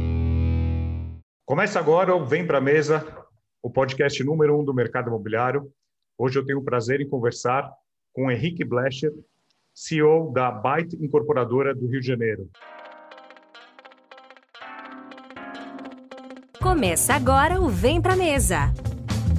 Começa 1.45 1.79
agora 1.79 2.15
o 2.15 2.27
Vem 2.27 2.47
Pra 2.47 2.61
Mesa, 2.61 3.07
o 3.63 3.71
podcast 3.71 4.23
número 4.23 4.61
um 4.61 4.65
do 4.65 4.75
mercado 4.75 5.09
imobiliário. 5.09 5.73
Hoje 6.19 6.39
eu 6.39 6.45
tenho 6.45 6.59
o 6.59 6.65
prazer 6.65 7.01
em 7.01 7.09
conversar 7.09 7.73
com 8.13 8.31
Henrique 8.31 8.65
Blecher, 8.65 9.13
CEO 9.75 10.31
da 10.33 10.51
Byte 10.51 10.97
Incorporadora 10.97 11.75
do 11.75 11.87
Rio 11.87 12.01
de 12.01 12.07
Janeiro. 12.07 12.51
Começa 16.61 17.15
agora 17.15 17.61
o 17.61 17.69
Vem 17.69 18.03
Pra 18.03 18.15
Mesa, 18.15 18.73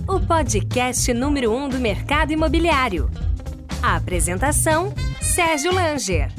o 0.10 0.20
podcast 0.20 1.14
número 1.14 1.54
um 1.54 1.70
do 1.70 1.78
mercado 1.78 2.34
imobiliário. 2.34 3.12
A 3.80 3.96
apresentação: 3.96 4.92
Sérgio 5.22 5.72
Langer. 5.72 6.32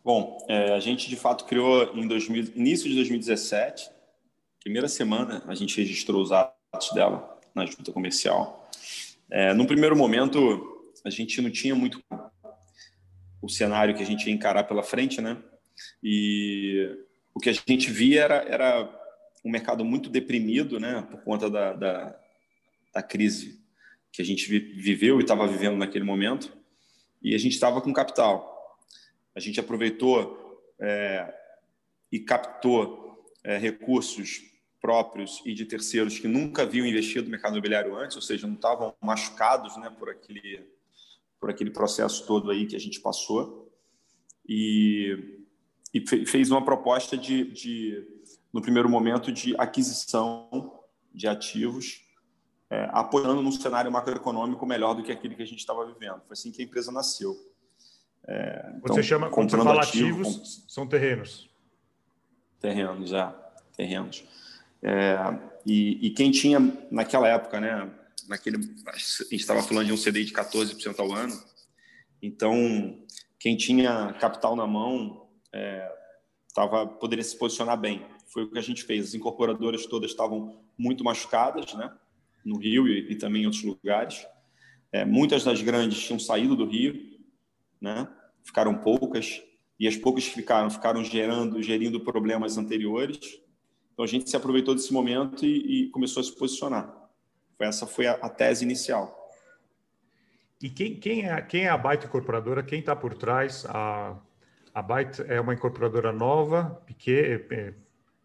Bom, 0.03 0.37
é, 0.47 0.73
a 0.73 0.79
gente 0.79 1.09
de 1.09 1.15
fato 1.15 1.45
criou 1.45 1.95
em 1.95 2.07
2000, 2.07 2.53
início 2.55 2.89
de 2.89 2.95
2017, 2.95 3.91
primeira 4.61 4.87
semana 4.87 5.43
a 5.47 5.55
gente 5.55 5.77
registrou 5.77 6.21
os 6.21 6.31
atos 6.31 6.91
dela 6.93 7.39
na 7.53 7.65
junta 7.65 7.91
comercial. 7.91 8.69
É, 9.29 9.53
num 9.53 9.65
primeiro 9.65 9.95
momento, 9.95 10.91
a 11.03 11.09
gente 11.09 11.41
não 11.41 11.49
tinha 11.49 11.75
muito 11.75 12.01
o 13.41 13.49
cenário 13.49 13.95
que 13.95 14.03
a 14.03 14.05
gente 14.05 14.27
ia 14.27 14.33
encarar 14.33 14.63
pela 14.63 14.83
frente, 14.83 15.21
né? 15.21 15.37
E 16.03 16.97
o 17.33 17.39
que 17.39 17.49
a 17.49 17.53
gente 17.53 17.91
via 17.91 18.23
era, 18.23 18.35
era 18.43 18.99
um 19.43 19.51
mercado 19.51 19.85
muito 19.85 20.09
deprimido, 20.09 20.79
né? 20.79 21.07
Por 21.09 21.21
conta 21.21 21.49
da, 21.49 21.73
da, 21.73 22.19
da 22.93 23.03
crise 23.03 23.58
que 24.11 24.21
a 24.21 24.25
gente 24.25 24.47
viveu 24.47 25.19
e 25.19 25.21
estava 25.21 25.47
vivendo 25.47 25.77
naquele 25.77 26.03
momento, 26.03 26.51
e 27.21 27.35
a 27.35 27.37
gente 27.37 27.53
estava 27.53 27.81
com 27.81 27.93
capital. 27.93 28.77
A 29.35 29.39
gente 29.39 29.59
aproveitou 29.59 30.63
é, 30.79 31.33
e 32.11 32.19
captou 32.19 33.25
é, 33.43 33.57
recursos 33.57 34.41
próprios 34.81 35.41
e 35.45 35.53
de 35.53 35.65
terceiros 35.65 36.17
que 36.17 36.27
nunca 36.27 36.63
haviam 36.63 36.85
investido 36.85 37.25
no 37.25 37.31
mercado 37.31 37.53
imobiliário 37.53 37.95
antes, 37.95 38.15
ou 38.15 38.21
seja, 38.21 38.47
não 38.47 38.55
estavam 38.55 38.95
machucados 39.01 39.75
né, 39.77 39.89
por, 39.89 40.09
aquele, 40.09 40.65
por 41.39 41.49
aquele 41.49 41.69
processo 41.69 42.25
todo 42.25 42.49
aí 42.49 42.65
que 42.65 42.75
a 42.75 42.79
gente 42.79 42.99
passou. 42.99 43.71
E, 44.47 45.37
e 45.93 46.25
fez 46.25 46.49
uma 46.49 46.63
proposta 46.63 47.17
de, 47.17 47.51
de, 47.51 48.07
no 48.51 48.61
primeiro 48.61 48.89
momento, 48.89 49.31
de 49.31 49.53
aquisição 49.57 50.79
de 51.13 51.27
ativos 51.27 52.08
é, 52.69 52.87
apoiando 52.91 53.41
num 53.41 53.51
cenário 53.51 53.91
macroeconômico 53.91 54.65
melhor 54.65 54.93
do 54.93 55.03
que 55.03 55.11
aquele 55.11 55.35
que 55.35 55.41
a 55.41 55.47
gente 55.47 55.59
estava 55.59 55.85
vivendo. 55.85 56.21
Foi 56.27 56.33
assim 56.33 56.51
que 56.51 56.61
a 56.61 56.65
empresa 56.65 56.91
nasceu. 56.91 57.35
É, 58.27 58.73
então, 58.77 58.95
você 58.95 59.01
chama, 59.01 59.29
quando 59.29 59.49
você 59.49 59.57
fala 59.57 59.81
ativo, 59.81 60.21
ativos, 60.21 60.65
são 60.67 60.87
terrenos. 60.87 61.49
Terrenos, 62.59 63.11
é. 63.11 63.33
Terrenos. 63.75 64.23
É, 64.83 65.17
e, 65.65 66.07
e, 66.07 66.09
quem 66.11 66.29
tinha, 66.29 66.59
naquela 66.91 67.27
época, 67.27 67.59
né, 67.59 67.89
naquele, 68.27 68.57
a 68.87 68.97
gente 68.97 69.35
estava 69.35 69.63
falando 69.63 69.87
de 69.87 69.93
um 69.93 69.97
CDI 69.97 70.25
de 70.25 70.33
14% 70.33 70.99
ao 70.99 71.11
ano, 71.11 71.41
então, 72.21 72.99
quem 73.39 73.55
tinha 73.55 74.13
capital 74.19 74.55
na 74.55 74.67
mão 74.67 75.27
é, 75.53 75.91
tava, 76.53 76.85
poderia 76.85 77.23
se 77.23 77.37
posicionar 77.37 77.77
bem. 77.77 78.05
Foi 78.27 78.43
o 78.43 78.51
que 78.51 78.59
a 78.59 78.61
gente 78.61 78.83
fez. 78.83 79.07
As 79.07 79.13
incorporadoras 79.13 79.85
todas 79.85 80.11
estavam 80.11 80.61
muito 80.77 81.03
machucadas, 81.03 81.73
né? 81.73 81.91
No 82.43 82.57
Rio 82.57 82.87
e, 82.87 83.11
e 83.11 83.15
também 83.15 83.43
em 83.43 83.45
outros 83.45 83.63
lugares. 83.63 84.25
É, 84.91 85.05
muitas 85.05 85.43
das 85.43 85.61
grandes 85.61 85.99
tinham 85.99 86.19
saído 86.19 86.55
do 86.55 86.65
Rio, 86.65 86.95
né? 87.79 88.07
ficaram 88.43 88.75
poucas, 88.75 89.41
e 89.79 89.87
as 89.87 89.95
poucas 89.95 90.27
que 90.27 90.33
ficaram, 90.33 90.69
ficaram 90.69 91.03
gerando, 91.03 91.61
gerindo 91.61 91.99
problemas 91.99 92.57
anteriores. 92.57 93.19
Então 93.93 94.03
a 94.03 94.07
gente 94.07 94.29
se 94.29 94.35
aproveitou 94.35 94.75
desse 94.75 94.91
momento 94.91 95.45
e, 95.45 95.85
e 95.85 95.89
começou 95.89 96.21
a 96.21 96.23
se 96.23 96.35
posicionar. 96.35 96.93
Essa 97.59 97.85
foi 97.85 98.07
a, 98.07 98.13
a 98.13 98.29
tese 98.29 98.63
inicial. 98.63 99.17
E 100.61 100.69
quem, 100.69 100.95
quem, 100.99 101.29
é, 101.29 101.41
quem 101.41 101.63
é 101.63 101.69
a 101.69 101.77
Byte 101.77 102.05
Incorporadora? 102.05 102.63
Quem 102.63 102.79
está 102.79 102.95
por 102.95 103.13
trás? 103.13 103.65
A, 103.67 104.17
a 104.73 104.81
Byte 104.81 105.23
é 105.27 105.39
uma 105.39 105.53
incorporadora 105.53 106.11
nova, 106.11 106.81
pequena, 106.85 107.45
é, 107.51 107.73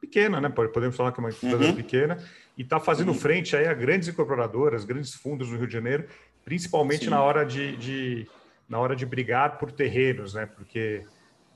pequena, 0.07 0.41
né? 0.41 0.49
Podemos 0.49 0.97
falar 0.97 1.13
que 1.13 1.21
é 1.21 1.23
uma 1.23 1.31
incorporadora 1.31 1.71
uhum. 1.71 1.77
pequena 1.77 2.19
e 2.57 2.63
está 2.63 2.79
fazendo 2.79 3.09
uhum. 3.09 3.15
frente 3.15 3.57
aí 3.57 3.67
a 3.67 3.75
grandes 3.75 4.09
incorporadoras, 4.09 4.85
grandes 4.85 5.15
fundos 5.15 5.51
no 5.51 5.57
Rio 5.57 5.67
de 5.67 5.73
Janeiro, 5.73 6.07
principalmente 6.45 7.09
na 7.09 7.23
hora 7.23 7.45
de, 7.45 7.77
de, 7.77 8.29
na 8.69 8.79
hora 8.79 8.95
de 8.95 9.07
brigar 9.07 9.59
por 9.59 9.73
terrenos, 9.73 10.35
né? 10.35 10.47
Porque 10.47 11.05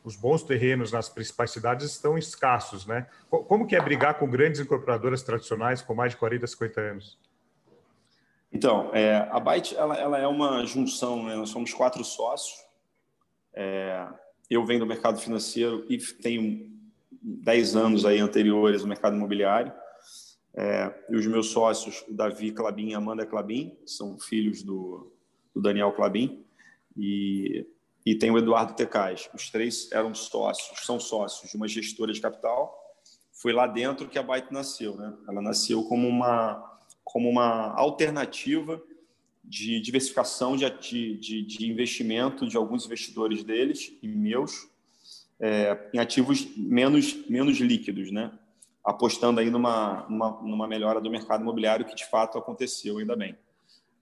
os 0.03 0.17
bons 0.17 0.43
terrenos 0.43 0.91
nas 0.91 1.09
principais 1.09 1.51
cidades 1.51 1.91
estão 1.91 2.17
escassos, 2.17 2.87
né? 2.87 3.07
Como 3.29 3.67
que 3.67 3.77
é 3.77 3.81
brigar 3.81 4.15
com 4.15 4.29
grandes 4.29 4.61
incorporadoras 4.61 5.23
tradicionais 5.23 5.83
com 5.83 5.95
mais 5.95 6.13
de 6.13 6.19
40, 6.19 6.47
50 6.47 6.81
anos? 6.81 7.19
Então, 8.51 8.91
é, 8.95 9.29
a 9.31 9.39
Byte 9.39 9.77
ela, 9.77 9.95
ela, 9.97 10.19
é 10.19 10.27
uma 10.27 10.65
junção, 10.65 11.25
né? 11.25 11.37
nós 11.37 11.51
somos 11.51 11.73
quatro 11.75 12.03
sócios, 12.03 12.67
É, 13.53 14.07
eu 14.49 14.65
venho 14.65 14.81
do 14.81 14.87
mercado 14.87 15.19
financeiro 15.19 15.85
e 15.91 15.99
tenho 15.99 16.78
10 17.23 17.77
anos 17.77 18.05
aí 18.05 18.19
anteriores 18.19 18.83
no 18.83 18.89
mercado 18.89 19.17
imobiliário. 19.17 19.73
É, 20.55 20.93
e 21.11 21.17
os 21.17 21.27
meus 21.27 21.51
sócios, 21.51 22.05
o 22.09 22.15
Davi 22.15 22.51
Clabin 22.51 22.89
e 22.89 22.95
Amanda 22.95 23.25
Clabin, 23.25 23.77
são 23.87 24.19
filhos 24.19 24.63
do, 24.63 25.13
do 25.55 25.61
Daniel 25.61 25.93
Clabin, 25.93 26.45
e, 26.97 27.65
e 28.05 28.15
tem 28.17 28.31
o 28.31 28.39
Eduardo 28.39 28.75
Tecais. 28.75 29.31
Os 29.33 29.51
três 29.51 29.91
eram 29.93 30.15
sócios, 30.15 30.85
são 30.85 30.99
sócios 30.99 31.51
de 31.51 31.57
uma 31.57 31.69
gestora 31.69 32.13
de 32.13 32.21
capital. 32.21 32.77
Foi 33.33 33.53
lá 33.53 33.67
dentro 33.67 34.09
que 34.09 34.19
a 34.19 34.23
Byte 34.23 34.53
nasceu. 34.53 34.97
Né? 34.97 35.17
Ela 35.29 35.41
nasceu 35.41 35.85
como 35.85 36.09
uma, 36.09 36.81
como 37.05 37.29
uma 37.29 37.73
alternativa 37.75 38.83
de 39.45 39.81
diversificação 39.81 40.57
de, 40.57 40.69
de, 41.19 41.43
de 41.43 41.71
investimento 41.71 42.47
de 42.47 42.57
alguns 42.57 42.85
investidores 42.85 43.45
deles 43.45 43.97
e 44.03 44.09
meus 44.09 44.69
é, 45.41 45.91
em 45.95 45.99
ativos 45.99 46.47
menos, 46.57 47.29
menos 47.29 47.59
líquidos, 47.59 48.11
né? 48.11 48.33
apostando 48.89 49.39
aí 49.39 49.51
numa, 49.51 50.07
numa, 50.09 50.43
numa, 50.43 50.67
melhora 50.67 50.99
do 50.99 51.11
mercado 51.11 51.43
imobiliário 51.43 51.85
que 51.85 51.95
de 51.95 52.07
fato 52.07 52.39
aconteceu, 52.39 52.97
ainda 52.97 53.15
bem. 53.15 53.37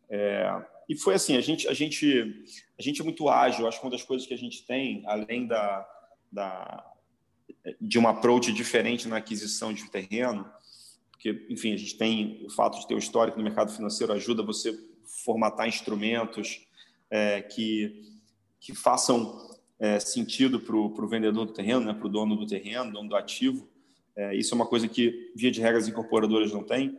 É, 0.08 0.62
e 0.88 0.96
foi 0.96 1.14
assim, 1.14 1.36
a 1.36 1.40
gente, 1.40 1.66
a, 1.66 1.74
gente, 1.74 2.46
a 2.78 2.82
gente 2.82 3.00
é 3.00 3.04
muito 3.04 3.28
ágil, 3.28 3.66
acho 3.66 3.80
que 3.80 3.84
uma 3.84 3.90
das 3.90 4.04
coisas 4.04 4.26
que 4.28 4.34
a 4.34 4.38
gente 4.38 4.64
tem, 4.64 5.02
além 5.06 5.44
da, 5.44 5.84
da, 6.30 6.92
de 7.80 7.98
uma 7.98 8.10
approach 8.10 8.52
diferente 8.52 9.08
na 9.08 9.16
aquisição 9.16 9.72
de 9.72 9.90
terreno, 9.90 10.48
porque, 11.10 11.46
enfim, 11.50 11.72
a 11.72 11.76
gente 11.76 11.96
tem 11.96 12.44
o 12.46 12.50
fato 12.50 12.78
de 12.78 12.86
ter 12.86 12.94
o 12.94 12.98
histórico 12.98 13.38
no 13.38 13.42
mercado 13.42 13.72
financeiro, 13.72 14.12
ajuda 14.12 14.44
você 14.44 14.72
formatar 15.24 15.66
instrumentos 15.66 16.64
é, 17.10 17.42
que, 17.42 18.04
que 18.60 18.72
façam 18.72 19.55
é, 19.78 20.00
sentido 20.00 20.60
para 20.60 20.76
o 20.76 21.08
vendedor 21.08 21.46
do 21.46 21.52
terreno, 21.52 21.86
né, 21.86 21.92
para 21.92 22.06
o 22.06 22.10
dono 22.10 22.36
do 22.36 22.46
terreno, 22.46 22.92
dono 22.92 23.08
do 23.08 23.16
ativo. 23.16 23.68
É, 24.14 24.34
isso 24.34 24.54
é 24.54 24.56
uma 24.56 24.66
coisa 24.66 24.88
que, 24.88 25.32
via 25.34 25.50
de 25.50 25.60
regras, 25.60 25.86
incorporadoras 25.86 26.52
não 26.52 26.62
têm. 26.62 26.98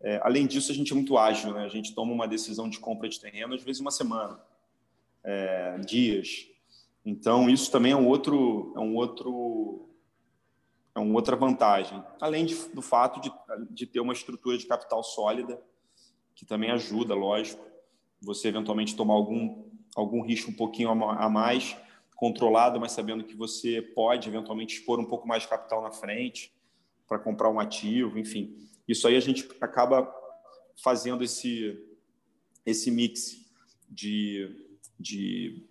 É, 0.00 0.20
além 0.22 0.46
disso, 0.46 0.70
a 0.70 0.74
gente 0.74 0.92
é 0.92 0.94
muito 0.94 1.16
ágil, 1.16 1.52
né? 1.52 1.64
a 1.64 1.68
gente 1.68 1.94
toma 1.94 2.12
uma 2.12 2.26
decisão 2.26 2.68
de 2.68 2.78
compra 2.78 3.08
de 3.08 3.20
terreno, 3.20 3.54
às 3.54 3.62
vezes 3.62 3.80
uma 3.80 3.90
semana, 3.90 4.40
é, 5.22 5.78
dias. 5.78 6.48
Então, 7.04 7.48
isso 7.48 7.70
também 7.70 7.92
é 7.92 7.96
um 7.96 8.06
outro, 8.06 8.72
é 8.76 8.80
um 8.80 8.96
outro 8.96 9.88
é 10.94 10.98
uma 10.98 11.14
outra 11.14 11.34
vantagem, 11.34 12.02
além 12.20 12.44
de, 12.44 12.54
do 12.68 12.82
fato 12.82 13.18
de, 13.20 13.32
de 13.70 13.86
ter 13.86 14.00
uma 14.00 14.12
estrutura 14.12 14.58
de 14.58 14.66
capital 14.66 15.02
sólida, 15.02 15.58
que 16.34 16.44
também 16.44 16.70
ajuda, 16.70 17.14
lógico, 17.14 17.64
você 18.20 18.48
eventualmente 18.48 18.94
tomar 18.94 19.14
algum, 19.14 19.64
algum 19.96 20.20
risco 20.20 20.50
um 20.50 20.54
pouquinho 20.54 20.90
a 20.90 21.28
mais, 21.30 21.76
controlado, 22.22 22.78
mas 22.78 22.92
sabendo 22.92 23.24
que 23.24 23.34
você 23.34 23.82
pode 23.82 24.28
eventualmente 24.28 24.76
expor 24.76 25.00
um 25.00 25.04
pouco 25.04 25.26
mais 25.26 25.42
de 25.42 25.48
capital 25.48 25.82
na 25.82 25.90
frente 25.90 26.54
para 27.08 27.18
comprar 27.18 27.50
um 27.50 27.58
ativo, 27.58 28.16
enfim. 28.16 28.56
Isso 28.86 29.08
aí 29.08 29.16
a 29.16 29.20
gente 29.20 29.48
acaba 29.60 30.08
fazendo 30.80 31.24
esse, 31.24 31.76
esse 32.64 32.92
mix 32.92 33.44
de, 33.90 34.56
de 35.00 35.66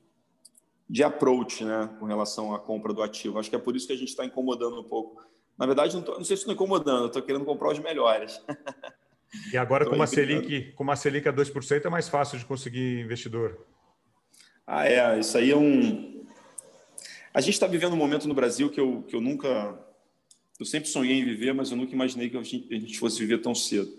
de 0.90 1.06
approach 1.06 1.64
né, 1.64 1.90
com 1.98 2.06
relação 2.06 2.54
à 2.54 2.60
compra 2.60 2.92
do 2.92 3.02
ativo. 3.02 3.40
Acho 3.40 3.50
que 3.50 3.56
é 3.56 3.60
por 3.60 3.78
isso 3.78 3.88
que 3.88 3.94
a 3.94 3.98
gente 3.98 4.10
está 4.10 4.26
incomodando 4.26 4.78
um 4.78 4.84
pouco. 4.84 5.26
Na 5.58 5.66
verdade, 5.66 5.96
não, 5.96 6.04
tô, 6.04 6.16
não 6.16 6.26
sei 6.26 6.36
se 6.36 6.42
estou 6.42 6.54
incomodando, 6.54 7.06
estou 7.06 7.22
querendo 7.22 7.46
comprar 7.46 7.72
os 7.72 7.80
melhores. 7.80 8.44
E 9.54 9.58
agora, 9.58 9.86
com 9.90 9.96
uma, 9.96 10.06
Selic, 10.06 10.74
com 10.74 10.84
uma 10.84 10.98
Selic 10.98 11.30
a 11.30 11.32
2%, 11.32 11.86
é 11.86 11.90
mais 11.90 12.10
fácil 12.10 12.38
de 12.38 12.44
conseguir 12.44 13.00
investidor. 13.00 13.66
Ah, 14.68 14.86
é. 14.86 15.18
Isso 15.18 15.38
aí 15.38 15.52
é 15.52 15.56
um. 15.56 16.11
A 17.34 17.40
gente 17.40 17.54
está 17.54 17.66
vivendo 17.66 17.94
um 17.94 17.98
momento 17.98 18.28
no 18.28 18.34
Brasil 18.34 18.70
que 18.70 18.80
eu, 18.80 19.04
que 19.04 19.16
eu 19.16 19.22
nunca. 19.22 19.80
Eu 20.60 20.66
sempre 20.66 20.90
sonhei 20.90 21.20
em 21.20 21.24
viver, 21.26 21.54
mas 21.54 21.72
eu 21.72 21.78
nunca 21.78 21.94
imaginei 21.94 22.30
que 22.30 22.38
a 22.38 22.44
gente 22.44 23.00
fosse 23.00 23.20
viver 23.20 23.42
tão 23.42 23.56
cedo. 23.56 23.92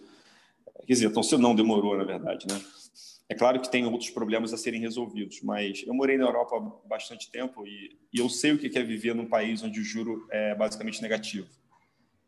Quer 0.87 0.93
dizer, 0.93 1.13
tão 1.13 1.23
cedo 1.23 1.41
não, 1.41 1.55
demorou, 1.55 1.97
na 1.97 2.05
verdade, 2.05 2.47
né? 2.47 2.61
É 3.29 3.35
claro 3.35 3.61
que 3.61 3.71
tem 3.71 3.87
outros 3.87 4.11
problemas 4.11 4.53
a 4.53 4.59
serem 4.59 4.81
resolvidos, 4.81 5.41
mas 5.43 5.83
eu 5.87 5.95
morei 5.95 6.19
na 6.19 6.27
Europa 6.27 6.57
há 6.57 6.89
bastante 6.89 7.31
tempo 7.31 7.67
e, 7.67 7.97
e 8.13 8.19
eu 8.19 8.29
sei 8.29 8.53
o 8.53 8.59
que 8.59 8.79
é 8.79 8.83
viver 8.83 9.15
num 9.15 9.27
país 9.27 9.63
onde 9.63 9.81
o 9.81 9.85
juro 9.85 10.27
é 10.31 10.55
basicamente 10.55 11.01
negativo. 11.01 11.49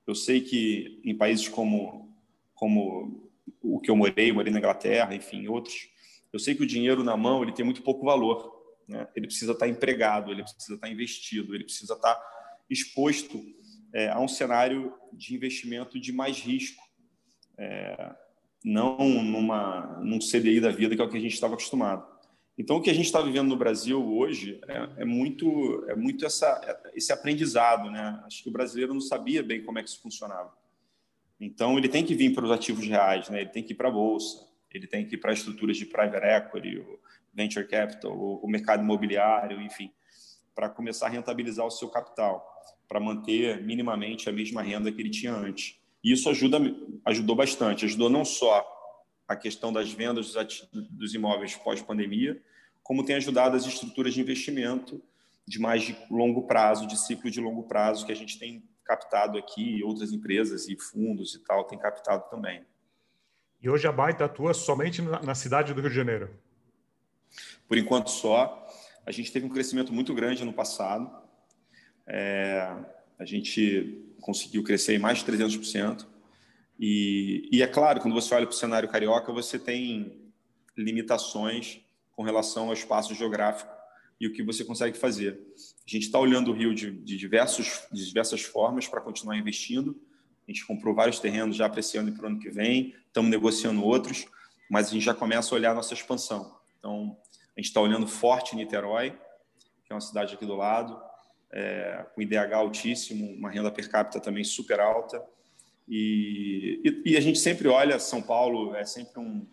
Eu 0.07 0.15
sei 0.15 0.41
que 0.41 1.01
em 1.05 1.15
países 1.15 1.47
como, 1.47 2.09
como 2.55 3.31
o 3.63 3.79
que 3.81 3.91
eu 3.91 3.97
morei, 3.97 4.33
morei 4.33 4.51
na 4.51 4.59
Inglaterra, 4.59 5.15
enfim, 5.15 5.47
outros, 5.47 5.89
eu 6.33 6.39
sei 6.39 6.55
que 6.55 6.63
o 6.63 6.67
dinheiro 6.67 7.05
na 7.05 7.17
mão 7.17 7.43
ele 7.43 7.53
tem 7.53 7.65
muito 7.65 7.83
pouco 7.83 8.05
valor. 8.05 8.54
Né? 8.89 9.07
Ele 9.15 9.27
precisa 9.27 9.53
estar 9.53 9.69
empregado, 9.69 10.31
ele 10.31 10.43
precisa 10.43 10.75
estar 10.75 10.89
investido, 10.89 11.55
ele 11.55 11.65
precisa 11.65 11.95
estar 11.95 12.21
exposto 12.69 13.41
é, 13.93 14.09
a 14.09 14.19
um 14.21 14.29
cenário 14.29 14.93
de 15.13 15.35
investimento 15.35 15.99
de 15.99 16.13
mais 16.13 16.39
risco. 16.39 16.83
É, 17.57 18.15
não 18.65 18.97
numa, 19.23 20.01
num 20.03 20.19
CDI 20.19 20.59
da 20.59 20.71
vida, 20.71 20.97
que 20.97 21.03
é 21.03 21.05
o 21.05 21.11
que 21.11 21.19
a 21.19 21.21
gente 21.21 21.35
estava 21.35 21.53
acostumado. 21.53 22.15
Então, 22.57 22.77
o 22.77 22.81
que 22.81 22.89
a 22.89 22.95
gente 22.95 23.07
está 23.07 23.21
vivendo 23.21 23.49
no 23.49 23.57
Brasil 23.57 24.03
hoje 24.03 24.61
é, 24.67 25.03
é, 25.03 25.05
muito, 25.05 25.85
é 25.89 25.95
muito 25.95 26.25
essa, 26.25 26.81
esse 26.95 27.13
aprendizado. 27.13 27.91
Né? 27.91 28.23
Acho 28.25 28.43
que 28.43 28.49
o 28.49 28.53
brasileiro 28.53 28.95
não 28.95 29.01
sabia 29.01 29.43
bem 29.43 29.63
como 29.63 29.79
é 29.79 29.83
que 29.83 29.89
isso 29.89 30.01
funcionava. 30.01 30.53
Então, 31.39 31.77
ele 31.77 31.89
tem 31.89 32.05
que 32.05 32.15
vir 32.15 32.33
para 32.33 32.45
os 32.45 32.51
ativos 32.51 32.87
reais, 32.87 33.29
né? 33.29 33.41
ele 33.43 33.51
tem 33.51 33.63
que 33.63 33.73
ir 33.73 33.77
para 33.77 33.89
a 33.89 33.93
Bolsa, 33.93 34.47
ele 34.73 34.87
tem 34.87 35.07
que 35.07 35.17
ir 35.17 35.19
para 35.19 35.33
estruturas 35.33 35.77
de 35.77 35.85
private 35.85 36.25
equity, 36.25 36.83
venture 37.35 37.67
capital, 37.67 38.13
o 38.15 38.49
mercado 38.49 38.83
imobiliário, 38.83 39.61
enfim, 39.61 39.91
para 40.55 40.69
começar 40.69 41.07
a 41.07 41.11
rentabilizar 41.11 41.67
o 41.67 41.71
seu 41.71 41.89
capital, 41.89 42.47
para 42.89 43.01
manter 43.01 43.63
minimamente 43.63 44.29
a 44.29 44.33
mesma 44.33 44.63
renda 44.63 44.93
que 44.93 45.01
ele 45.01 45.11
tinha 45.11 45.33
antes. 45.33 45.77
E 46.03 46.13
isso 46.13 46.29
ajuda, 46.29 46.59
ajudou 47.07 47.35
bastante. 47.35 47.85
Ajudou 47.87 48.11
não 48.11 48.25
só 48.25 48.65
a 49.27 49.35
questão 49.35 49.73
das 49.73 49.91
vendas 49.91 50.35
dos 50.91 51.15
imóveis 51.15 51.57
pós-pandemia, 51.57 52.41
como 52.83 53.05
tem 53.05 53.17
ajudado 53.17 53.57
as 53.57 53.67
estruturas 53.67 54.13
de 54.13 54.21
investimento 54.21 55.03
de 55.47 55.59
mais 55.59 55.83
de 55.83 55.97
longo 56.11 56.47
prazo, 56.47 56.87
de 56.87 56.99
ciclo 56.99 57.31
de 57.31 57.41
longo 57.41 57.65
prazo, 57.65 58.05
que 58.05 58.13
a 58.13 58.17
gente 58.17 58.39
tem 58.39 58.63
captado 58.85 59.39
aqui, 59.39 59.83
outras 59.83 60.13
empresas 60.13 60.69
e 60.69 60.77
fundos 60.77 61.35
e 61.35 61.39
tal 61.41 61.65
têm 61.65 61.79
captado 61.79 62.29
também. 62.29 62.65
E 63.63 63.69
hoje 63.69 63.87
a 63.87 63.93
Baita 63.93 64.27
atua 64.27 64.53
somente 64.53 65.01
na 65.01 65.35
cidade 65.35 65.73
do 65.73 65.81
Rio 65.81 65.89
de 65.89 65.97
Janeiro? 65.97 66.31
Por 67.69 67.79
enquanto 67.79 68.11
só. 68.11 68.67
A 69.07 69.13
gente 69.13 69.31
teve 69.31 69.45
um 69.45 69.51
crescimento 69.51 69.93
muito 69.93 70.15
grande 70.15 70.45
no 70.45 70.53
passado. 70.53 71.11
É, 72.07 72.75
a 73.19 73.25
gente 73.25 74.03
conseguiu 74.21 74.63
crescer 74.63 74.95
em 74.95 74.99
mais 74.99 75.19
de 75.19 75.25
300%. 75.25 76.07
E, 76.79 77.49
e 77.53 77.63
é 77.63 77.67
claro, 77.67 78.01
quando 78.01 78.15
você 78.15 78.35
olha 78.35 78.47
para 78.47 78.55
o 78.55 78.57
cenário 78.57 78.89
carioca, 78.89 79.33
você 79.33 79.59
tem 79.59 80.33
limitações 80.77 81.81
com 82.13 82.23
relação 82.23 82.69
ao 82.69 82.73
espaço 82.73 83.15
geográfico 83.15 83.73
e 84.21 84.27
o 84.27 84.33
que 84.33 84.43
você 84.43 84.65
consegue 84.65 84.97
fazer. 84.97 85.41
A 85.87 85.91
gente 85.91 86.05
está 86.05 86.19
olhando 86.19 86.51
o 86.51 86.55
Rio 86.55 86.75
de, 86.75 86.91
de, 86.91 87.17
diversos, 87.17 87.83
de 87.93 88.07
diversas 88.07 88.43
formas 88.43 88.89
para 88.89 89.01
continuar 89.01 89.37
investindo. 89.37 90.01
A 90.47 90.51
gente 90.51 90.67
comprou 90.67 90.95
vários 90.95 91.19
terrenos 91.19 91.57
já 91.57 91.69
para 91.69 91.81
esse 91.81 91.97
ano 91.97 92.11
e 92.11 92.13
para 92.13 92.25
o 92.25 92.27
ano 92.29 92.39
que 92.39 92.51
vem, 92.51 92.95
estamos 93.07 93.31
negociando 93.31 93.85
outros, 93.85 94.27
mas 94.71 94.89
a 94.89 94.91
gente 94.91 95.05
já 95.05 95.15
começa 95.15 95.55
a 95.55 95.57
olhar 95.57 95.73
a 95.73 95.75
nossa 95.75 95.95
expansão. 95.95 96.59
Então, 96.79 97.17
a 97.57 97.61
gente 97.61 97.69
está 97.69 97.81
olhando 97.81 98.07
forte 98.07 98.57
Niterói, 98.57 99.11
que 99.85 99.93
é 99.93 99.95
uma 99.95 100.01
cidade 100.01 100.35
aqui 100.35 100.45
do 100.45 100.57
lado, 100.57 101.01
é, 101.53 102.05
com 102.15 102.21
IDH 102.21 102.53
altíssimo, 102.53 103.31
uma 103.33 103.51
renda 103.51 103.71
per 103.71 103.89
capita 103.89 104.19
também 104.19 104.43
super 104.43 104.81
alta. 104.81 105.25
E, 105.89 106.81
e, 106.85 107.13
e, 107.13 107.17
a 107.17 107.21
gente 107.21 107.39
sempre 107.39 107.69
olha, 107.69 107.99
São 107.99 108.21
Paulo 108.21 108.75
é 108.75 108.85
sempre 108.85 109.21
um, 109.21 109.47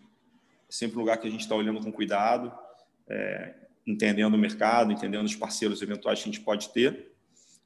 é 0.68 0.72
sempre 0.72 0.96
um 0.96 1.00
lugar 1.00 1.18
que 1.18 1.28
a 1.28 1.30
gente 1.30 1.42
está 1.42 1.54
olhando 1.54 1.80
com 1.80 1.92
cuidado, 1.92 2.52
é, 3.08 3.54
entendendo 3.86 4.34
o 4.34 4.38
mercado, 4.38 4.90
entendendo 4.90 5.26
os 5.26 5.36
parceiros 5.36 5.82
eventuais 5.82 6.18
que 6.18 6.28
a 6.28 6.32
gente 6.32 6.44
pode 6.44 6.70
ter. 6.70 7.12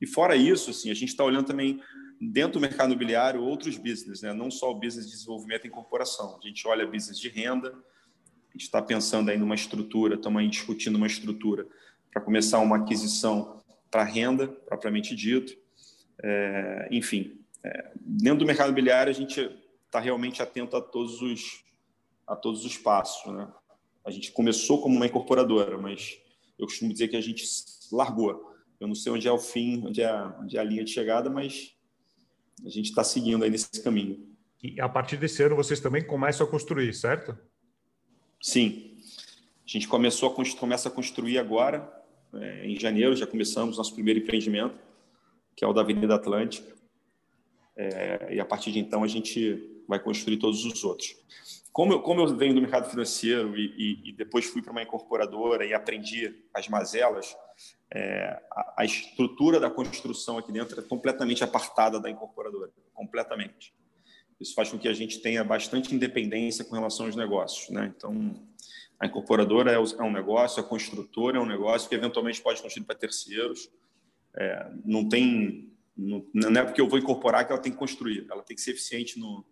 E 0.00 0.07
fora 0.07 0.37
isso, 0.37 0.71
assim, 0.71 0.90
a 0.90 0.95
gente 0.95 1.11
está 1.11 1.25
olhando 1.25 1.47
também 1.47 1.81
dentro 2.21 2.55
do 2.55 2.61
mercado 2.61 2.90
imobiliário 2.90 3.43
outros 3.43 3.76
business, 3.78 4.23
né? 4.23 4.33
não 4.33 4.50
só 4.50 4.71
o 4.71 4.75
business 4.75 5.07
de 5.07 5.12
desenvolvimento 5.12 5.64
e 5.64 5.69
incorporação. 5.69 6.38
A 6.43 6.47
gente 6.47 6.66
olha 6.66 6.87
business 6.87 7.19
de 7.19 7.28
renda, 7.28 7.75
gente 8.57 8.63
está 8.63 8.81
pensando 8.81 9.31
aí 9.31 9.37
numa 9.37 9.55
estrutura, 9.55 10.15
estamos 10.15 10.41
aí 10.41 10.49
discutindo 10.49 10.97
uma 10.97 11.07
estrutura 11.07 11.67
para 12.11 12.23
começar 12.23 12.59
uma 12.59 12.79
aquisição 12.79 13.63
para 13.91 14.03
renda, 14.03 14.49
propriamente 14.49 15.15
dito. 15.15 15.55
É, 16.23 16.89
enfim, 16.91 17.39
é, 17.63 17.93
dentro 18.01 18.39
do 18.39 18.47
mercado 18.47 18.69
imobiliário, 18.69 19.11
a 19.11 19.15
gente 19.15 19.55
está 19.85 20.01
realmente 20.01 20.43
atento 20.43 20.75
a 20.75 20.81
todos 20.81 21.21
os, 21.21 21.65
a 22.27 22.35
todos 22.35 22.65
os 22.65 22.79
passos. 22.79 23.31
Né? 23.31 23.47
A 24.03 24.11
gente 24.11 24.33
começou 24.33 24.81
como 24.81 24.97
uma 24.97 25.07
incorporadora, 25.07 25.77
mas 25.77 26.19
eu 26.59 26.67
costumo 26.67 26.91
dizer 26.93 27.09
que 27.09 27.17
a 27.17 27.21
gente 27.21 27.45
largou. 27.93 28.55
Eu 28.81 28.89
não 28.89 28.95
sei 28.95 29.13
onde 29.13 29.29
é 29.29 29.33
o 29.33 29.39
fim, 29.39 29.87
onde 29.87 30.01
é, 30.01 30.13
onde 30.41 30.57
é 30.57 30.61
a 30.61 30.65
linha 30.65 30.83
de 30.83 30.93
chegada, 30.93 31.29
mas 31.29 31.77
a 32.65 32.71
gente 32.71 32.87
está 32.87 33.05
seguindo 33.05 33.45
aí 33.45 33.51
nesse 33.51 33.83
caminho. 33.83 34.35
E 34.63 34.81
a 34.81 34.89
partir 34.89 35.19
desse 35.19 35.43
ano 35.43 35.57
vocês 35.57 35.79
também 35.79 36.07
começam 36.07 36.47
a 36.47 36.51
construir, 36.51 36.95
certo? 36.95 37.37
Sim. 38.47 38.97
A 39.65 39.69
gente 39.69 39.88
começou 39.88 40.31
a 40.31 40.57
começa 40.57 40.88
a 40.88 40.93
construir 40.93 41.37
agora, 41.37 41.93
É, 42.35 42.67
em 42.67 42.79
janeiro 42.79 43.17
já 43.17 43.26
começamos 43.26 43.79
nosso 43.79 43.95
primeiro 43.95 44.21
empreendimento, 44.21 44.79
que 45.57 45.65
é 45.65 45.69
o 45.69 45.73
da 45.73 45.81
Avenida 45.81 46.15
Atlântica. 46.15 46.71
É, 47.76 48.35
e 48.35 48.41
a 48.41 48.45
partir 48.45 48.71
de 48.73 48.79
então 48.79 49.03
a 49.03 49.09
gente 49.09 49.83
vai 49.88 49.99
construir 49.99 50.37
todos 50.37 50.65
os 50.65 50.85
outros. 50.85 51.17
Como 51.73 51.95
eu, 51.95 52.03
como 52.03 52.21
eu 52.21 52.37
venho 52.37 52.55
do 52.55 52.61
mercado 52.61 52.88
financeiro 52.88 53.57
e, 53.57 53.65
e, 53.76 54.11
e 54.11 54.12
depois 54.12 54.45
fui 54.45 54.62
para 54.62 54.71
uma 54.73 54.83
incorporadora 54.83 55.65
e 55.65 55.73
aprendi 55.73 56.45
as 56.53 56.69
mazelas, 56.69 57.35
é, 57.93 58.41
a, 58.53 58.75
a, 58.79 58.85
estrutura 58.85 59.59
da 59.59 59.71
construção 59.71 60.38
aqui 60.38 60.53
dentro 60.53 60.79
é 60.79 60.83
completamente 60.85 61.43
apartada 61.43 61.99
da 61.99 62.11
incorporadora, 62.11 62.71
completamente. 62.93 63.75
Isso 64.40 64.55
faz 64.55 64.71
com 64.71 64.78
que 64.78 64.88
a 64.88 64.93
gente 64.93 65.21
tenha 65.21 65.43
bastante 65.43 65.95
independência 65.95 66.64
com 66.64 66.75
relação 66.75 67.07
aos 67.07 67.16
negócios. 67.16 67.71
Né? 67.71 67.93
Então, 67.97 68.35
a 68.99 69.07
incorporadora 69.07 69.73
é, 69.73 69.75
é 69.75 70.02
um 70.02 70.12
negócio, 70.12 70.61
a 70.61 70.66
construtora 70.66 71.38
é 71.38 71.40
um 71.40 71.47
negócio 71.47 71.88
que 71.88 71.95
eventualmente 71.95 72.40
pode 72.40 72.62
construir 72.62 72.85
para 72.85 72.97
terceiros. 72.97 73.71
É, 74.37 74.71
não 74.85 75.09
tem, 75.09 75.73
não, 75.97 76.26
não 76.35 76.61
é 76.61 76.64
porque 76.64 76.81
eu 76.81 76.88
vou 76.88 76.99
incorporar 76.99 77.47
que 77.47 77.52
ela 77.52 77.61
tem 77.61 77.73
que 77.73 77.78
construir, 77.78 78.26
ela 78.31 78.43
tem 78.43 78.55
que 78.55 78.61
ser 78.61 78.73
eficiente 78.73 79.19
no, 79.19 79.45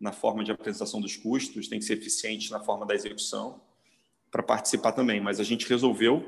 na 0.00 0.12
forma 0.12 0.42
de 0.42 0.50
apresentação 0.50 1.00
dos 1.00 1.16
custos, 1.16 1.68
tem 1.68 1.78
que 1.78 1.84
ser 1.84 1.94
eficiente 1.94 2.50
na 2.50 2.60
forma 2.60 2.86
da 2.86 2.94
execução 2.94 3.60
para 4.30 4.42
participar 4.42 4.92
também. 4.92 5.20
Mas 5.20 5.38
a 5.38 5.44
gente 5.44 5.68
resolveu, 5.68 6.26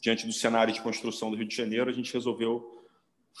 diante 0.00 0.26
do 0.26 0.32
cenário 0.32 0.72
de 0.72 0.80
construção 0.80 1.30
do 1.30 1.36
Rio 1.36 1.46
de 1.46 1.54
Janeiro, 1.54 1.90
a 1.90 1.92
gente 1.92 2.12
resolveu 2.12 2.82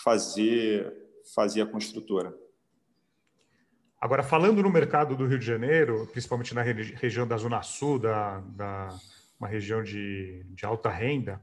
fazer, 0.02 0.92
fazer 1.34 1.62
a 1.62 1.66
construtora. 1.66 2.34
Agora, 4.04 4.22
falando 4.22 4.62
no 4.62 4.68
mercado 4.68 5.16
do 5.16 5.26
Rio 5.26 5.38
de 5.38 5.46
Janeiro, 5.46 6.06
principalmente 6.12 6.54
na 6.54 6.60
região 6.60 7.26
da 7.26 7.38
Zona 7.38 7.62
Sul, 7.62 7.98
da, 7.98 8.40
da 8.48 8.90
uma 9.40 9.48
região 9.48 9.82
de, 9.82 10.44
de 10.50 10.66
alta 10.66 10.90
renda, 10.90 11.40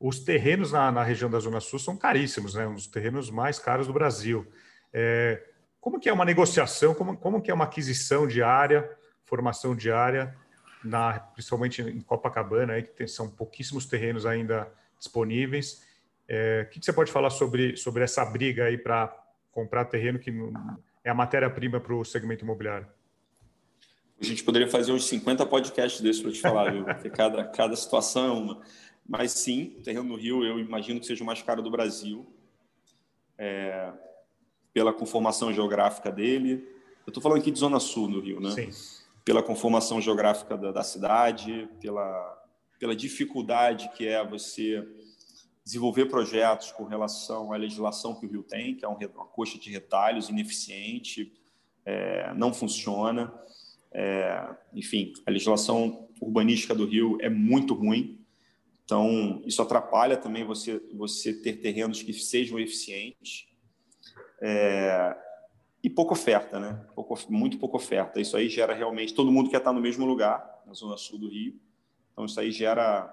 os 0.00 0.18
terrenos 0.18 0.72
na, 0.72 0.90
na, 0.90 1.04
região 1.04 1.30
da 1.30 1.38
Zona 1.38 1.60
Sul 1.60 1.78
são 1.78 1.96
caríssimos, 1.96 2.54
né? 2.54 2.66
um 2.66 2.74
dos 2.74 2.88
terrenos 2.88 3.30
mais 3.30 3.60
caros 3.60 3.86
do 3.86 3.92
Brasil. 3.92 4.44
É, 4.92 5.40
como 5.80 6.00
que 6.00 6.08
é 6.08 6.12
uma 6.12 6.24
negociação, 6.24 6.96
como, 6.96 7.16
como 7.16 7.40
que 7.40 7.52
é 7.52 7.54
uma 7.54 7.62
aquisição 7.62 8.26
de 8.26 8.42
área, 8.42 8.90
formação 9.24 9.72
de 9.76 9.92
área, 9.92 10.34
na, 10.84 11.20
principalmente 11.20 11.80
em 11.80 12.00
Copacabana, 12.00 12.72
aí, 12.72 12.82
que 12.82 12.90
tem, 12.90 13.06
são 13.06 13.30
pouquíssimos 13.30 13.86
terrenos 13.86 14.26
ainda 14.26 14.68
disponíveis. 14.98 15.84
É, 16.26 16.66
o 16.66 16.70
que, 16.72 16.80
que, 16.80 16.86
você 16.86 16.92
pode 16.92 17.12
falar 17.12 17.30
sobre, 17.30 17.76
sobre 17.76 18.02
essa 18.02 18.24
briga 18.24 18.64
aí 18.64 18.76
para 18.76 19.16
comprar 19.52 19.84
terreno 19.84 20.18
que 20.18 20.32
é 21.04 21.10
a 21.10 21.14
matéria-prima 21.14 21.78
para 21.78 21.94
o 21.94 22.04
segmento 22.04 22.42
imobiliário? 22.42 22.88
A 24.20 24.24
gente 24.24 24.42
poderia 24.42 24.68
fazer 24.68 24.92
uns 24.92 25.06
50 25.06 25.44
podcasts 25.46 26.00
desses 26.00 26.22
para 26.22 26.32
te 26.32 26.40
falar, 26.40 26.72
viu? 26.72 26.84
Porque 26.84 27.10
cada, 27.10 27.44
cada 27.44 27.76
situação 27.76 28.26
é 28.26 28.32
uma. 28.32 28.62
Mas 29.06 29.32
sim, 29.32 29.76
o 29.78 29.82
terreno 29.82 30.04
no 30.04 30.16
Rio 30.16 30.44
eu 30.44 30.58
imagino 30.58 30.98
que 30.98 31.06
seja 31.06 31.22
o 31.22 31.26
mais 31.26 31.42
caro 31.42 31.60
do 31.60 31.70
Brasil. 31.70 32.26
É, 33.36 33.92
pela 34.74 34.92
conformação 34.92 35.52
geográfica 35.52 36.10
dele. 36.10 36.68
Eu 37.06 37.10
estou 37.10 37.22
falando 37.22 37.38
aqui 37.38 37.50
de 37.52 37.58
Zona 37.58 37.78
Sul 37.78 38.08
do 38.10 38.20
Rio, 38.20 38.40
né? 38.40 38.50
Sim. 38.50 38.70
Pela 39.24 39.42
conformação 39.42 40.00
geográfica 40.00 40.56
da, 40.56 40.72
da, 40.72 40.82
cidade, 40.82 41.68
pela, 41.80 42.44
pela 42.78 42.96
dificuldade 42.96 43.88
que 43.96 44.06
é 44.06 44.26
você 44.26 44.86
desenvolver 45.64 46.06
projetos 46.06 46.70
com 46.72 46.84
relação 46.84 47.52
à 47.52 47.56
legislação 47.56 48.14
que 48.14 48.26
o 48.26 48.28
Rio 48.28 48.42
tem, 48.42 48.74
que 48.74 48.84
é 48.84 48.88
uma 48.88 48.98
coxa 49.26 49.58
de 49.58 49.70
retalhos 49.70 50.28
ineficiente, 50.28 51.32
é, 51.84 52.32
não 52.34 52.52
funciona. 52.52 53.32
É, 53.90 54.56
enfim, 54.72 55.12
a 55.26 55.30
legislação 55.30 56.08
urbanística 56.20 56.74
do 56.74 56.84
Rio 56.84 57.16
é 57.20 57.30
muito 57.30 57.74
ruim. 57.74 58.20
Então, 58.84 59.42
isso 59.46 59.62
atrapalha 59.62 60.16
também 60.16 60.44
você, 60.44 60.78
você 60.92 61.32
ter 61.32 61.54
terrenos 61.54 62.02
que 62.02 62.12
sejam 62.12 62.58
eficientes. 62.58 63.46
É, 64.42 65.16
e 65.82 65.88
pouca 65.88 66.12
oferta, 66.12 66.58
né? 66.58 66.86
Pouco, 66.94 67.14
muito 67.30 67.58
pouca 67.58 67.76
oferta. 67.76 68.20
Isso 68.20 68.36
aí 68.36 68.48
gera 68.48 68.74
realmente. 68.74 69.14
Todo 69.14 69.32
mundo 69.32 69.50
quer 69.50 69.58
estar 69.58 69.72
no 69.72 69.80
mesmo 69.80 70.04
lugar, 70.04 70.62
na 70.66 70.74
zona 70.74 70.96
sul 70.96 71.18
do 71.18 71.28
Rio. 71.28 71.58
Então, 72.12 72.24
isso 72.24 72.38
aí 72.38 72.50
gera, 72.50 73.06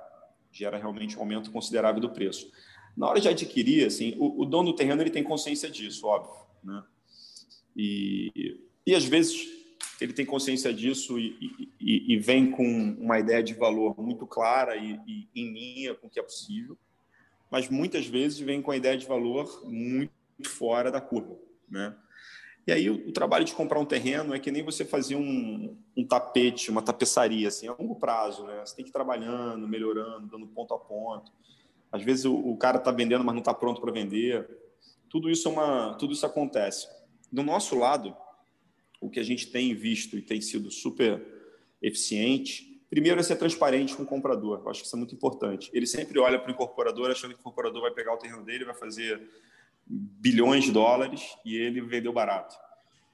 gera 0.52 0.78
realmente 0.78 1.18
um 1.18 1.22
aumento 1.22 1.52
considerável 1.52 2.02
do 2.02 2.10
preço. 2.10 2.52
Na 2.96 3.08
hora 3.08 3.20
de 3.20 3.30
adquirir, 3.30 3.86
assim, 3.88 4.16
o, 4.18 4.42
o 4.42 4.46
dono 4.46 4.72
do 4.72 4.76
terreno 4.76 5.02
ele 5.02 5.10
tem 5.10 5.24
consciência 5.24 5.70
disso, 5.70 6.08
óbvio. 6.08 6.46
Né? 6.64 6.84
E, 7.76 8.60
e 8.86 8.94
às 8.96 9.06
vezes 9.06 9.48
ele 10.00 10.14
tem 10.14 10.26
consciência 10.26 10.74
disso 10.74 11.18
e, 11.20 11.70
e, 11.80 12.14
e, 12.14 12.18
vem 12.18 12.50
com 12.50 12.66
uma 13.00 13.20
ideia 13.20 13.42
de 13.44 13.54
valor 13.54 14.00
muito 14.02 14.26
clara 14.26 14.76
e, 14.76 15.00
em 15.36 15.54
linha 15.54 15.94
com 15.94 16.08
o 16.08 16.10
que 16.10 16.20
é 16.20 16.24
possível, 16.24 16.78
mas 17.50 17.70
muitas 17.70 18.08
vezes 18.08 18.40
vem 18.40 18.62
com 18.62 18.72
a 18.72 18.78
ideia 18.78 18.98
de 18.98 19.06
valor 19.06 19.64
muito 19.66 20.12
fora 20.46 20.92
da 20.92 21.00
curva, 21.00 21.38
né? 21.70 21.96
E 22.66 22.72
aí 22.72 22.90
o, 22.90 23.12
trabalho 23.12 23.44
de 23.44 23.54
comprar 23.54 23.80
um 23.80 23.86
terreno 23.86 24.36
é 24.36 24.40
que 24.40 24.52
nem 24.52 24.64
você 24.64 24.86
fazer 24.86 25.16
um, 25.16 25.76
um, 25.98 26.06
tapete, 26.06 26.70
uma 26.70 26.82
tapeçaria, 26.82 27.48
assim, 27.48 27.68
a 27.68 27.74
longo 27.74 27.96
prazo, 27.96 28.46
né? 28.46 28.62
Você 28.64 28.76
tem 28.76 28.86
que 28.86 28.90
ir 28.90 28.94
trabalhando, 28.94 29.68
melhorando, 29.68 30.28
dando 30.28 30.46
ponto 30.48 30.74
a 30.74 30.80
ponto. 30.80 31.32
Às 31.92 32.04
vezes 32.04 32.26
o, 32.26 32.36
o 32.36 32.56
cara 32.58 32.78
está 32.78 32.92
vendendo, 32.92 33.24
mas 33.24 33.34
não 33.34 33.42
está 33.42 33.54
pronto 33.54 33.82
para 33.82 33.92
vender. 33.92 34.48
Tudo 35.10 35.30
isso 35.30 35.48
é 35.48 35.52
uma, 35.52 35.96
tudo 35.96 36.14
isso 36.14 36.26
acontece. 36.26 36.88
Do 37.32 37.42
nosso 37.42 37.78
lado, 37.78 38.16
o 39.02 39.10
que 39.10 39.20
a 39.20 39.24
gente 39.24 39.48
tem 39.48 39.74
visto 39.74 40.16
e 40.16 40.22
tem 40.22 40.40
sido 40.40 40.70
super 40.70 41.26
eficiente, 41.82 42.80
primeiro 42.90 43.20
é 43.20 43.24
ser 43.24 43.38
transparente 43.38 43.96
com 43.96 44.04
o 44.04 44.06
comprador. 44.06 44.60
Eu 44.60 44.70
acho 44.70 44.82
que 44.82 44.86
isso 44.86 44.96
é 44.96 45.00
muito 45.00 45.16
importante. 45.16 45.72
Ele 45.74 45.88
sempre 45.88 46.20
olha 46.20 46.38
para 46.38 46.50
o 46.50 46.54
incorporador 46.54 47.10
achando 47.10 47.32
que 47.32 47.40
o 47.40 47.42
incorporador 47.42 47.82
vai 47.82 47.92
pegar 47.92 48.14
o 48.14 48.18
terreno 48.18 48.44
dele, 48.46 48.66
vai 48.66 48.76
fazer 48.76 49.20
bilhões 49.92 50.64
de 50.64 50.72
dólares 50.72 51.36
e 51.46 51.56
ele 51.56 51.82
vendeu 51.82 52.14
barato. 52.14 52.56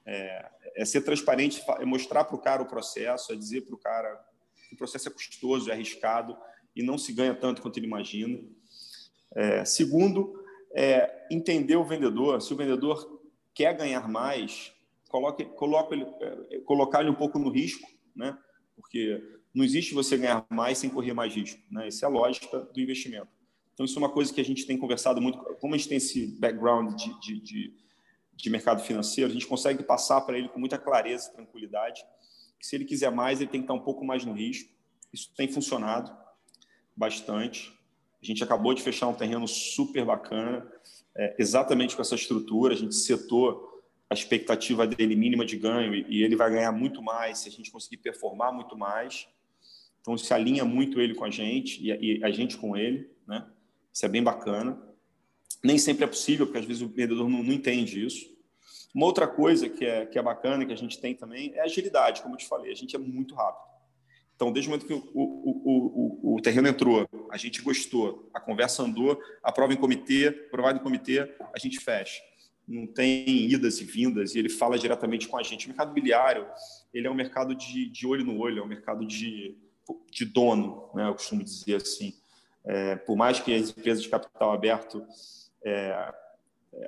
É, 0.06 0.50
é 0.76 0.84
ser 0.84 1.00
transparente, 1.02 1.60
é 1.80 1.84
mostrar 1.84 2.24
para 2.24 2.36
o 2.36 2.40
cara 2.40 2.62
o 2.62 2.68
processo, 2.68 3.32
é 3.32 3.36
dizer 3.36 3.62
para 3.62 3.74
o 3.74 3.78
cara 3.78 4.24
que 4.68 4.74
o 4.74 4.78
processo 4.78 5.08
é 5.08 5.10
custoso, 5.10 5.70
é 5.70 5.72
arriscado 5.72 6.36
e 6.74 6.82
não 6.82 6.96
se 6.96 7.12
ganha 7.12 7.34
tanto 7.34 7.60
quanto 7.60 7.78
ele 7.78 7.86
imagina. 7.86 8.38
É, 9.34 9.64
segundo, 9.64 10.42
é 10.72 11.26
entender 11.30 11.76
o 11.76 11.84
vendedor. 11.84 12.40
Se 12.40 12.52
o 12.54 12.56
vendedor 12.56 13.20
quer 13.52 13.76
ganhar 13.76 14.08
mais, 14.08 14.72
coloque, 15.08 15.44
coloque 15.44 15.94
ele, 15.94 16.06
é, 16.20 16.60
colocar 16.60 17.00
ele 17.00 17.10
um 17.10 17.14
pouco 17.14 17.38
no 17.38 17.50
risco, 17.50 17.88
né? 18.14 18.38
porque 18.76 19.20
não 19.52 19.64
existe 19.64 19.92
você 19.92 20.16
ganhar 20.16 20.46
mais 20.48 20.78
sem 20.78 20.88
correr 20.88 21.12
mais 21.12 21.34
risco. 21.34 21.60
Né? 21.70 21.88
Essa 21.88 22.06
é 22.06 22.08
a 22.08 22.10
lógica 22.10 22.60
do 22.60 22.80
investimento. 22.80 23.37
Então, 23.78 23.86
isso 23.86 23.96
é 23.96 24.02
uma 24.02 24.10
coisa 24.10 24.34
que 24.34 24.40
a 24.40 24.44
gente 24.44 24.66
tem 24.66 24.76
conversado 24.76 25.20
muito. 25.22 25.38
Como 25.60 25.72
a 25.72 25.78
gente 25.78 25.88
tem 25.88 25.98
esse 25.98 26.26
background 26.40 26.96
de, 26.96 27.20
de, 27.20 27.40
de, 27.40 27.74
de 28.34 28.50
mercado 28.50 28.82
financeiro, 28.82 29.30
a 29.30 29.32
gente 29.32 29.46
consegue 29.46 29.84
passar 29.84 30.20
para 30.22 30.36
ele 30.36 30.48
com 30.48 30.58
muita 30.58 30.76
clareza 30.76 31.30
e 31.30 31.36
tranquilidade 31.36 32.04
que 32.58 32.66
se 32.66 32.74
ele 32.74 32.84
quiser 32.84 33.12
mais, 33.12 33.40
ele 33.40 33.48
tem 33.48 33.60
que 33.60 33.66
estar 33.66 33.74
um 33.74 33.84
pouco 33.84 34.04
mais 34.04 34.24
no 34.24 34.32
risco. 34.32 34.68
Isso 35.12 35.32
tem 35.36 35.46
funcionado 35.46 36.10
bastante. 36.96 37.72
A 38.20 38.26
gente 38.26 38.42
acabou 38.42 38.74
de 38.74 38.82
fechar 38.82 39.06
um 39.06 39.14
terreno 39.14 39.46
super 39.46 40.04
bacana, 40.04 40.68
é, 41.16 41.36
exatamente 41.38 41.94
com 41.94 42.02
essa 42.02 42.16
estrutura. 42.16 42.74
A 42.74 42.76
gente 42.76 42.96
setou 42.96 43.80
a 44.10 44.14
expectativa 44.14 44.88
dele 44.88 45.14
mínima 45.14 45.46
de 45.46 45.56
ganho 45.56 45.94
e, 45.94 46.18
e 46.18 46.24
ele 46.24 46.34
vai 46.34 46.50
ganhar 46.50 46.72
muito 46.72 47.00
mais 47.00 47.38
se 47.38 47.48
a 47.48 47.52
gente 47.52 47.70
conseguir 47.70 47.98
performar 47.98 48.52
muito 48.52 48.76
mais. 48.76 49.28
Então, 50.00 50.18
se 50.18 50.34
alinha 50.34 50.64
muito 50.64 51.00
ele 51.00 51.14
com 51.14 51.24
a 51.24 51.30
gente 51.30 51.80
e, 51.80 52.18
e 52.18 52.24
a 52.24 52.30
gente 52.32 52.56
com 52.56 52.76
ele, 52.76 53.08
né? 53.24 53.48
Isso 53.92 54.04
é 54.04 54.08
bem 54.08 54.22
bacana. 54.22 54.80
Nem 55.62 55.78
sempre 55.78 56.04
é 56.04 56.06
possível, 56.06 56.46
porque 56.46 56.58
às 56.58 56.64
vezes 56.64 56.82
o 56.82 56.88
vendedor 56.88 57.28
não, 57.28 57.42
não 57.42 57.52
entende 57.52 58.04
isso. 58.04 58.26
Uma 58.94 59.06
outra 59.06 59.26
coisa 59.26 59.68
que 59.68 59.84
é, 59.84 60.06
que 60.06 60.18
é 60.18 60.22
bacana, 60.22 60.64
que 60.64 60.72
a 60.72 60.76
gente 60.76 61.00
tem 61.00 61.14
também, 61.14 61.52
é 61.54 61.60
agilidade, 61.60 62.22
como 62.22 62.34
eu 62.34 62.38
te 62.38 62.46
falei. 62.46 62.72
A 62.72 62.76
gente 62.76 62.96
é 62.96 62.98
muito 62.98 63.34
rápido. 63.34 63.68
Então, 64.38 64.52
desde 64.52 64.68
o 64.68 64.70
momento 64.70 64.86
que 64.86 64.94
o, 64.94 65.02
o, 65.14 66.30
o, 66.32 66.36
o 66.36 66.40
terreno 66.40 66.68
entrou, 66.68 67.08
a 67.28 67.36
gente 67.36 67.60
gostou, 67.60 68.30
a 68.32 68.38
conversa 68.38 68.84
andou, 68.84 69.20
aprova 69.42 69.72
em 69.72 69.76
comitê, 69.76 70.28
aprovado 70.28 70.78
em 70.78 70.82
comitê, 70.82 71.20
a 71.52 71.58
gente 71.58 71.80
fecha. 71.80 72.22
Não 72.66 72.86
tem 72.86 73.50
idas 73.50 73.80
e 73.80 73.84
vindas, 73.84 74.34
e 74.34 74.38
ele 74.38 74.48
fala 74.48 74.78
diretamente 74.78 75.26
com 75.26 75.36
a 75.36 75.42
gente. 75.42 75.66
O 75.66 75.68
mercado 75.70 75.88
imobiliário, 75.88 76.46
ele 76.94 77.08
é 77.08 77.10
um 77.10 77.14
mercado 77.14 77.52
de, 77.52 77.88
de 77.88 78.06
olho 78.06 78.24
no 78.24 78.38
olho, 78.38 78.60
é 78.60 78.62
um 78.62 78.68
mercado 78.68 79.04
de, 79.04 79.56
de 80.08 80.24
dono, 80.24 80.88
né, 80.94 81.08
eu 81.08 81.14
costumo 81.14 81.42
dizer 81.42 81.74
assim. 81.74 82.14
É, 82.68 82.96
por 82.96 83.16
mais 83.16 83.40
que 83.40 83.54
as 83.54 83.70
empresas 83.70 84.02
de 84.02 84.10
capital 84.10 84.52
aberto 84.52 85.02
é, 85.64 86.14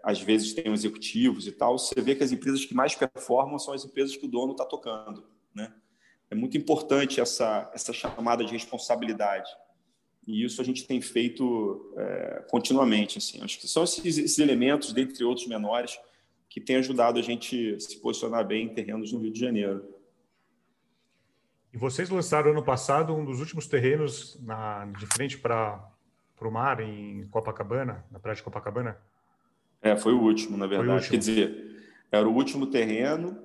às 0.02 0.20
vezes 0.20 0.52
tenham 0.52 0.74
executivos 0.74 1.46
e 1.46 1.52
tal, 1.52 1.78
você 1.78 1.98
vê 2.02 2.14
que 2.14 2.22
as 2.22 2.30
empresas 2.30 2.66
que 2.66 2.74
mais 2.74 2.94
performam 2.94 3.58
são 3.58 3.72
as 3.72 3.82
empresas 3.82 4.14
que 4.14 4.26
o 4.26 4.28
dono 4.28 4.52
está 4.52 4.66
tocando. 4.66 5.24
Né? 5.54 5.72
É 6.30 6.34
muito 6.34 6.58
importante 6.58 7.18
essa, 7.18 7.70
essa 7.74 7.94
chamada 7.94 8.44
de 8.44 8.52
responsabilidade. 8.52 9.50
E 10.26 10.44
isso 10.44 10.60
a 10.60 10.64
gente 10.64 10.86
tem 10.86 11.00
feito 11.00 11.94
é, 11.96 12.44
continuamente. 12.50 13.16
Assim. 13.16 13.40
Acho 13.42 13.58
que 13.58 13.66
são 13.66 13.82
esses, 13.82 14.18
esses 14.18 14.38
elementos, 14.38 14.92
dentre 14.92 15.24
outros 15.24 15.46
menores, 15.46 15.98
que 16.50 16.60
têm 16.60 16.76
ajudado 16.76 17.18
a 17.18 17.22
gente 17.22 17.80
se 17.80 17.96
posicionar 18.00 18.46
bem 18.46 18.66
em 18.66 18.74
terrenos 18.74 19.12
no 19.12 19.18
Rio 19.18 19.32
de 19.32 19.40
Janeiro. 19.40 19.82
E 21.72 21.78
vocês 21.78 22.10
lançaram 22.10 22.50
ano 22.50 22.62
passado 22.62 23.14
um 23.14 23.24
dos 23.24 23.38
últimos 23.38 23.66
terrenos 23.66 24.38
na, 24.42 24.86
de 24.86 25.06
frente 25.06 25.38
para 25.38 25.88
o 26.40 26.50
mar 26.50 26.80
em 26.80 27.24
Copacabana, 27.28 28.04
na 28.10 28.18
praia 28.18 28.34
de 28.34 28.42
Copacabana? 28.42 28.98
É, 29.80 29.96
foi 29.96 30.12
o 30.12 30.20
último, 30.20 30.56
na 30.56 30.66
verdade. 30.66 31.08
Quer 31.08 31.16
dizer, 31.16 31.70
era 32.10 32.28
o 32.28 32.34
último 32.34 32.66
terreno. 32.66 33.40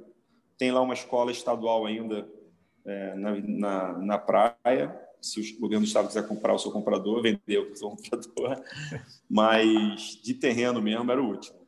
Tem 0.58 0.72
lá 0.72 0.82
uma 0.82 0.94
escola 0.94 1.32
estadual 1.32 1.86
ainda 1.86 2.28
é, 2.84 3.16
na, 3.16 3.36
na, 3.36 3.98
na, 4.00 4.18
praia. 4.18 5.00
Se 5.22 5.40
o 5.40 5.60
governo 5.60 5.86
do 5.86 5.88
estado 5.88 6.08
quiser 6.08 6.28
comprar, 6.28 6.54
eu 6.54 6.60
sou 6.60 6.72
comprador, 6.72 7.22
vendeu, 7.22 7.70
eu 7.70 7.76
sou 7.76 7.92
comprador. 7.96 8.60
Mas 9.30 10.20
de 10.24 10.34
terreno 10.34 10.82
mesmo 10.82 11.12
era 11.12 11.22
o 11.22 11.28
último. 11.28 11.60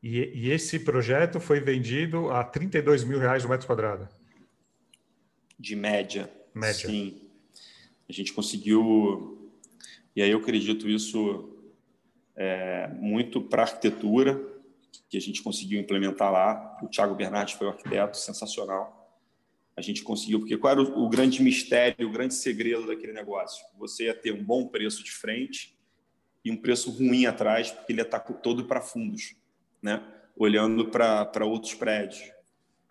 E, 0.00 0.18
e, 0.34 0.50
esse 0.50 0.78
projeto 0.78 1.40
foi 1.40 1.60
vendido 1.60 2.30
a 2.30 2.44
32 2.44 3.04
mil 3.04 3.18
reais 3.18 3.44
o 3.44 3.48
metro 3.48 3.66
quadrado? 3.66 4.06
De 5.58 5.76
média. 5.76 6.30
Média. 6.54 6.88
Sim. 6.88 7.20
A 8.08 8.12
gente 8.12 8.32
conseguiu. 8.32 9.50
E 10.14 10.22
aí 10.22 10.30
eu 10.30 10.38
acredito 10.38 10.88
isso 10.88 11.58
é, 12.36 12.88
muito 12.88 13.40
para 13.40 13.62
arquitetura, 13.62 14.40
que 15.08 15.16
a 15.16 15.20
gente 15.20 15.42
conseguiu 15.42 15.80
implementar 15.80 16.30
lá. 16.30 16.78
O 16.82 16.88
Thiago 16.88 17.14
Bernardes 17.14 17.54
foi 17.54 17.66
o 17.66 17.70
arquiteto, 17.70 18.16
sensacional. 18.16 19.00
A 19.76 19.80
gente 19.80 20.02
conseguiu, 20.02 20.38
porque 20.40 20.56
qual 20.56 20.72
era 20.72 20.82
o, 20.82 21.04
o 21.04 21.08
grande 21.08 21.42
mistério, 21.42 22.08
o 22.08 22.12
grande 22.12 22.34
segredo 22.34 22.86
daquele 22.86 23.12
negócio? 23.12 23.64
Você 23.78 24.04
ia 24.04 24.14
ter 24.14 24.32
um 24.32 24.44
bom 24.44 24.68
preço 24.68 25.02
de 25.02 25.10
frente 25.10 25.76
e 26.44 26.50
um 26.50 26.56
preço 26.56 26.90
ruim 26.90 27.26
atrás, 27.26 27.70
porque 27.70 27.92
ele 27.92 28.00
ia 28.00 28.04
estar 28.04 28.20
todo 28.20 28.64
para 28.66 28.80
fundos, 28.80 29.34
né? 29.82 30.02
olhando 30.36 30.88
para 30.88 31.44
outros 31.44 31.74
prédios. 31.74 32.30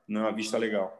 Não 0.08 0.22
é 0.22 0.24
uma 0.26 0.36
vista 0.36 0.58
legal. 0.58 1.00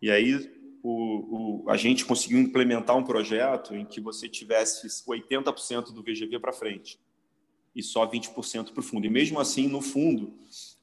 E 0.00 0.10
aí 0.10 0.61
o, 0.82 1.62
o, 1.64 1.70
a 1.70 1.76
gente 1.76 2.04
conseguiu 2.04 2.38
implementar 2.38 2.96
um 2.96 3.04
projeto 3.04 3.74
em 3.74 3.84
que 3.84 4.00
você 4.00 4.28
tivesse 4.28 4.86
80% 5.06 5.92
do 5.92 6.02
VGV 6.02 6.40
para 6.40 6.52
frente 6.52 6.98
e 7.74 7.82
só 7.82 8.06
20% 8.06 8.72
para 8.72 8.80
o 8.80 8.82
fundo. 8.82 9.06
E 9.06 9.10
mesmo 9.10 9.40
assim, 9.40 9.66
no 9.66 9.80
fundo, 9.80 10.34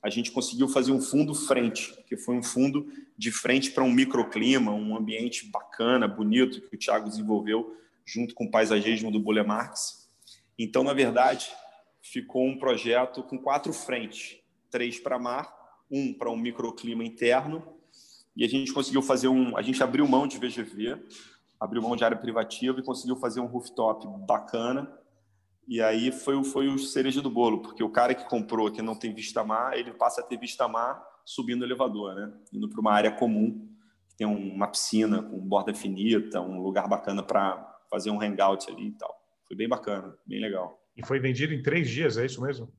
a 0.01 0.09
gente 0.09 0.31
conseguiu 0.31 0.67
fazer 0.67 0.91
um 0.91 1.01
fundo 1.01 1.35
frente, 1.35 1.93
que 2.07 2.17
foi 2.17 2.35
um 2.35 2.43
fundo 2.43 2.87
de 3.17 3.31
frente 3.31 3.71
para 3.71 3.83
um 3.83 3.91
microclima, 3.91 4.71
um 4.71 4.95
ambiente 4.95 5.45
bacana, 5.47 6.07
bonito, 6.07 6.61
que 6.61 6.75
o 6.75 6.79
Thiago 6.79 7.09
desenvolveu 7.09 7.75
junto 8.05 8.33
com 8.33 8.45
o 8.45 8.51
paisagismo 8.51 9.11
do 9.11 9.19
Bule 9.19 9.43
Marx. 9.43 10.09
Então, 10.57 10.83
na 10.83 10.93
verdade, 10.93 11.47
ficou 12.01 12.47
um 12.47 12.57
projeto 12.57 13.21
com 13.21 13.37
quatro 13.37 13.71
frentes, 13.71 14.37
três 14.71 14.99
para 14.99 15.19
mar, 15.19 15.53
um 15.91 16.13
para 16.13 16.31
um 16.31 16.37
microclima 16.37 17.03
interno, 17.03 17.78
e 18.35 18.45
a 18.45 18.47
gente 18.47 18.73
conseguiu 18.73 19.01
fazer 19.01 19.27
um, 19.27 19.57
a 19.57 19.61
gente 19.61 19.81
abriu 19.83 20.07
mão 20.07 20.27
de 20.27 20.37
VGV, 20.37 21.01
abriu 21.59 21.81
mão 21.81 21.95
de 21.95 22.03
área 22.03 22.17
privativa 22.17 22.79
e 22.79 22.83
conseguiu 22.83 23.15
fazer 23.17 23.39
um 23.41 23.45
rooftop 23.45 24.07
bacana, 24.25 24.89
e 25.69 25.81
aí 25.81 26.11
foi, 26.11 26.43
foi 26.43 26.67
o 26.67 26.79
cereja 26.79 27.21
do 27.21 27.29
bolo, 27.29 27.61
porque 27.61 27.83
o 27.83 27.91
cara 27.91 28.15
que 28.15 28.27
comprou, 28.27 28.71
que 28.71 28.81
não 28.81 28.95
tem 28.95 29.13
vista 29.13 29.43
mar, 29.43 29.77
ele 29.77 29.93
passa 29.93 30.21
a 30.21 30.23
ter 30.23 30.35
vista 30.35 30.67
mar 30.67 30.99
subindo 31.23 31.61
o 31.61 31.65
elevador, 31.65 32.15
né? 32.15 32.33
Indo 32.51 32.67
para 32.67 32.81
uma 32.81 32.91
área 32.91 33.11
comum, 33.11 33.69
que 34.09 34.17
tem 34.17 34.25
uma 34.25 34.67
piscina 34.67 35.21
com 35.21 35.37
borda 35.37 35.71
finita, 35.71 36.41
um 36.41 36.59
lugar 36.59 36.87
bacana 36.87 37.21
para 37.21 37.79
fazer 37.87 38.09
um 38.09 38.19
hangout 38.19 38.67
ali 38.67 38.87
e 38.87 38.91
tal. 38.93 39.15
Foi 39.47 39.55
bem 39.55 39.69
bacana, 39.69 40.17
bem 40.25 40.41
legal. 40.41 40.79
E 40.97 41.05
foi 41.05 41.19
vendido 41.19 41.53
em 41.53 41.61
três 41.61 41.87
dias, 41.87 42.17
é 42.17 42.25
isso 42.25 42.41
mesmo? 42.41 42.73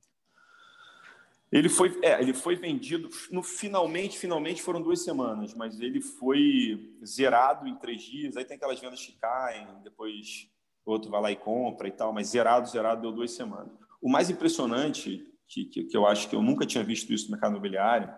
Ele 1.51 1.67
foi, 1.67 1.99
é, 2.01 2.21
ele 2.21 2.33
foi 2.33 2.55
vendido 2.55 3.09
no 3.29 3.43
finalmente, 3.43 4.17
finalmente 4.17 4.61
foram 4.61 4.81
duas 4.81 5.03
semanas, 5.03 5.53
mas 5.53 5.79
ele 5.81 5.99
foi 5.99 6.95
zerado 7.05 7.67
em 7.67 7.75
três 7.75 8.01
dias. 8.03 8.37
Aí 8.37 8.45
tem 8.45 8.55
aquelas 8.55 8.79
vendas 8.79 9.05
que 9.05 9.11
caem, 9.19 9.67
depois 9.83 10.49
outro 10.85 11.11
vai 11.11 11.21
lá 11.21 11.31
e 11.31 11.35
compra 11.35 11.87
e 11.87 11.91
tal, 11.91 12.13
mas 12.13 12.29
zerado, 12.29 12.69
zerado 12.69 13.01
deu 13.01 13.11
duas 13.11 13.31
semanas. 13.31 13.71
O 14.01 14.09
mais 14.09 14.29
impressionante, 14.29 15.25
que, 15.47 15.65
que, 15.65 15.83
que 15.83 15.97
eu 15.97 16.07
acho 16.07 16.29
que 16.29 16.35
eu 16.35 16.41
nunca 16.41 16.65
tinha 16.65 16.83
visto 16.83 17.11
isso 17.13 17.25
no 17.25 17.31
mercado 17.31 17.51
imobiliário, 17.51 18.11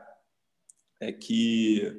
é 1.01 1.11
que 1.11 1.91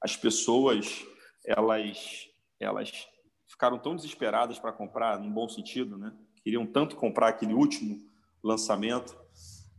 as 0.00 0.16
pessoas, 0.16 1.04
elas, 1.46 2.28
elas 2.58 3.08
ficaram 3.46 3.78
tão 3.78 3.94
desesperadas 3.94 4.58
para 4.58 4.72
comprar, 4.72 5.18
num 5.18 5.32
bom 5.32 5.48
sentido, 5.48 5.96
né? 5.96 6.12
Queriam 6.42 6.66
tanto 6.66 6.96
comprar 6.96 7.28
aquele 7.28 7.54
último 7.54 7.98
lançamento 8.42 9.16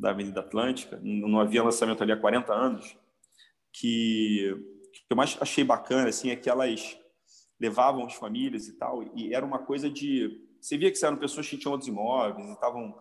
da 0.02 0.10
Avenida 0.10 0.40
Atlântica, 0.40 1.00
não 1.04 1.40
havia 1.40 1.64
lançamento 1.64 2.02
ali 2.02 2.12
há 2.12 2.18
40 2.18 2.52
anos, 2.52 2.98
que, 3.72 4.52
que 4.92 5.06
eu 5.12 5.16
mais 5.16 5.38
achei 5.40 5.64
bacana 5.64 6.10
assim, 6.10 6.32
é 6.32 6.36
que 6.36 6.50
elas 6.50 6.98
levavam 7.60 8.08
as 8.08 8.16
famílias 8.16 8.68
e 8.68 8.74
tal, 8.74 9.04
e 9.16 9.34
era 9.34 9.46
uma 9.46 9.60
coisa 9.60 9.90
de. 9.90 10.42
Você 10.60 10.76
via 10.76 10.92
que 10.92 11.06
eram 11.06 11.18
pessoas 11.18 11.48
que 11.48 11.58
tinham 11.58 11.72
outros 11.72 11.88
imóveis 11.88 12.48
e 12.48 12.52
estavam. 12.52 13.00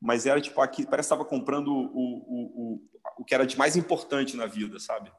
Mas 0.00 0.26
era 0.26 0.38
tipo 0.38 0.60
aqui, 0.60 0.84
parece 0.84 1.08
que 1.08 1.14
estava 1.14 1.24
comprando 1.24 1.68
o, 1.68 1.86
o, 1.94 2.74
o, 2.74 2.88
o 3.18 3.24
que 3.24 3.34
era 3.34 3.46
de 3.46 3.56
mais 3.56 3.74
importante 3.74 4.36
na 4.36 4.44
vida, 4.44 4.78
sabe? 4.78 5.10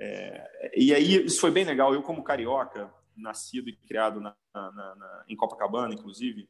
É, 0.00 0.72
e 0.76 0.92
aí 0.92 1.24
isso 1.24 1.40
foi 1.40 1.52
bem 1.52 1.64
legal. 1.64 1.94
Eu, 1.94 2.02
como 2.02 2.24
carioca, 2.24 2.92
nascido 3.16 3.68
e 3.68 3.76
criado 3.76 4.20
na, 4.20 4.34
na, 4.52 4.72
na, 4.72 5.24
em 5.28 5.36
Copacabana, 5.36 5.94
inclusive, 5.94 6.48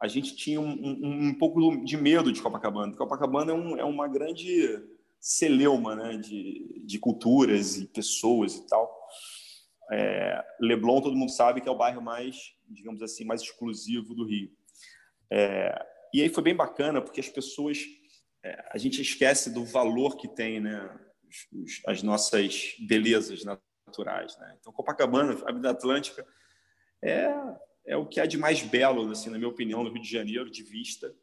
a 0.00 0.08
gente 0.08 0.34
tinha 0.34 0.60
um, 0.60 0.70
um, 0.70 1.28
um, 1.28 1.34
pouco 1.34 1.84
de 1.84 1.96
medo 1.96 2.32
de 2.32 2.40
Copacabana. 2.40 2.96
Copacabana 2.96 3.52
é, 3.52 3.54
um, 3.54 3.76
é 3.76 3.84
uma 3.84 4.08
grande 4.08 4.82
celeuma 5.20 5.94
né, 5.94 6.16
de, 6.16 6.82
de 6.86 6.98
culturas 6.98 7.76
e 7.76 7.86
pessoas 7.86 8.56
e 8.56 8.66
tal. 8.66 8.90
É, 9.92 10.42
Leblon, 10.58 11.02
todo 11.02 11.16
mundo 11.16 11.30
sabe 11.30 11.60
que 11.60 11.68
é 11.68 11.70
o 11.70 11.76
bairro 11.76 12.00
mais, 12.00 12.54
digamos 12.66 13.02
assim, 13.02 13.24
mais 13.24 13.42
exclusivo 13.42 14.14
do 14.14 14.24
Rio. 14.24 14.50
É, 15.30 15.86
e 16.14 16.22
aí 16.22 16.28
foi 16.30 16.42
bem 16.42 16.56
bacana, 16.56 17.02
porque 17.02 17.20
as 17.20 17.28
pessoas, 17.28 17.84
é, 18.42 18.68
a 18.72 18.78
gente 18.78 19.02
esquece 19.02 19.52
do 19.52 19.64
valor 19.66 20.16
que 20.16 20.28
tem, 20.28 20.60
né, 20.60 20.98
os, 21.52 21.82
as 21.86 22.02
nossas 22.02 22.74
belezas 22.88 23.44
naturais. 23.44 24.36
Né? 24.38 24.56
Então, 24.58 24.72
Copacabana, 24.72 25.34
a 25.44 25.50
Avenida 25.50 25.70
Atlântica, 25.70 26.26
é, 27.02 27.30
é 27.86 27.96
o 27.96 28.06
que 28.06 28.20
há 28.20 28.26
de 28.26 28.38
mais 28.38 28.62
belo, 28.62 29.10
assim, 29.10 29.30
na 29.30 29.38
minha 29.38 29.48
opinião, 29.48 29.82
no 29.82 29.90
Rio 29.90 30.02
de 30.02 30.10
Janeiro, 30.10 30.50
de 30.50 30.62
vista 30.62 31.14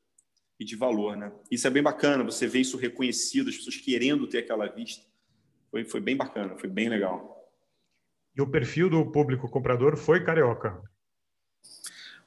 e 0.60 0.66
de 0.66 0.76
valor. 0.76 1.16
Né? 1.16 1.32
Isso 1.52 1.68
é 1.68 1.70
bem 1.70 1.84
bacana, 1.84 2.24
você 2.24 2.48
vê 2.48 2.60
isso 2.60 2.78
reconhecido, 2.78 3.50
as 3.50 3.58
pessoas 3.58 3.78
querendo 3.78 4.28
ter 4.28 4.40
aquela 4.40 4.68
vista. 4.68 5.06
Foi, 5.70 5.84
foi 5.86 6.02
bem 6.02 6.16
bacana, 6.16 6.58
foi 6.58 6.70
bem 6.70 6.90
legal. 6.90 7.38
E 8.36 8.42
o 8.42 8.50
perfil 8.50 8.90
do 8.90 9.12
público 9.12 9.50
comprador 9.50 9.98
foi 9.98 10.24
carioca? 10.24 10.82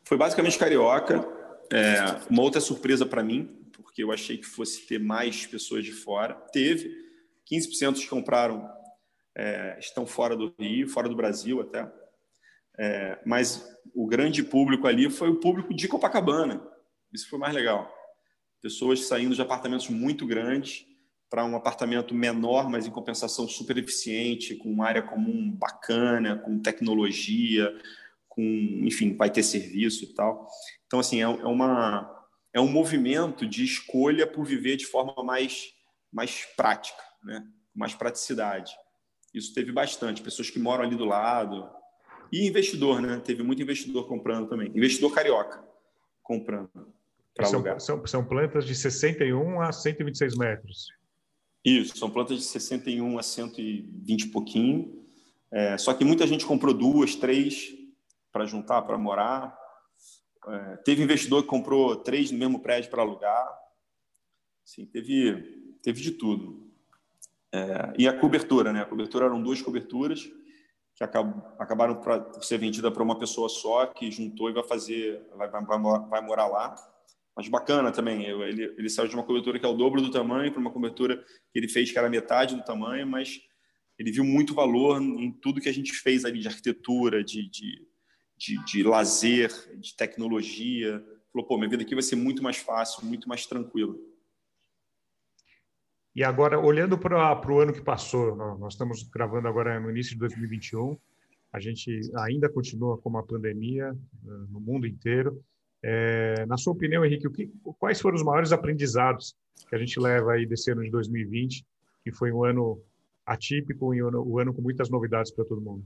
Foi 0.04 0.16
basicamente 0.16 0.58
carioca. 0.58 1.24
É, 1.72 2.28
uma 2.28 2.42
outra 2.42 2.60
surpresa 2.60 3.06
para 3.06 3.22
mim, 3.22 3.46
porque 3.72 4.02
eu 4.02 4.10
achei 4.10 4.36
que 4.36 4.46
fosse 4.46 4.86
ter 4.86 4.98
mais 4.98 5.46
pessoas 5.46 5.84
de 5.84 5.92
fora. 5.92 6.34
Teve. 6.52 7.08
15% 7.50 7.94
que 7.94 8.08
compraram 8.08 8.68
é, 9.36 9.76
estão 9.78 10.06
fora 10.06 10.36
do 10.36 10.52
Rio, 10.58 10.88
fora 10.88 11.08
do 11.08 11.16
Brasil 11.16 11.60
até. 11.60 11.90
É, 12.82 13.18
mas 13.26 13.78
o 13.94 14.06
grande 14.06 14.42
público 14.42 14.86
ali 14.86 15.10
foi 15.10 15.28
o 15.28 15.38
público 15.38 15.74
de 15.74 15.86
Copacabana. 15.86 16.66
Isso 17.12 17.28
foi 17.28 17.38
mais 17.38 17.54
legal. 17.54 17.92
Pessoas 18.62 19.06
saindo 19.06 19.34
de 19.34 19.42
apartamentos 19.42 19.90
muito 19.90 20.26
grandes 20.26 20.86
para 21.28 21.44
um 21.44 21.54
apartamento 21.54 22.14
menor, 22.14 22.70
mas 22.70 22.86
em 22.86 22.90
compensação 22.90 23.46
super 23.46 23.76
eficiente, 23.76 24.56
com 24.56 24.70
uma 24.70 24.86
área 24.86 25.02
comum 25.02 25.50
bacana, 25.50 26.38
com 26.38 26.58
tecnologia, 26.58 27.70
com, 28.26 28.42
enfim, 28.82 29.14
vai 29.14 29.28
ter 29.28 29.42
serviço 29.42 30.04
e 30.04 30.14
tal. 30.14 30.48
Então, 30.86 31.00
assim, 31.00 31.18
é, 31.18 31.24
é, 31.24 31.46
uma, 31.46 32.26
é 32.54 32.60
um 32.60 32.66
movimento 32.66 33.46
de 33.46 33.62
escolha 33.62 34.26
por 34.26 34.46
viver 34.46 34.76
de 34.76 34.86
forma 34.86 35.22
mais, 35.22 35.74
mais 36.10 36.46
prática, 36.56 37.02
né? 37.22 37.46
mais 37.74 37.94
praticidade. 37.94 38.72
Isso 39.34 39.52
teve 39.52 39.70
bastante, 39.70 40.22
pessoas 40.22 40.48
que 40.48 40.58
moram 40.58 40.84
ali 40.84 40.96
do 40.96 41.04
lado. 41.04 41.79
E 42.32 42.46
investidor, 42.46 43.00
né? 43.00 43.20
Teve 43.24 43.42
muito 43.42 43.62
investidor 43.62 44.06
comprando 44.06 44.48
também. 44.48 44.68
Investidor 44.68 45.12
carioca 45.12 45.62
comprando 46.22 46.70
para 47.34 47.46
alugar. 47.46 47.80
São, 47.80 48.06
são 48.06 48.24
plantas 48.24 48.64
de 48.64 48.74
61 48.74 49.60
a 49.60 49.72
126 49.72 50.36
metros. 50.36 50.88
Isso, 51.64 51.96
são 51.96 52.10
plantas 52.10 52.38
de 52.38 52.44
61 52.44 53.18
a 53.18 53.22
120 53.22 54.22
e 54.22 54.28
pouquinho. 54.28 55.04
É, 55.50 55.76
só 55.76 55.92
que 55.92 56.04
muita 56.04 56.26
gente 56.26 56.46
comprou 56.46 56.72
duas, 56.72 57.16
três 57.16 57.74
para 58.32 58.46
juntar, 58.46 58.82
para 58.82 58.96
morar. 58.96 59.58
É, 60.46 60.76
teve 60.78 61.02
investidor 61.02 61.42
que 61.42 61.48
comprou 61.48 61.96
três 61.96 62.30
no 62.30 62.38
mesmo 62.38 62.60
prédio 62.60 62.90
para 62.90 63.02
alugar. 63.02 63.48
Assim, 64.64 64.86
teve, 64.86 65.76
teve 65.82 66.00
de 66.00 66.12
tudo. 66.12 66.70
É, 67.52 67.92
e 67.98 68.06
a 68.06 68.16
cobertura, 68.16 68.72
né? 68.72 68.82
A 68.82 68.86
cobertura 68.86 69.26
eram 69.26 69.42
duas 69.42 69.60
coberturas 69.60 70.30
que 71.08 71.18
acabaram 71.58 71.96
por 71.96 72.44
ser 72.44 72.58
vendida 72.58 72.90
para 72.90 73.02
uma 73.02 73.18
pessoa 73.18 73.48
só 73.48 73.86
que 73.86 74.10
juntou 74.10 74.50
e 74.50 74.52
vai 74.52 74.64
fazer, 74.64 75.26
vai, 75.36 75.48
vai, 75.48 75.62
vai 75.62 76.20
morar 76.20 76.46
lá 76.46 76.74
mas 77.40 77.48
bacana 77.48 77.90
também. 77.90 78.24
Ele, 78.26 78.64
ele 78.76 78.90
saiu 78.90 79.08
de 79.08 79.14
uma 79.14 79.24
cobertura 79.24 79.58
que 79.58 79.64
é 79.64 79.68
o 79.68 79.74
dobro 79.74 80.02
do 80.02 80.10
tamanho 80.10 80.52
para 80.52 80.60
uma 80.60 80.70
cobertura 80.70 81.16
que 81.16 81.58
ele 81.58 81.68
fez 81.68 81.90
que 81.90 81.98
era 81.98 82.10
metade 82.10 82.54
do 82.54 82.62
tamanho, 82.62 83.06
mas 83.06 83.40
ele 83.98 84.12
viu 84.12 84.24
muito 84.24 84.54
valor 84.54 85.00
em 85.00 85.32
tudo 85.32 85.60
que 85.60 85.68
a 85.68 85.72
gente 85.72 85.92
fez 85.92 86.24
ali 86.24 86.40
de 86.40 86.48
arquitetura, 86.48 87.24
de, 87.24 87.48
de, 87.48 87.86
de, 88.36 88.64
de 88.64 88.82
lazer, 88.82 89.50
de 89.78 89.96
tecnologia. 89.96 91.02
Falou, 91.32 91.46
pô, 91.46 91.56
minha 91.56 91.70
vida 91.70 91.82
aqui 91.82 91.94
vai 91.94 92.02
ser 92.02 92.16
muito 92.16 92.42
mais 92.42 92.58
fácil, 92.58 93.06
muito 93.06 93.28
mais 93.28 93.46
tranquila. 93.46 93.94
E 96.14 96.24
agora, 96.24 96.58
olhando 96.58 96.98
para 96.98 97.52
o 97.52 97.60
ano 97.60 97.72
que 97.72 97.82
passou, 97.82 98.34
nós 98.34 98.74
estamos 98.74 99.02
gravando 99.04 99.46
agora 99.46 99.78
no 99.78 99.90
início 99.90 100.12
de 100.12 100.18
2021, 100.18 100.98
a 101.52 101.60
gente 101.60 102.00
ainda 102.16 102.48
continua 102.48 102.98
com 102.98 103.08
uma 103.08 103.22
pandemia 103.22 103.92
eh, 103.92 104.30
no 104.50 104.60
mundo 104.60 104.86
inteiro. 104.86 105.42
É, 105.82 106.44
na 106.46 106.56
sua 106.56 106.72
opinião, 106.72 107.04
Henrique, 107.04 107.26
o 107.26 107.30
que, 107.30 107.50
quais 107.78 108.00
foram 108.00 108.16
os 108.16 108.22
maiores 108.22 108.52
aprendizados 108.52 109.34
que 109.68 109.74
a 109.74 109.78
gente 109.78 109.98
leva 109.98 110.32
aí 110.32 110.46
desse 110.46 110.70
ano 110.70 110.82
de 110.82 110.90
2020, 110.90 111.64
que 112.04 112.12
foi 112.12 112.32
um 112.32 112.44
ano 112.44 112.80
atípico 113.24 113.94
e 113.94 114.02
um 114.02 114.08
um 114.08 114.38
ano 114.38 114.52
com 114.52 114.60
muitas 114.62 114.90
novidades 114.90 115.32
para 115.32 115.44
todo 115.44 115.60
mundo? 115.60 115.84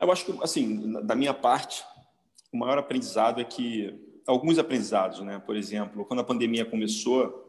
Eu 0.00 0.12
acho 0.12 0.26
que, 0.26 0.44
assim, 0.44 0.92
da 1.04 1.14
minha 1.14 1.34
parte, 1.34 1.84
o 2.52 2.56
maior 2.56 2.78
aprendizado 2.78 3.40
é 3.40 3.44
que 3.44 3.98
alguns 4.26 4.58
aprendizados, 4.58 5.20
né? 5.20 5.38
Por 5.40 5.56
exemplo, 5.56 6.04
quando 6.04 6.20
a 6.20 6.24
pandemia 6.24 6.64
começou, 6.64 7.47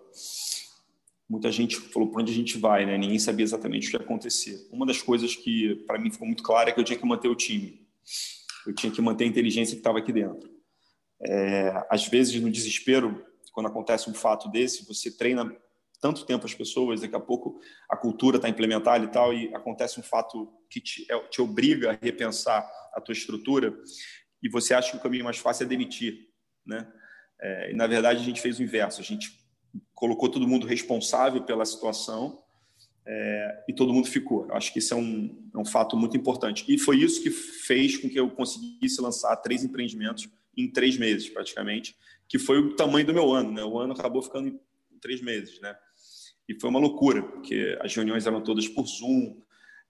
muita 1.30 1.52
gente 1.52 1.76
falou 1.76 2.10
para 2.10 2.22
onde 2.22 2.32
a 2.32 2.36
gente 2.36 2.58
vai, 2.58 2.86
né? 2.86 2.98
Ninguém 2.98 3.19
sabia 3.19 3.43
exatamente 3.43 3.88
o 3.88 3.91
que 3.91 3.98
ia 3.98 4.02
acontecer. 4.02 4.67
Uma 4.72 4.86
das 4.86 5.02
coisas 5.02 5.36
que 5.36 5.76
para 5.88 6.00
mim 6.00 6.10
ficou 6.10 6.26
muito 6.26 6.41
clara 6.41 6.69
é 6.69 6.74
que 6.74 6.80
eu 6.80 6.84
tinha 6.84 6.98
que 6.98 7.06
manter 7.06 7.28
o 7.28 7.36
time. 7.36 7.88
Eu 8.65 8.74
tinha 8.74 8.91
que 8.91 9.02
manter 9.02 9.26
a 9.26 9.28
inteligência 9.28 9.76
que 9.76 9.80
estava 9.80 10.00
aqui 10.00 10.12
dentro. 10.12 10.50
É, 11.22 11.86
às 11.89 12.08
vezes, 12.08 12.41
no 12.41 12.50
desespero, 12.50 13.24
quando 13.52 13.67
acontece 13.67 14.10
um 14.10 14.13
fato 14.13 14.50
desse, 14.50 14.86
você 14.88 15.15
treina 15.15 15.56
tanto 16.02 16.26
tempo 16.26 16.45
as 16.45 16.54
pessoas, 16.54 17.02
daqui 17.02 17.15
a 17.15 17.19
pouco 17.19 17.60
a 17.89 17.98
cultura 17.98 18.38
está 18.38 18.48
implementada 18.48 19.04
e 19.04 19.08
tal, 19.10 19.34
e 19.34 19.54
acontece 19.54 20.00
um 20.00 20.04
fato 20.04 20.52
que 20.69 20.80
te, 20.80 21.06
é, 21.12 21.19
te 21.28 21.41
obriga 21.41 21.91
a 21.91 21.98
repensar 22.02 22.69
a 22.93 23.02
tua 23.02 23.13
estrutura, 23.13 23.78
e 24.41 24.50
você 24.50 24.74
acha 24.74 24.91
que 24.91 24.98
o 24.98 25.02
caminho 25.02 25.26
mais 25.26 25.38
fácil 25.38 25.65
é 25.65 25.67
demitir, 25.67 26.30
né? 26.65 26.88
É, 27.41 27.72
e 27.72 27.76
na 27.76 27.88
verdade 27.88 28.22
a 28.22 28.24
gente 28.24 28.41
fez 28.41 28.60
o 28.60 28.63
inverso, 28.63 29.02
a 29.02 29.04
gente 29.04 29.38
colocou 29.93 30.29
todo 30.29 30.47
mundo 30.47 30.65
responsável 30.65 31.43
pela 31.43 31.65
situação 31.65 32.41
é, 33.05 33.63
e 33.67 33.73
todo 33.73 33.93
mundo 33.93 34.08
ficou. 34.08 34.45
Eu 34.47 34.55
acho 34.55 34.71
que 34.71 34.79
isso 34.79 34.93
é 34.93 34.97
um, 34.97 35.49
é 35.53 35.58
um 35.58 35.65
fato 35.65 35.97
muito 35.97 36.15
importante. 36.15 36.63
E 36.67 36.77
foi 36.77 36.97
isso 36.97 37.21
que 37.23 37.32
fez 37.32 37.97
com 37.97 38.08
que 38.08 38.19
eu 38.19 38.29
conseguisse 38.29 39.01
lançar 39.01 39.36
três 39.38 39.63
empreendimentos 39.63 40.29
em 40.55 40.71
três 40.71 40.97
meses, 40.97 41.27
praticamente, 41.27 41.95
que 42.27 42.38
foi 42.38 42.60
o 42.60 42.75
tamanho 42.75 43.08
do 43.08 43.13
meu 43.13 43.32
ano. 43.32 43.51
Né? 43.51 43.63
O 43.63 43.79
ano 43.79 43.93
acabou 43.93 44.21
ficando 44.21 44.49
em 44.49 44.60
três 45.01 45.21
meses. 45.21 45.60
Né? 45.60 45.75
E 46.47 46.60
foi 46.60 46.69
uma 46.69 46.79
loucura, 46.79 47.23
porque 47.23 47.77
as 47.82 47.95
reuniões 47.95 48.27
eram 48.27 48.41
todas 48.41 48.67
por 48.67 48.86
Zoom. 48.86 49.41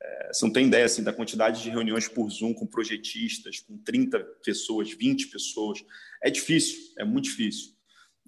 É, 0.02 0.32
você 0.32 0.46
não 0.46 0.54
tem 0.54 0.68
ideia 0.68 0.86
assim, 0.86 1.04
da 1.04 1.12
quantidade 1.12 1.62
de 1.62 1.70
reuniões 1.70 2.08
por 2.08 2.30
Zoom 2.30 2.54
com 2.54 2.66
projetistas, 2.66 3.60
com 3.60 3.78
30 3.80 4.20
pessoas, 4.46 4.92
20 4.92 5.28
pessoas. 5.28 5.84
É 6.24 6.30
difícil, 6.30 6.94
é 6.98 7.04
muito 7.04 7.26
difícil. 7.26 7.74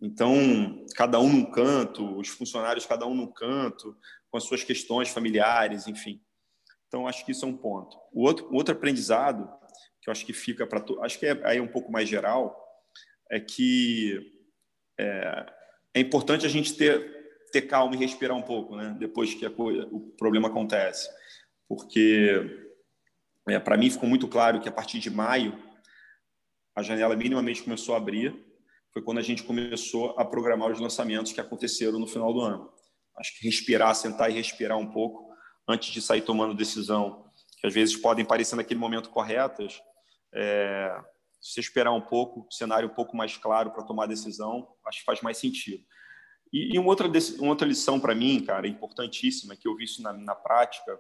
Então, 0.02 0.84
cada 0.96 1.20
um 1.20 1.32
num 1.32 1.52
canto, 1.52 2.18
os 2.18 2.28
funcionários 2.28 2.88
cada 2.88 3.06
um 3.06 3.14
num 3.14 3.32
canto, 3.32 3.96
com 4.32 4.38
as 4.38 4.44
suas 4.44 4.64
questões 4.64 5.10
familiares, 5.10 5.88
enfim. 5.88 6.20
Então, 6.88 7.08
acho 7.08 7.24
que 7.24 7.32
isso 7.32 7.46
é 7.46 7.48
um 7.48 7.56
ponto. 7.56 7.96
O 8.12 8.24
outro, 8.24 8.52
outro 8.52 8.74
aprendizado, 8.74 9.48
que 10.02 10.10
eu 10.10 10.12
acho 10.12 10.26
que 10.26 10.34
fica 10.34 10.66
para. 10.66 10.84
Acho 11.04 11.20
que 11.20 11.28
é 11.28 11.40
aí 11.46 11.62
um 11.62 11.68
pouco 11.68 11.92
mais 11.92 12.10
geral, 12.10 12.58
é 13.30 13.40
que 13.40 14.20
é, 15.00 15.46
é 15.94 16.00
importante 16.00 16.46
a 16.48 16.50
gente 16.50 16.76
ter, 16.76 17.48
ter 17.52 17.62
calma 17.62 17.96
e 17.96 18.00
respirar 18.00 18.36
um 18.36 18.42
pouco, 18.42 18.76
né? 18.76 18.96
Depois 18.98 19.36
que 19.36 19.48
coisa, 19.52 19.88
o 19.92 20.00
problema 20.18 20.48
acontece. 20.48 21.08
Porque, 21.68 22.70
é, 23.48 23.60
para 23.60 23.78
mim, 23.78 23.90
ficou 23.92 24.10
muito 24.10 24.28
claro 24.28 24.60
que 24.60 24.68
a 24.68 24.72
partir 24.72 25.00
de 25.00 25.12
maio, 25.12 25.58
a 26.76 26.82
janela 26.82 27.16
minimamente 27.16 27.64
começou 27.64 27.94
a 27.94 27.98
abrir 28.00 28.51
foi 28.94 29.02
quando 29.02 29.20
a 29.20 29.24
gente 29.24 29.44
começou 29.44 30.14
a 30.18 30.26
programar 30.26 30.72
os 30.72 30.80
lançamentos 30.80 31.32
que 31.32 31.40
aconteceram 31.40 31.98
no 31.98 32.08
final 32.08 32.34
do 32.34 32.42
ano. 32.42 32.72
Acho 33.18 33.38
que 33.38 33.46
respirar, 33.46 33.96
sentar 33.96 34.30
e 34.30 34.34
respirar 34.34 34.78
um 34.78 34.92
pouco 34.92 35.32
antes 35.68 35.92
de 35.92 36.02
sair 36.02 36.22
tomando 36.22 36.54
decisão, 36.54 37.26
que 37.60 37.68
às 37.68 37.74
vezes 37.74 37.96
podem 37.96 38.26
parecer 38.26 38.56
naquele 38.56 38.80
momento 38.80 39.10
corretas, 39.10 39.82
é, 40.34 40.94
se 41.42 41.60
esperar 41.60 41.92
um 41.94 42.02
pouco, 42.02 42.48
cenário 42.52 42.90
um 42.90 42.94
pouco 42.94 43.16
mais 43.16 43.38
claro 43.38 43.72
para 43.72 43.84
tomar 43.84 44.08
decisão, 44.08 44.68
acho 44.86 45.00
que 45.00 45.06
faz 45.06 45.22
mais 45.22 45.38
sentido. 45.38 45.84
E, 46.52 46.76
e 46.76 46.80
uma, 46.80 46.90
outra, 46.90 47.08
uma 47.40 47.50
outra 47.50 47.68
lição 47.68 48.00
para 48.00 48.14
mim, 48.14 48.44
cara, 48.44 48.68
importantíssima, 48.68 49.56
que 49.56 49.68
eu 49.68 49.76
vi 49.76 49.86
isso 49.86 50.02
na, 50.02 50.12
na 50.12 50.36
prática, 50.36 51.00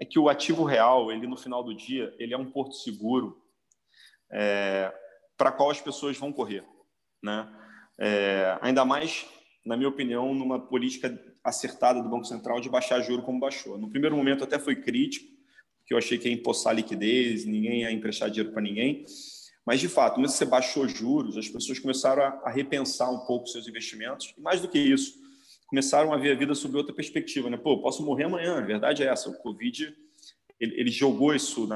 é 0.00 0.04
que 0.04 0.18
o 0.18 0.28
ativo 0.28 0.64
real, 0.64 1.12
ele 1.12 1.26
no 1.26 1.36
final 1.36 1.62
do 1.62 1.74
dia, 1.74 2.14
ele 2.18 2.32
é 2.32 2.38
um 2.38 2.50
porto 2.50 2.74
seguro 2.74 3.42
é, 4.32 4.92
para 5.36 5.52
qual 5.52 5.70
as 5.70 5.80
pessoas 5.80 6.16
vão 6.16 6.32
correr 6.32 6.64
né? 7.22 7.48
É, 7.98 8.56
ainda 8.60 8.84
mais, 8.84 9.26
na 9.66 9.76
minha 9.76 9.88
opinião, 9.88 10.34
numa 10.34 10.60
política 10.60 11.18
acertada 11.42 12.02
do 12.02 12.08
Banco 12.08 12.24
Central 12.24 12.60
de 12.60 12.68
baixar 12.68 13.00
juro 13.00 13.22
como 13.22 13.40
baixou. 13.40 13.78
No 13.78 13.90
primeiro 13.90 14.16
momento 14.16 14.44
até 14.44 14.58
foi 14.58 14.76
crítico, 14.76 15.26
porque 15.80 15.94
eu 15.94 15.98
achei 15.98 16.18
que 16.18 16.28
ia 16.28 16.34
empossar 16.34 16.74
liquidez, 16.74 17.44
ninguém 17.44 17.80
ia 17.80 17.90
emprestar 17.90 18.30
dinheiro 18.30 18.52
para 18.52 18.62
ninguém. 18.62 19.04
Mas, 19.66 19.80
de 19.80 19.88
fato, 19.88 20.14
quando 20.14 20.28
você 20.28 20.44
baixou 20.44 20.88
juros, 20.88 21.36
as 21.36 21.48
pessoas 21.48 21.78
começaram 21.78 22.22
a, 22.22 22.50
repensar 22.50 23.10
um 23.10 23.26
pouco 23.26 23.48
seus 23.48 23.68
investimentos. 23.68 24.32
E 24.36 24.40
mais 24.40 24.60
do 24.60 24.68
que 24.68 24.78
isso, 24.78 25.14
começaram 25.66 26.12
a 26.12 26.16
ver 26.16 26.32
a 26.32 26.38
vida 26.38 26.54
sob 26.54 26.76
outra 26.76 26.94
perspectiva. 26.94 27.50
Né? 27.50 27.56
Pô, 27.56 27.82
posso 27.82 28.04
morrer 28.04 28.24
amanhã, 28.24 28.58
a 28.58 28.62
verdade 28.62 29.02
é 29.02 29.06
essa. 29.06 29.28
O 29.28 29.36
Covid, 29.38 29.94
ele, 30.58 30.80
ele 30.80 30.90
jogou 30.90 31.34
isso 31.34 31.66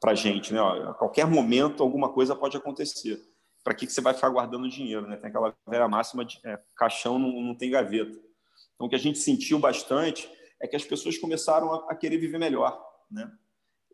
para 0.00 0.12
a 0.12 0.14
gente. 0.14 0.52
Né? 0.52 0.60
A 0.60 0.94
qualquer 0.94 1.26
momento, 1.26 1.82
alguma 1.82 2.10
coisa 2.10 2.34
pode 2.34 2.56
acontecer 2.56 3.20
para 3.62 3.74
que, 3.74 3.86
que 3.86 3.92
você 3.92 4.00
vai 4.00 4.14
ficar 4.14 4.30
guardando 4.30 4.68
dinheiro? 4.68 5.06
Né? 5.06 5.16
Tem 5.16 5.28
aquela 5.28 5.54
velha 5.66 5.88
máxima 5.88 6.24
de 6.24 6.40
é, 6.44 6.58
caixão 6.76 7.18
não, 7.18 7.30
não 7.40 7.54
tem 7.54 7.70
gaveta. 7.70 8.18
Então, 8.74 8.86
o 8.86 8.88
que 8.88 8.96
a 8.96 9.00
gente 9.00 9.18
sentiu 9.18 9.58
bastante 9.58 10.30
é 10.60 10.66
que 10.66 10.76
as 10.76 10.84
pessoas 10.84 11.18
começaram 11.18 11.72
a, 11.72 11.92
a 11.92 11.94
querer 11.94 12.18
viver 12.18 12.38
melhor. 12.38 12.80
Né? 13.10 13.30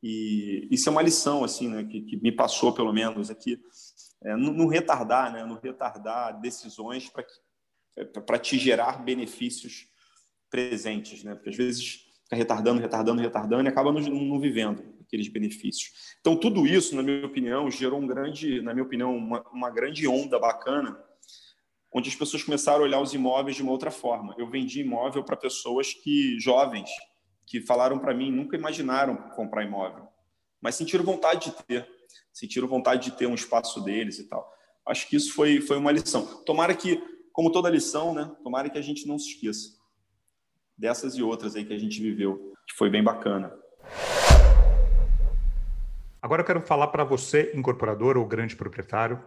E 0.03 0.69
isso 0.71 0.89
é 0.89 0.93
uma 0.93 1.03
lição 1.03 1.43
assim, 1.43 1.69
né? 1.69 1.85
que, 1.85 2.03
que 2.03 2.17
me 2.17 2.33
passou, 2.33 2.73
pelo 2.73 2.93
menos, 2.93 3.31
aqui. 3.31 3.61
É, 4.25 4.37
não, 4.37 4.53
não 4.53 4.67
retardar, 4.67 5.33
né? 5.33 5.45
não 5.45 5.59
retardar 5.61 6.41
decisões 6.41 7.11
para 8.25 8.39
te 8.39 8.59
gerar 8.59 9.05
benefícios 9.05 9.89
presentes, 10.49 11.23
né? 11.23 11.35
Porque 11.35 11.51
às 11.51 11.57
vezes 11.57 12.07
fica 12.25 12.37
retardando, 12.37 12.81
retardando, 12.81 13.21
retardando 13.21 13.65
e 13.65 13.69
acaba 13.69 13.93
não, 13.93 14.01
não 14.01 14.41
vivendo 14.41 14.96
aqueles 15.07 15.29
benefícios. 15.29 16.17
Então, 16.21 16.37
tudo 16.37 16.67
isso, 16.67 16.95
na 16.95 17.03
minha 17.03 17.25
opinião, 17.25 17.71
gerou 17.71 18.01
um 18.01 18.07
grande, 18.07 18.61
na 18.61 18.75
minha 18.75 18.85
opinião, 18.85 19.17
uma, 19.17 19.43
uma 19.51 19.71
grande 19.71 20.07
onda 20.07 20.39
bacana, 20.39 20.99
onde 21.93 22.09
as 22.09 22.15
pessoas 22.15 22.43
começaram 22.43 22.81
a 22.81 22.83
olhar 22.83 23.01
os 23.01 23.15
imóveis 23.15 23.57
de 23.57 23.63
uma 23.63 23.73
outra 23.73 23.91
forma. 23.91 24.35
Eu 24.37 24.49
vendi 24.49 24.81
imóvel 24.81 25.25
para 25.25 25.37
pessoas 25.37 25.95
que 25.95 26.39
jovens 26.39 26.91
que 27.47 27.61
falaram 27.61 27.99
para 27.99 28.13
mim 28.13 28.31
nunca 28.31 28.57
imaginaram 28.57 29.17
comprar 29.31 29.65
imóvel, 29.65 30.09
mas 30.61 30.75
sentiram 30.75 31.05
vontade 31.05 31.47
de 31.47 31.65
ter, 31.65 31.89
sentiram 32.33 32.67
vontade 32.67 33.11
de 33.11 33.17
ter 33.17 33.27
um 33.27 33.35
espaço 33.35 33.81
deles 33.81 34.19
e 34.19 34.25
tal. 34.25 34.53
Acho 34.85 35.09
que 35.09 35.17
isso 35.17 35.33
foi 35.33 35.61
foi 35.61 35.77
uma 35.77 35.93
lição. 35.93 36.27
Tomara 36.45 36.75
que, 36.75 37.01
como 37.33 37.53
toda 37.53 37.71
lição, 37.71 38.13
né? 38.13 38.31
Tomara 38.43 38.69
que 38.69 38.79
a 38.79 38.83
gente 38.83 39.07
não 39.07 39.19
se 39.19 39.31
esqueça 39.31 39.77
dessas 40.77 41.15
e 41.15 41.23
outras 41.23 41.55
aí 41.55 41.65
que 41.65 41.73
a 41.73 41.79
gente 41.79 42.03
viveu, 42.03 42.53
que 42.69 42.75
foi 42.75 42.91
bem 42.91 43.03
bacana. 43.03 43.57
Agora 46.27 46.43
eu 46.43 46.45
quero 46.45 46.61
falar 46.61 46.89
para 46.89 47.05
você, 47.05 47.53
incorporador 47.55 48.17
ou 48.17 48.27
grande 48.27 48.57
proprietário. 48.57 49.23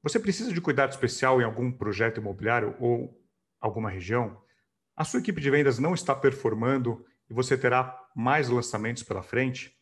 Você 0.00 0.16
precisa 0.16 0.52
de 0.52 0.60
cuidado 0.60 0.92
especial 0.92 1.40
em 1.40 1.44
algum 1.44 1.72
projeto 1.72 2.20
imobiliário 2.20 2.76
ou 2.78 3.20
alguma 3.60 3.90
região? 3.90 4.40
A 4.94 5.02
sua 5.02 5.18
equipe 5.18 5.40
de 5.40 5.50
vendas 5.50 5.80
não 5.80 5.92
está 5.92 6.14
performando 6.14 7.04
e 7.28 7.34
você 7.34 7.58
terá 7.58 8.00
mais 8.14 8.48
lançamentos 8.48 9.02
pela 9.02 9.24
frente? 9.24 9.76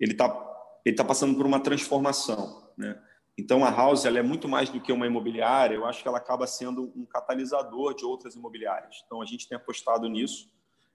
ele 0.00 0.12
está 0.12 0.80
ele 0.84 0.96
tá 0.96 1.04
passando 1.04 1.36
por 1.36 1.46
uma 1.46 1.60
transformação, 1.60 2.68
né? 2.76 3.00
Então 3.38 3.64
a 3.64 3.70
House 3.70 4.04
ela 4.04 4.18
é 4.18 4.22
muito 4.22 4.48
mais 4.48 4.68
do 4.68 4.80
que 4.80 4.90
uma 4.90 5.06
imobiliária. 5.06 5.76
Eu 5.76 5.86
acho 5.86 6.02
que 6.02 6.08
ela 6.08 6.18
acaba 6.18 6.44
sendo 6.44 6.92
um 6.96 7.06
catalisador 7.06 7.94
de 7.94 8.04
outras 8.04 8.34
imobiliárias. 8.34 9.00
Então 9.06 9.22
a 9.22 9.26
gente 9.26 9.48
tem 9.48 9.54
apostado 9.54 10.08
nisso, 10.08 10.50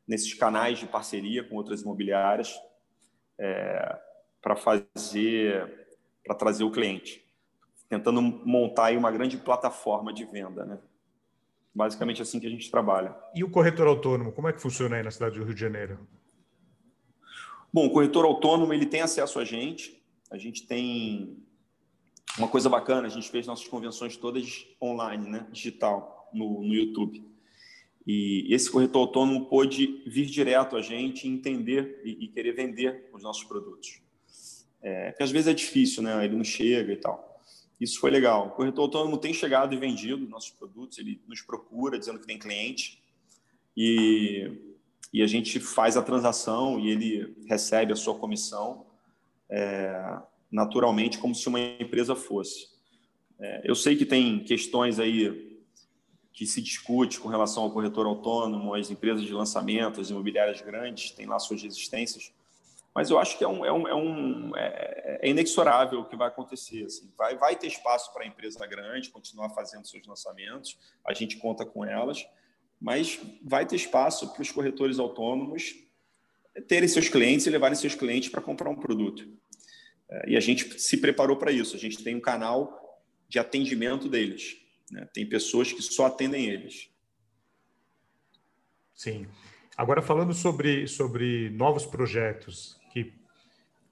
nesses 0.06 0.34
canais 0.34 0.78
de 0.78 0.88
parceria 0.88 1.42
com 1.42 1.56
outras 1.56 1.84
imobiliárias, 1.84 2.54
é, 3.40 3.98
para 4.42 4.58
fazer 4.58 5.88
para 6.26 6.36
trazer 6.36 6.66
o 6.66 6.72
cliente 6.72 7.23
tentando 7.94 8.22
montar 8.22 8.86
aí 8.86 8.98
uma 8.98 9.12
grande 9.12 9.38
plataforma 9.38 10.12
de 10.12 10.26
venda, 10.26 10.66
né? 10.66 10.80
Basicamente 11.76 12.22
assim 12.22 12.40
que 12.40 12.48
a 12.48 12.50
gente 12.50 12.70
trabalha. 12.72 13.16
E 13.36 13.44
o 13.44 13.50
corretor 13.50 13.88
autônomo, 13.88 14.32
como 14.32 14.48
é 14.48 14.54
que 14.54 14.62
funciona 14.62 14.96
aí 14.96 15.04
na 15.04 15.12
cidade 15.12 15.38
do 15.38 15.46
Rio 15.46 15.54
de 15.54 15.62
Janeiro? 15.62 16.00
Bom, 17.72 17.86
o 17.86 17.92
corretor 17.92 18.26
autônomo 18.26 18.74
ele 18.74 18.86
tem 18.86 19.02
acesso 19.02 19.40
a 19.40 19.46
gente. 19.46 20.04
A 20.32 20.38
gente 20.38 20.66
tem 20.66 21.38
uma 22.38 22.48
coisa 22.48 22.68
bacana. 22.68 23.08
A 23.08 23.10
gente 23.10 23.30
fez 23.30 23.46
nossas 23.46 23.68
convenções 23.68 24.18
todas 24.18 24.68
online, 24.82 25.30
né? 25.30 25.48
Digital 25.52 26.30
no, 26.34 26.64
no 26.64 26.74
YouTube. 26.74 27.24
E 28.06 28.54
esse 28.54 28.70
corretor 28.72 29.00
autônomo 29.00 29.46
pôde 29.46 30.04
vir 30.06 30.26
direto 30.26 30.76
a 30.76 30.82
gente, 30.82 31.28
entender 31.28 32.02
e, 32.04 32.26
e 32.26 32.28
querer 32.28 32.54
vender 32.54 33.10
os 33.14 33.24
nossos 33.24 33.44
produtos. 33.44 34.02
É, 34.82 35.12
porque 35.12 35.24
às 35.24 35.32
vezes 35.32 35.48
é 35.48 35.54
difícil, 35.54 36.04
né? 36.04 36.26
Ele 36.26 36.36
não 36.36 36.44
chega 36.44 36.92
e 36.92 36.98
tal. 36.98 37.33
Isso 37.84 38.00
foi 38.00 38.10
legal. 38.10 38.48
O 38.48 38.52
corretor 38.52 38.84
autônomo 38.84 39.18
tem 39.18 39.34
chegado 39.34 39.74
e 39.74 39.78
vendido 39.78 40.26
nossos 40.30 40.52
produtos, 40.52 40.98
ele 40.98 41.22
nos 41.28 41.42
procura 41.42 42.00
dizendo 42.00 42.18
que 42.18 42.26
tem 42.26 42.40
cliente 42.40 43.04
e, 43.76 44.50
e 45.12 45.22
a 45.22 45.28
gente 45.28 45.60
faz 45.60 45.98
a 45.98 46.02
transação 46.02 46.80
e 46.80 46.90
ele 46.90 47.36
recebe 47.46 47.92
a 47.92 47.96
sua 47.98 48.18
comissão 48.18 48.86
é, 49.50 50.18
naturalmente 50.50 51.18
como 51.18 51.36
se 51.36 51.46
uma 51.50 51.60
empresa 51.60 52.16
fosse. 52.16 52.70
É, 53.38 53.62
eu 53.66 53.76
sei 53.76 53.98
que 53.98 54.06
tem 54.06 54.42
questões 54.46 54.98
aí 54.98 55.60
que 56.32 56.46
se 56.46 56.62
discute 56.62 57.20
com 57.20 57.28
relação 57.28 57.64
ao 57.64 57.72
corretor 57.72 58.06
autônomo, 58.06 58.74
as 58.74 58.90
empresas 58.90 59.26
de 59.26 59.34
lançamento, 59.34 60.00
as 60.00 60.10
imobiliárias 60.10 60.62
grandes 60.62 61.12
têm 61.12 61.26
lá 61.26 61.38
suas 61.38 61.62
resistências. 61.62 62.32
Mas 62.94 63.10
eu 63.10 63.18
acho 63.18 63.38
que 63.38 63.44
é, 63.44 63.48
um, 63.48 63.66
é, 63.66 63.72
um, 63.72 63.88
é, 63.88 63.96
um, 63.96 64.56
é, 64.56 65.20
é 65.24 65.30
inexorável 65.30 66.02
o 66.02 66.06
que 66.06 66.16
vai 66.16 66.28
acontecer. 66.28 66.86
Assim. 66.86 67.12
Vai, 67.18 67.36
vai 67.38 67.56
ter 67.56 67.68
espaço 67.68 68.14
para 68.14 68.24
a 68.24 68.28
empresa 68.28 68.66
grande 68.68 69.10
continuar 69.10 69.50
fazendo 69.50 69.88
seus 69.88 70.06
lançamentos, 70.06 70.78
a 71.06 71.14
gente 71.14 71.38
conta 71.38 71.66
com 71.66 71.84
elas, 71.84 72.24
mas 72.80 73.20
vai 73.42 73.66
ter 73.66 73.76
espaço 73.76 74.32
para 74.34 74.42
os 74.42 74.52
corretores 74.52 75.00
autônomos 75.00 75.76
terem 76.68 76.88
seus 76.88 77.10
clientes 77.10 77.48
e 77.48 77.50
levarem 77.50 77.76
seus 77.76 77.96
clientes 77.96 78.30
para 78.30 78.42
comprar 78.42 78.70
um 78.70 78.76
produto. 78.76 79.28
É, 80.10 80.32
e 80.32 80.38
a 80.38 80.40
gente 80.40 80.80
se 80.80 80.98
preparou 80.98 81.38
para 81.38 81.52
isso. 81.52 81.76
A 81.76 81.80
gente 81.80 82.04
tem 82.04 82.16
um 82.16 82.22
canal 82.22 83.02
de 83.28 83.40
atendimento 83.40 84.08
deles. 84.08 84.58
Né? 84.92 85.08
Tem 85.14 85.28
pessoas 85.28 85.72
que 85.72 85.82
só 85.82 86.06
atendem 86.06 86.46
eles. 86.46 86.90
Sim. 88.94 89.28
Agora, 89.76 90.02
falando 90.02 90.34
sobre, 90.34 90.88
sobre 90.88 91.50
novos 91.50 91.86
projetos, 91.86 92.80
que 92.94 93.12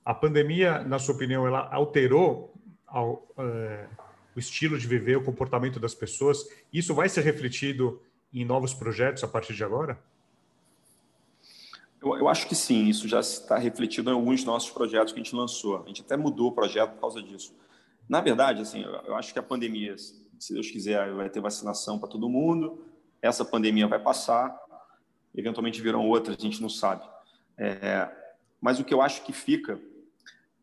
a 0.06 0.14
pandemia, 0.14 0.84
na 0.84 1.00
sua 1.00 1.16
opinião, 1.16 1.48
ela 1.48 1.68
alterou 1.74 2.54
ao, 2.86 3.28
é, 3.38 3.88
o 4.36 4.40
estilo 4.40 4.78
de 4.78 4.88
viver, 4.88 5.18
o 5.18 5.24
comportamento 5.24 5.80
das 5.80 5.96
pessoas. 5.96 6.48
Isso 6.72 6.94
vai 6.94 7.10
ser 7.10 7.22
refletido 7.22 8.02
em 8.32 8.46
novos 8.46 8.74
projetos 8.74 9.24
a 9.24 9.28
partir 9.28 9.54
de 9.54 9.64
agora? 9.64 10.00
Eu, 12.02 12.16
eu 12.18 12.28
acho 12.28 12.48
que 12.48 12.56
sim, 12.56 12.88
isso 12.88 13.08
já 13.08 13.20
está 13.20 13.58
refletido 13.58 14.10
em 14.10 14.14
alguns 14.14 14.44
nossos 14.44 14.70
projetos 14.70 15.12
que 15.12 15.20
a 15.20 15.24
gente 15.24 15.36
lançou. 15.36 15.84
A 15.84 15.88
gente 15.88 16.02
até 16.02 16.16
mudou 16.16 16.50
o 16.50 16.52
projeto 16.52 16.94
por 16.94 17.02
causa 17.02 17.22
disso. 17.22 17.56
Na 18.08 18.22
verdade, 18.22 18.62
assim, 18.62 18.82
eu, 18.84 18.92
eu 18.92 19.16
acho 19.16 19.34
que 19.34 19.40
a 19.40 19.44
pandemia, 19.44 19.96
se 19.98 20.54
Deus 20.54 20.70
quiser, 20.70 21.12
vai 21.14 21.30
ter 21.30 21.40
vacinação 21.40 22.00
para 22.00 22.10
todo 22.10 22.30
mundo. 22.30 22.86
Essa 23.22 23.46
pandemia 23.46 23.88
vai 23.88 24.00
passar, 24.00 24.56
eventualmente 25.36 25.82
virão 25.82 26.08
outras, 26.08 26.38
a 26.38 26.42
gente 26.42 26.62
não 26.62 26.70
sabe. 26.70 27.08
É, 27.58 28.21
mas 28.62 28.80
o 28.80 28.86
que 28.86 28.94
eu 28.94 29.02
acho 29.02 29.24
que 29.24 29.34
fica 29.34 29.82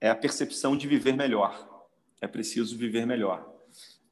é 0.01 0.09
a 0.09 0.15
percepção 0.15 0.77
de 0.77 0.87
viver 0.87 1.15
melhor. 1.15 1.87
É 2.21 2.29
preciso 2.29 2.79
viver 2.79 3.05
melhor. 3.05 3.53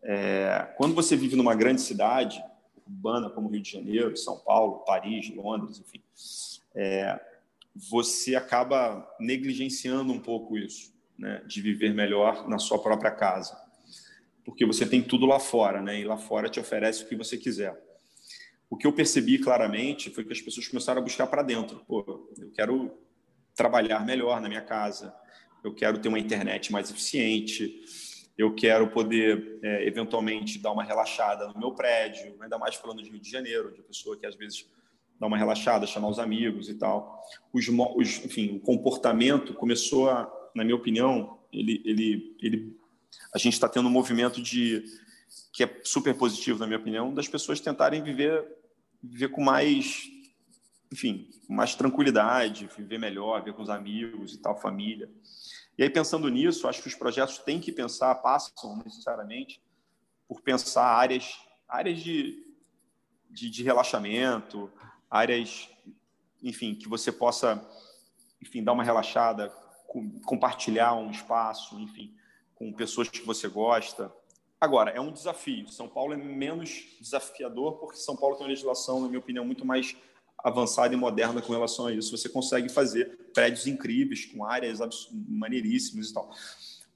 É, 0.03 0.75
quando 0.77 0.95
você 0.95 1.17
vive 1.17 1.37
numa 1.37 1.55
grande 1.55 1.81
cidade 1.81 2.43
urbana 2.87 3.31
como 3.31 3.49
Rio 3.49 3.63
de 3.63 3.73
Janeiro, 3.73 4.17
São 4.17 4.39
Paulo, 4.39 4.85
Paris, 4.85 5.35
Londres, 5.35 5.81
enfim, 5.81 6.01
é, 6.75 7.21
você 7.75 8.37
acaba 8.37 9.07
negligenciando 9.19 10.13
um 10.13 10.21
pouco 10.21 10.57
isso, 10.57 10.95
né, 11.19 11.43
de 11.47 11.61
viver 11.61 11.93
melhor 11.93 12.49
na 12.49 12.59
sua 12.59 12.81
própria 12.81 13.11
casa, 13.11 13.61
porque 14.45 14.65
você 14.65 14.87
tem 14.87 15.03
tudo 15.03 15.27
lá 15.27 15.41
fora, 15.41 15.83
né, 15.83 16.01
e 16.01 16.05
lá 16.05 16.17
fora 16.17 16.49
te 16.49 16.61
oferece 16.61 17.03
o 17.03 17.09
que 17.09 17.17
você 17.17 17.37
quiser. 17.37 17.77
O 18.71 18.77
que 18.77 18.87
eu 18.87 18.93
percebi 18.93 19.39
claramente 19.39 20.11
foi 20.11 20.25
que 20.25 20.33
as 20.33 20.41
pessoas 20.41 20.69
começaram 20.69 21.01
a 21.01 21.05
buscar 21.05 21.27
para 21.27 21.43
dentro. 21.43 21.85
Pô, 21.87 22.05
eu 22.37 22.51
quero 22.53 22.93
trabalhar 23.57 24.05
melhor 24.05 24.41
na 24.41 24.49
minha 24.49 24.61
casa, 24.61 25.15
eu 25.65 25.75
quero 25.75 25.99
ter 25.99 26.09
uma 26.09 26.19
internet 26.19 26.71
mais 26.71 26.91
eficiente, 26.91 27.83
eu 28.39 28.55
quero 28.55 28.89
poder, 28.89 29.59
é, 29.63 29.87
eventualmente, 29.87 30.59
dar 30.59 30.71
uma 30.71 30.85
relaxada 30.85 31.49
no 31.49 31.59
meu 31.59 31.73
prédio, 31.73 32.37
ainda 32.41 32.59
mais 32.59 32.75
falando 32.75 33.03
de 33.03 33.11
Rio 33.11 33.19
de 33.19 33.31
Janeiro, 33.31 33.73
de 33.75 33.83
pessoa 33.83 34.17
que 34.17 34.27
às 34.27 34.37
vezes 34.37 34.67
dá 35.19 35.27
uma 35.27 35.39
relaxada, 35.39 35.87
chamar 35.87 36.09
os 36.09 36.19
amigos 36.19 36.69
e 36.69 36.75
tal. 36.75 37.21
Os, 37.53 37.67
os, 37.69 38.25
enfim, 38.25 38.57
o 38.57 38.61
comportamento 38.61 39.55
começou 39.55 40.11
a, 40.11 40.31
na 40.55 40.63
minha 40.63 40.77
opinião, 40.77 41.39
ele, 41.51 41.83
ele, 41.85 42.37
ele, 42.43 42.77
a 43.35 43.39
gente 43.39 43.55
está 43.55 43.69
tendo 43.69 43.89
um 43.89 43.91
movimento 43.91 44.43
de 44.43 44.85
que 45.53 45.65
é 45.65 45.81
super 45.83 46.15
positivo, 46.15 46.59
na 46.59 46.67
minha 46.67 46.79
opinião, 46.79 47.13
das 47.15 47.27
pessoas 47.27 47.59
tentarem 47.59 48.03
viver, 48.03 48.45
viver 49.03 49.29
com 49.29 49.43
mais 49.43 50.03
enfim, 50.97 51.29
mais 51.47 51.75
tranquilidade, 51.75 52.71
viver 52.75 52.99
melhor, 52.99 53.43
ver 53.43 53.53
com 53.53 53.61
os 53.61 53.69
amigos 53.69 54.33
e 54.33 54.39
tal, 54.39 54.59
família. 54.59 55.11
E 55.77 55.83
aí, 55.83 55.91
pensando 55.91 56.27
nisso, 56.31 56.67
acho 56.67 56.81
que 56.81 56.89
os 56.89 56.95
projetos 56.95 57.37
têm 57.37 57.61
que 57.61 57.71
pensar, 57.71 58.15
passam 58.15 58.83
necessariamente 58.83 59.61
por 60.27 60.41
pensar 60.41 60.87
áreas, 60.87 61.39
áreas 61.69 61.99
de, 61.99 62.43
de, 63.29 63.51
de 63.51 63.63
relaxamento, 63.63 64.73
áreas, 65.11 65.69
enfim, 66.43 66.75
que 66.75 66.89
você 66.89 67.13
possa, 67.13 67.63
enfim, 68.41 68.65
dar 68.65 68.73
uma 68.73 68.83
relaxada, 68.83 69.51
compartilhar 70.25 70.95
um 70.95 71.11
espaço, 71.11 71.79
enfim, 71.79 72.17
com 72.55 72.73
pessoas 72.73 73.11
que 73.11 73.21
você 73.21 73.49
gosta. 73.49 74.11
Agora, 74.59 74.93
é 74.93 75.01
um 75.01 75.13
desafio. 75.13 75.69
São 75.69 75.91
Paulo 75.91 76.15
é 76.15 76.17
menos 76.17 76.97
desafiador 76.99 77.77
porque 77.77 77.99
São 77.99 78.17
Paulo 78.17 78.37
tem 78.37 78.45
uma 78.47 78.51
legislação, 78.51 79.03
na 79.03 79.09
minha 79.09 79.19
opinião, 79.19 79.45
muito 79.45 79.67
mais 79.67 79.95
avançada 80.47 80.95
e 80.95 80.97
moderna 80.97 81.43
com 81.43 81.53
relação 81.53 81.87
a 81.89 81.93
isso. 81.93 82.17
Você 82.17 82.29
consegue 82.29 82.69
fazer 82.69 83.19
prédios 83.35 83.67
incríveis, 83.67 84.27
com 84.27 84.45
áreas 84.45 84.79
maneiríssimas 85.11 86.11
e 86.11 86.15
tal. 86.15 86.33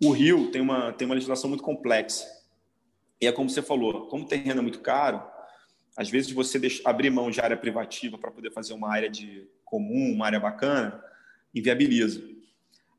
O 0.00 0.12
Rio 0.12 0.52
tem 0.52 0.62
uma, 0.62 0.92
tem 0.92 1.04
uma 1.04 1.16
legislação 1.16 1.50
muito 1.50 1.64
complexa. 1.64 2.24
E 3.20 3.26
é 3.26 3.32
como 3.32 3.50
você 3.50 3.60
falou, 3.60 4.06
como 4.06 4.22
o 4.22 4.28
terreno 4.28 4.60
é 4.60 4.62
muito 4.62 4.78
caro, 4.78 5.20
Às 5.96 6.08
vezes 6.08 6.30
você 6.30 6.60
deixa, 6.60 6.80
abrir 6.88 7.10
mão 7.10 7.28
de 7.28 7.40
área 7.40 7.56
privativa 7.56 8.16
para 8.16 8.30
poder 8.30 8.52
fazer 8.52 8.72
uma 8.72 8.88
área 8.88 9.10
de 9.10 9.48
comum, 9.64 10.12
uma 10.12 10.26
área 10.26 10.38
bacana, 10.38 11.02
inviabiliza. 11.52 12.22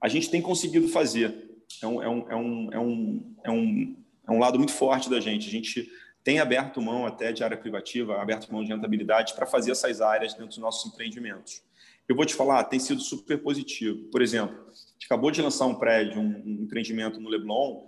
A 0.02 0.10
gente 0.10 0.30
tem 0.30 0.42
conseguido 0.42 0.90
fazer. 0.90 1.50
É 1.82 1.88
um, 1.88 2.04
é 2.04 2.10
um, 2.10 2.30
é 2.30 2.36
um, 2.36 2.70
é 2.74 2.80
um, 2.80 3.36
é 3.46 3.52
um, 3.52 3.96
é 4.28 4.32
um 4.34 4.40
lado 4.40 4.58
muito 4.58 4.74
forte 4.74 5.10
da 5.10 5.22
gente. 5.22 5.48
A 5.48 5.52
gente 5.52 5.90
tem 6.24 6.40
aberto 6.40 6.82
mão 6.82 7.06
até 7.06 7.32
de 7.32 7.44
área 7.44 7.58
privativa, 7.58 8.22
aberto 8.22 8.52
mão 8.52 8.64
de 8.64 8.70
rentabilidade 8.70 9.34
para 9.34 9.46
fazer 9.46 9.72
essas 9.72 10.02
áreas 10.02 10.34
dentro 10.34 10.48
dos 10.48 10.58
nossos 10.58 10.92
empreendimentos. 10.92 11.64
Eu 12.08 12.16
vou 12.16 12.26
te 12.26 12.36
falar, 12.36 12.64
tem 12.66 12.80
sido 12.80 13.02
super 13.02 13.42
positivo. 13.42 14.10
Por 14.12 14.22
exemplo, 14.22 14.56
a 14.68 14.72
gente 14.72 15.06
acabou 15.06 15.32
de 15.32 15.42
lançar 15.42 15.66
um 15.66 15.76
prédio, 15.76 16.20
um, 16.20 16.64
empreendimento 16.64 17.20
no 17.20 17.30
Leblon, 17.30 17.88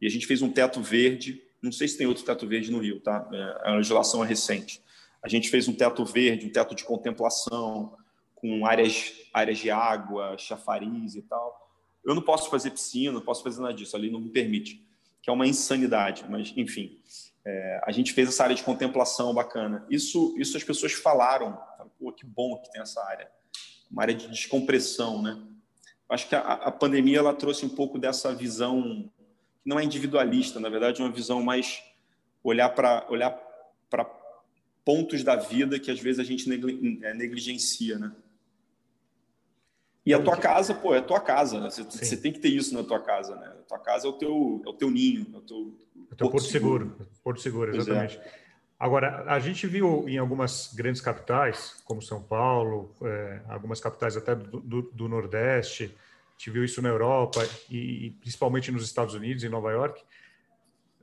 e 0.00 0.06
a 0.06 0.10
gente 0.10 0.26
fez 0.26 0.42
um 0.42 0.50
teto 0.50 0.80
verde. 0.82 1.42
Não 1.62 1.72
sei 1.72 1.88
se 1.88 1.96
tem 1.96 2.06
outro 2.06 2.24
teto 2.24 2.46
verde 2.46 2.70
no 2.70 2.80
Rio, 2.80 3.00
tá? 3.00 3.28
É, 3.32 3.70
a 3.70 3.74
legislação 3.76 4.24
é 4.24 4.26
recente. 4.26 4.82
A 5.22 5.28
gente 5.28 5.48
fez 5.48 5.68
um 5.68 5.72
teto 5.72 6.04
verde, 6.04 6.46
um 6.46 6.52
teto 6.52 6.74
de 6.74 6.84
contemplação, 6.84 7.96
com 8.34 8.66
áreas, 8.66 9.12
áreas 9.32 9.58
de 9.58 9.70
água, 9.70 10.36
chafariz 10.36 11.14
e 11.14 11.22
tal. 11.22 11.64
Eu 12.04 12.14
não 12.14 12.20
posso 12.20 12.50
fazer 12.50 12.70
piscina, 12.70 13.12
não 13.12 13.22
posso 13.22 13.42
fazer 13.42 13.62
nada 13.62 13.72
disso, 13.72 13.96
ali 13.96 14.10
não 14.10 14.20
me 14.20 14.28
permite, 14.28 14.84
que 15.22 15.30
é 15.30 15.32
uma 15.32 15.46
insanidade, 15.46 16.26
mas 16.28 16.52
enfim. 16.54 16.98
É, 17.46 17.80
a 17.84 17.92
gente 17.92 18.12
fez 18.12 18.28
essa 18.28 18.44
área 18.44 18.56
de 18.56 18.62
contemplação 18.62 19.34
bacana. 19.34 19.86
Isso, 19.90 20.34
isso 20.38 20.56
as 20.56 20.64
pessoas 20.64 20.92
falaram. 20.92 21.58
Pô, 21.98 22.12
que 22.12 22.24
bom 22.24 22.58
que 22.58 22.70
tem 22.72 22.80
essa 22.80 23.02
área. 23.04 23.30
Uma 23.90 24.02
área 24.02 24.14
de 24.14 24.28
descompressão, 24.28 25.22
né? 25.22 25.40
Acho 26.08 26.28
que 26.28 26.34
a, 26.34 26.40
a 26.40 26.70
pandemia 26.70 27.18
ela 27.18 27.34
trouxe 27.34 27.64
um 27.64 27.68
pouco 27.68 27.98
dessa 27.98 28.34
visão 28.34 29.10
que 29.62 29.68
não 29.68 29.78
é 29.78 29.84
individualista, 29.84 30.60
na 30.60 30.68
verdade, 30.68 31.00
é 31.00 31.04
uma 31.04 31.12
visão 31.12 31.42
mais 31.42 31.82
olhar 32.42 32.68
para 32.70 33.06
olhar 33.08 33.30
para 33.88 34.04
pontos 34.84 35.24
da 35.24 35.36
vida 35.36 35.78
que 35.78 35.90
às 35.90 35.98
vezes 35.98 36.20
a 36.20 36.24
gente 36.24 36.50
é, 37.02 37.14
negligencia, 37.14 37.98
né? 37.98 38.12
E 40.06 40.12
a 40.12 40.22
tua 40.22 40.36
casa, 40.36 40.74
pô, 40.74 40.94
é 40.94 41.00
tua 41.00 41.20
casa. 41.20 41.60
Né? 41.60 41.70
Você, 41.70 41.82
você, 41.82 42.16
tem 42.16 42.32
que 42.32 42.38
ter 42.38 42.50
isso 42.50 42.74
na 42.74 42.82
tua 42.82 43.00
casa, 43.00 43.34
né? 43.36 43.46
A 43.46 43.68
tua 43.68 43.78
casa 43.78 44.06
é 44.06 44.10
o 44.10 44.12
teu, 44.12 44.62
é 44.66 44.68
o 44.68 44.72
teu 44.74 44.90
ninho, 44.90 45.26
é 45.32 45.36
o 45.38 45.40
teu, 45.40 45.74
é 46.10 46.12
o 46.12 46.16
teu 46.16 46.30
porto, 46.30 46.44
seguro. 46.44 46.86
seguro. 46.86 47.08
Porto 47.22 47.40
seguro, 47.40 47.74
é. 47.74 47.76
exatamente. 47.76 48.18
É. 48.18 48.44
Agora, 48.78 49.24
a 49.26 49.38
gente 49.38 49.66
viu 49.66 50.06
em 50.08 50.18
algumas 50.18 50.74
grandes 50.74 51.00
capitais, 51.00 51.82
como 51.84 52.02
São 52.02 52.22
Paulo, 52.22 52.94
é, 53.02 53.40
algumas 53.48 53.80
capitais 53.80 54.16
até 54.16 54.34
do, 54.34 54.60
do, 54.60 54.82
do, 54.82 55.08
Nordeste, 55.08 55.84
a 55.84 56.32
gente 56.36 56.50
viu 56.50 56.64
isso 56.64 56.82
na 56.82 56.90
Europa 56.90 57.40
e, 57.70 58.06
e 58.06 58.10
principalmente 58.10 58.70
nos 58.70 58.84
Estados 58.84 59.14
Unidos, 59.14 59.42
em 59.42 59.48
Nova 59.48 59.70
York, 59.70 60.02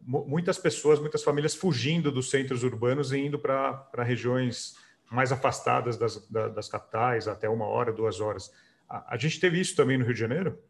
muitas 0.04 0.58
pessoas, 0.58 1.00
muitas 1.00 1.24
famílias 1.24 1.56
fugindo 1.56 2.12
dos 2.12 2.30
centros 2.30 2.64
urbanos 2.64 3.12
e 3.12 3.20
indo 3.20 3.40
para 3.40 4.04
regiões 4.04 4.76
mais 5.10 5.32
afastadas 5.32 5.98
das, 5.98 6.28
das 6.28 6.68
capitais, 6.68 7.28
até 7.28 7.50
uma 7.50 7.66
hora, 7.66 7.92
duas 7.92 8.20
horas. 8.20 8.52
A, 8.92 9.18
gente 9.18 9.40
teve 9.40 9.60
isso 9.60 9.76
também 9.76 9.98
no 9.98 10.04
Rio 10.04 10.14
de 10.14 10.20
Janeiro? 10.20 10.62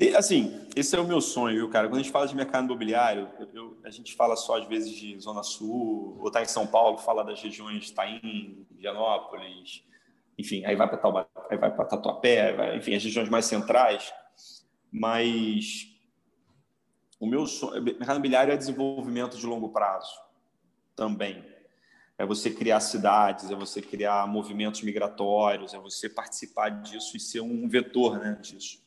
E, 0.00 0.14
assim, 0.16 0.66
esse 0.74 0.96
é 0.96 1.00
o 1.00 1.06
meu 1.06 1.20
sonho, 1.20 1.56
viu, 1.56 1.70
cara? 1.70 1.86
Quando 1.88 2.00
a 2.00 2.02
gente 2.02 2.10
fala 2.10 2.26
de 2.26 2.34
mercado 2.34 2.64
imobiliário, 2.64 3.28
eu, 3.38 3.48
eu, 3.54 3.78
a 3.84 3.90
gente 3.90 4.14
fala 4.14 4.34
só 4.34 4.58
às 4.58 4.66
vezes 4.66 4.92
de 4.92 5.18
Zona 5.20 5.44
Sul, 5.44 6.18
ou 6.20 6.30
tá 6.30 6.42
em 6.42 6.46
São 6.46 6.66
Paulo, 6.66 6.98
fala 6.98 7.22
das 7.22 7.40
regiões 7.40 7.90
Taim, 7.92 8.66
Vianópolis, 8.72 9.84
enfim, 10.36 10.64
aí 10.64 10.74
vai 10.74 10.88
para 10.88 11.28
aí 11.50 11.56
vai 11.56 11.74
para 11.74 11.84
Tatuapé, 11.84 12.52
vai, 12.52 12.76
enfim, 12.76 12.94
as 12.94 13.04
regiões 13.04 13.28
mais 13.28 13.46
centrais. 13.46 14.12
Mas 14.90 15.86
o 17.20 17.26
meu 17.26 17.46
sonho, 17.46 17.82
mercado 17.82 18.16
imobiliário 18.16 18.52
é 18.52 18.56
desenvolvimento 18.56 19.36
de 19.36 19.46
longo 19.46 19.68
prazo 19.68 20.12
também 20.96 21.44
é 22.18 22.26
você 22.26 22.50
criar 22.50 22.80
cidades, 22.80 23.48
é 23.48 23.54
você 23.54 23.80
criar 23.80 24.26
movimentos 24.26 24.82
migratórios, 24.82 25.72
é 25.72 25.78
você 25.78 26.08
participar 26.08 26.68
disso 26.68 27.16
e 27.16 27.20
ser 27.20 27.40
um 27.40 27.68
vetor 27.68 28.18
né, 28.18 28.36
disso. 28.42 28.82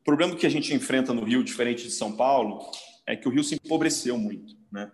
O 0.00 0.04
problema 0.04 0.34
que 0.34 0.46
a 0.46 0.50
gente 0.50 0.74
enfrenta 0.74 1.12
no 1.12 1.22
Rio, 1.22 1.44
diferente 1.44 1.84
de 1.84 1.90
São 1.90 2.16
Paulo, 2.16 2.66
é 3.06 3.14
que 3.14 3.28
o 3.28 3.30
Rio 3.30 3.44
se 3.44 3.56
empobreceu 3.56 4.16
muito. 4.16 4.56
Né? 4.70 4.90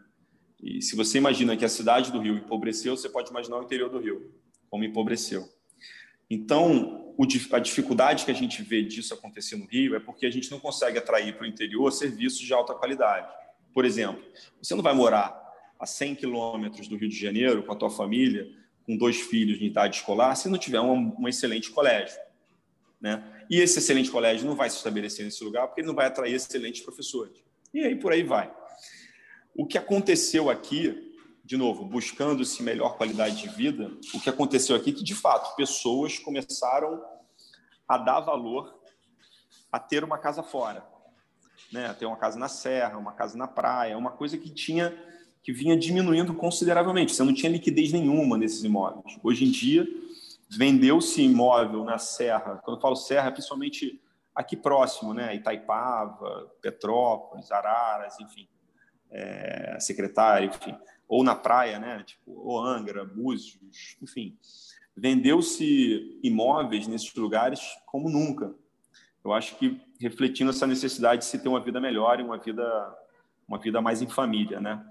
E 0.61 0.83
se 0.83 0.97
você 0.97 1.19
imagina 1.19 1.57
que 1.57 1.65
a 1.65 1.69
cidade 1.69 2.11
do 2.11 2.21
Rio 2.21 2.37
empobreceu, 2.37 2.97
você 2.97 3.09
pode 3.09 3.31
imaginar 3.31 3.59
o 3.59 3.63
interior 3.63 3.89
do 3.89 4.01
Rio, 4.01 4.35
como 4.69 4.83
empobreceu. 4.83 5.49
Então, 6.29 7.15
a 7.53 7.59
dificuldade 7.59 8.25
que 8.25 8.31
a 8.31 8.35
gente 8.35 8.63
vê 8.63 8.83
disso 8.83 9.15
acontecer 9.15 9.57
no 9.57 9.65
Rio 9.67 9.95
é 9.95 10.01
porque 10.01 10.27
a 10.27 10.31
gente 10.31 10.51
não 10.51 10.59
consegue 10.59 10.99
atrair 10.99 11.37
para 11.37 11.45
o 11.45 11.47
interior 11.47 11.91
serviços 11.93 12.41
de 12.41 12.53
alta 12.53 12.75
qualidade. 12.75 13.29
Por 13.73 13.85
exemplo, 13.85 14.23
você 14.61 14.75
não 14.75 14.83
vai 14.83 14.93
morar 14.93 15.48
a 15.79 15.87
100 15.87 16.17
quilômetros 16.17 16.89
do 16.89 16.97
Rio 16.97 17.09
de 17.09 17.19
Janeiro 17.19 17.63
com 17.63 17.73
a 17.73 17.77
tua 17.77 17.91
família, 17.91 18.49
com 18.85 18.97
dois 18.97 19.21
filhos 19.21 19.61
em 19.61 19.67
idade 19.67 19.97
escolar, 19.97 20.35
se 20.35 20.49
não 20.49 20.59
tiver 20.59 20.81
um, 20.81 21.15
um 21.19 21.29
excelente 21.29 21.71
colégio. 21.71 22.19
Né? 23.01 23.23
E 23.49 23.61
esse 23.61 23.79
excelente 23.79 24.11
colégio 24.11 24.47
não 24.47 24.57
vai 24.57 24.69
se 24.69 24.77
estabelecer 24.77 25.25
nesse 25.25 25.45
lugar 25.45 25.67
porque 25.67 25.81
ele 25.81 25.89
não 25.89 25.95
vai 25.95 26.07
atrair 26.07 26.35
excelentes 26.35 26.83
professores. 26.83 27.45
E 27.73 27.81
aí 27.81 27.95
por 27.95 28.13
aí 28.13 28.23
vai. 28.23 28.53
O 29.55 29.67
que 29.67 29.79
aconteceu 29.79 30.51
aqui, 30.51 31.15
de 31.45 31.57
novo, 31.57 31.85
buscando-se 31.85 32.63
melhor 32.63 32.97
qualidade 32.97 33.37
de 33.37 33.49
vida, 33.49 33.91
o 34.15 34.21
que 34.21 34.31
aconteceu 34.31 34.75
aqui 34.75 34.91
é 34.91 34.93
que, 34.93 35.05
de 35.05 35.15
fato, 35.15 35.55
pessoas 35.57 36.19
começaram 36.19 37.03
a 37.87 37.99
dar 37.99 38.21
valor 38.21 38.79
a 39.71 39.79
ter 39.79 40.03
uma 40.03 40.19
casa 40.19 40.43
fora. 40.43 40.87
Né? 41.73 41.93
Ter 41.95 42.07
uma 42.07 42.17
casa 42.17 42.39
na 42.39 42.49
serra, 42.49 42.99
uma 42.99 43.13
casa 43.13 43.37
na 43.37 43.47
praia, 43.47 43.99
uma 43.99 44.13
coisa 44.13 44.39
que 44.39 44.51
tinha 44.51 44.97
que 45.43 45.53
vinha 45.53 45.77
diminuindo 45.77 46.35
consideravelmente. 46.35 47.15
Você 47.15 47.23
não 47.23 47.35
tinha 47.35 47.51
liquidez 47.51 47.93
nenhuma 47.93 48.37
nesses 48.37 48.65
imóveis. 48.65 49.19
Hoje 49.23 49.45
em 49.45 49.51
dia, 49.51 49.87
vendeu-se 50.51 51.23
imóvel 51.23 51.85
na 51.85 51.99
Serra. 51.99 52.61
Quando 52.65 52.77
eu 52.77 52.81
falo 52.81 52.97
Serra, 52.97 53.29
é 53.29 53.31
principalmente 53.31 54.01
aqui 54.35 54.57
próximo, 54.57 55.13
né? 55.13 55.35
Itaipava, 55.35 56.51
Petrópolis, 56.63 57.51
Araras, 57.51 58.19
enfim, 58.21 58.49
é, 59.11 59.77
Secretário, 59.81 60.49
enfim, 60.49 60.77
ou 61.09 61.25
na 61.25 61.35
praia, 61.35 61.79
né? 61.79 62.03
Tipo, 62.05 62.33
ou 62.33 62.61
Angra, 62.65 63.05
Búzios, 63.05 63.97
enfim. 64.01 64.37
Vendeu-se 64.97 66.19
imóveis 66.23 66.87
nesses 66.87 67.15
lugares 67.15 67.61
como 67.87 68.09
nunca. 68.09 68.55
Eu 69.25 69.33
acho 69.33 69.57
que 69.57 69.81
refletindo 70.01 70.51
essa 70.51 70.67
necessidade 70.67 71.23
de 71.23 71.27
se 71.27 71.39
ter 71.39 71.49
uma 71.49 71.61
vida 71.61 71.81
melhor 71.81 72.21
e 72.21 72.23
uma 72.23 72.39
vida, 72.39 72.97
uma 73.47 73.59
vida 73.59 73.81
mais 73.81 74.01
em 74.01 74.09
família, 74.09 74.61
né? 74.61 74.85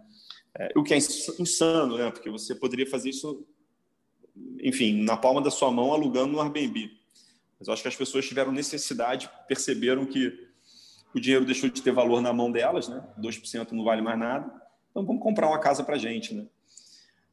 É, 0.57 0.71
o 0.75 0.83
que 0.83 0.93
é 0.93 0.97
insano, 0.97 1.97
né? 1.97 2.09
Porque 2.09 2.29
você 2.29 2.55
poderia 2.55 2.89
fazer 2.89 3.09
isso, 3.09 3.45
enfim, 4.59 5.03
na 5.03 5.15
palma 5.15 5.39
da 5.39 5.51
sua 5.51 5.71
mão, 5.71 5.93
alugando 5.93 6.33
no 6.33 6.41
Airbnb. 6.41 6.91
Mas 7.59 7.67
eu 7.67 7.73
acho 7.73 7.83
que 7.83 7.87
as 7.87 7.95
pessoas 7.95 8.27
tiveram 8.27 8.51
necessidade, 8.51 9.29
perceberam 9.47 10.05
que 10.05 10.47
o 11.13 11.19
dinheiro 11.19 11.45
deixou 11.45 11.69
de 11.69 11.81
ter 11.81 11.91
valor 11.91 12.21
na 12.21 12.33
mão 12.33 12.51
delas, 12.51 12.87
né? 12.87 13.03
2% 13.19 13.71
não 13.71 13.83
vale 13.83 14.01
mais 14.01 14.17
nada. 14.17 14.45
Então 14.89 15.05
vamos 15.05 15.21
comprar 15.21 15.47
uma 15.47 15.59
casa 15.59 15.83
para 15.83 15.97
gente, 15.97 16.33
né? 16.33 16.45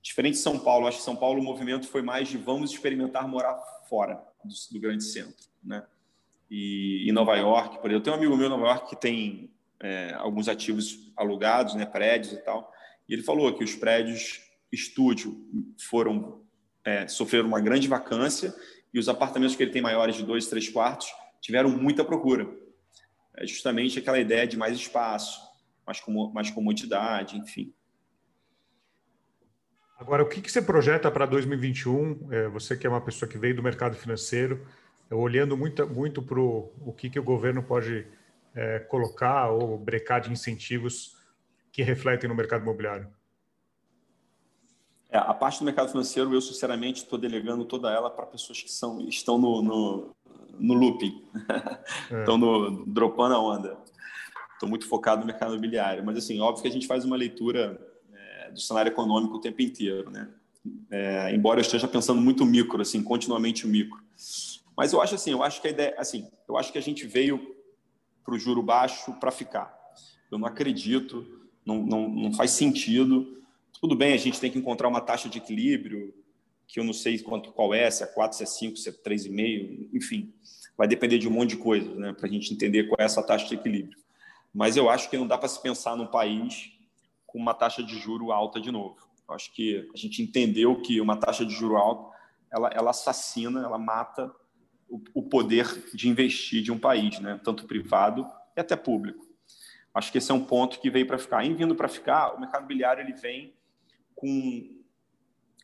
Diferente 0.02 0.34
de 0.34 0.40
São 0.40 0.58
Paulo, 0.58 0.86
acho 0.86 0.98
que 0.98 1.04
São 1.04 1.16
Paulo 1.16 1.40
o 1.40 1.44
movimento 1.44 1.88
foi 1.88 2.02
mais 2.02 2.28
de 2.28 2.36
vamos 2.36 2.70
experimentar 2.70 3.26
morar 3.26 3.58
fora 3.88 4.22
do, 4.44 4.54
do 4.72 4.80
grande 4.80 5.02
centro, 5.02 5.46
né? 5.62 5.82
E 6.50 7.08
em 7.08 7.12
Nova 7.12 7.34
York, 7.36 7.78
por 7.80 7.90
exemplo, 7.90 7.96
eu 7.96 8.02
tenho 8.02 8.16
um 8.16 8.18
amigo 8.18 8.36
meu 8.36 8.46
em 8.46 8.50
Nova 8.50 8.66
York 8.66 8.90
que 8.90 8.96
tem 8.96 9.50
é, 9.80 10.12
alguns 10.14 10.46
ativos 10.46 11.10
alugados, 11.16 11.74
né, 11.74 11.86
prédios 11.86 12.34
e 12.34 12.36
tal. 12.36 12.70
E 13.08 13.14
ele 13.14 13.22
falou 13.22 13.52
que 13.54 13.64
os 13.64 13.74
prédios 13.74 14.40
estúdio 14.72 15.36
foram 15.78 16.42
é, 16.84 17.08
sofreram 17.08 17.48
uma 17.48 17.60
grande 17.60 17.88
vacância 17.88 18.54
e 18.92 18.98
os 18.98 19.08
apartamentos 19.08 19.56
que 19.56 19.62
ele 19.62 19.72
tem 19.72 19.82
maiores 19.82 20.16
de 20.16 20.22
dois, 20.22 20.46
três 20.46 20.68
quartos 20.68 21.08
tiveram 21.40 21.70
muita 21.70 22.04
procura. 22.04 22.48
É 23.36 23.46
justamente 23.46 23.98
aquela 23.98 24.18
ideia 24.18 24.46
de 24.46 24.56
mais 24.56 24.76
espaço, 24.76 25.40
mais, 25.86 26.00
com, 26.00 26.30
mais 26.32 26.50
comodidade, 26.50 27.36
enfim. 27.38 27.72
Agora, 29.98 30.22
o 30.22 30.28
que, 30.28 30.40
que 30.40 30.50
você 30.50 30.60
projeta 30.60 31.10
para 31.10 31.26
2021? 31.26 32.32
É, 32.32 32.48
você 32.48 32.76
que 32.76 32.86
é 32.86 32.90
uma 32.90 33.00
pessoa 33.00 33.28
que 33.28 33.38
veio 33.38 33.56
do 33.56 33.62
mercado 33.62 33.96
financeiro, 33.96 34.66
olhando 35.10 35.56
muito, 35.56 35.86
muito 35.86 36.22
para 36.22 36.40
o 36.40 36.94
que, 36.96 37.10
que 37.10 37.18
o 37.18 37.22
governo 37.22 37.62
pode 37.62 38.06
é, 38.54 38.80
colocar 38.80 39.48
ou 39.50 39.78
brecar 39.78 40.20
de 40.20 40.30
incentivos 40.30 41.13
que 41.74 41.82
refletem 41.82 42.28
no 42.28 42.36
mercado 42.36 42.62
imobiliário? 42.62 43.08
É, 45.10 45.18
a 45.18 45.34
parte 45.34 45.58
do 45.58 45.64
mercado 45.64 45.88
financeiro, 45.88 46.32
eu 46.32 46.40
sinceramente 46.40 47.02
estou 47.02 47.18
delegando 47.18 47.64
toda 47.64 47.90
ela 47.90 48.08
para 48.08 48.24
pessoas 48.26 48.62
que 48.62 48.70
são, 48.70 49.00
estão 49.08 49.36
no, 49.36 49.60
no, 49.60 50.16
no 50.56 50.74
looping, 50.74 51.20
é. 52.12 52.20
estão 52.20 52.38
no, 52.38 52.86
dropando 52.86 53.34
a 53.34 53.40
onda. 53.40 53.76
Estou 54.52 54.68
muito 54.68 54.86
focado 54.86 55.22
no 55.22 55.26
mercado 55.26 55.50
imobiliário. 55.52 56.04
Mas, 56.04 56.16
assim, 56.16 56.40
óbvio 56.40 56.62
que 56.62 56.68
a 56.68 56.70
gente 56.70 56.86
faz 56.86 57.04
uma 57.04 57.16
leitura 57.16 57.76
é, 58.12 58.52
do 58.52 58.60
cenário 58.60 58.90
econômico 58.90 59.34
o 59.34 59.40
tempo 59.40 59.60
inteiro, 59.60 60.10
né? 60.10 60.28
É, 60.88 61.34
embora 61.34 61.58
eu 61.58 61.62
esteja 61.62 61.88
pensando 61.88 62.20
muito 62.20 62.46
micro, 62.46 62.80
assim, 62.80 63.02
continuamente 63.02 63.66
o 63.66 63.68
micro. 63.68 64.00
Mas 64.76 64.92
eu 64.92 65.02
acho 65.02 65.16
assim, 65.16 65.32
eu 65.32 65.42
acho 65.42 65.60
que 65.60 65.66
a 65.66 65.70
ideia, 65.70 65.94
assim, 65.98 66.30
eu 66.48 66.56
acho 66.56 66.70
que 66.70 66.78
a 66.78 66.82
gente 66.82 67.04
veio 67.04 67.56
para 68.24 68.34
o 68.34 68.38
juro 68.38 68.62
baixo 68.62 69.12
para 69.14 69.32
ficar. 69.32 69.76
Eu 70.30 70.38
não 70.38 70.46
acredito 70.46 71.43
não, 71.64 71.82
não, 71.82 72.08
não 72.08 72.32
faz 72.32 72.50
sentido 72.50 73.34
tudo 73.84 73.94
bem, 73.94 74.14
a 74.14 74.16
gente 74.16 74.40
tem 74.40 74.50
que 74.50 74.58
encontrar 74.58 74.88
uma 74.88 75.02
taxa 75.02 75.28
de 75.28 75.36
equilíbrio, 75.36 76.14
que 76.66 76.80
eu 76.80 76.84
não 76.84 76.94
sei 76.94 77.18
quanto 77.18 77.52
qual 77.52 77.74
é, 77.74 77.90
se 77.90 78.02
é 78.02 78.06
4, 78.06 78.38
se 78.38 78.42
é 78.42 78.46
5, 78.46 78.78
se 78.78 78.88
é 78.88 78.92
3,5, 78.92 79.90
enfim, 79.92 80.32
vai 80.74 80.88
depender 80.88 81.18
de 81.18 81.28
um 81.28 81.30
monte 81.30 81.50
de 81.50 81.56
coisas, 81.58 81.94
né, 81.94 82.14
para 82.14 82.26
a 82.26 82.30
gente 82.30 82.50
entender 82.50 82.84
qual 82.84 82.96
é 82.98 83.04
essa 83.04 83.22
taxa 83.22 83.46
de 83.46 83.54
equilíbrio. 83.54 83.98
Mas 84.54 84.78
eu 84.78 84.88
acho 84.88 85.10
que 85.10 85.18
não 85.18 85.26
dá 85.26 85.36
para 85.36 85.50
se 85.50 85.60
pensar 85.60 85.96
num 85.96 86.06
país 86.06 86.72
com 87.26 87.38
uma 87.38 87.52
taxa 87.52 87.82
de 87.82 87.98
juro 87.98 88.32
alta 88.32 88.58
de 88.58 88.70
novo. 88.70 88.96
Eu 89.28 89.34
acho 89.34 89.52
que 89.52 89.86
a 89.92 89.98
gente 89.98 90.22
entendeu 90.22 90.80
que 90.80 90.98
uma 90.98 91.18
taxa 91.18 91.44
de 91.44 91.52
juro 91.52 91.76
alta 91.76 92.16
ela, 92.50 92.68
ela 92.68 92.88
assassina, 92.90 93.64
ela 93.64 93.76
mata 93.76 94.34
o, 94.88 94.98
o 95.12 95.22
poder 95.24 95.90
de 95.92 96.08
investir 96.08 96.62
de 96.62 96.72
um 96.72 96.78
país, 96.78 97.18
né, 97.18 97.38
tanto 97.44 97.66
privado 97.66 98.26
e 98.56 98.60
até 98.60 98.76
público. 98.76 99.26
Acho 99.94 100.10
que 100.10 100.18
esse 100.18 100.30
é 100.30 100.34
um 100.34 100.44
ponto 100.44 100.80
que 100.80 100.90
veio 100.90 101.06
para 101.06 101.18
ficar. 101.18 101.44
Em 101.44 101.54
vindo 101.54 101.74
para 101.76 101.88
ficar, 101.88 102.34
o 102.34 102.40
mercado 102.40 102.62
imobiliário 102.62 103.00
ele 103.00 103.12
vem 103.12 103.54
com, 104.14 104.82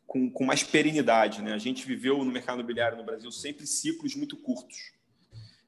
com, 0.06 0.30
com 0.30 0.44
mais 0.44 0.62
perenidade. 0.62 1.42
Né? 1.42 1.52
A 1.52 1.58
gente 1.58 1.84
viveu 1.84 2.24
no 2.24 2.30
mercado 2.30 2.60
imobiliário 2.60 2.96
no 2.96 3.04
Brasil 3.04 3.30
sempre 3.32 3.66
ciclos 3.66 4.14
muito 4.14 4.36
curtos. 4.36 4.92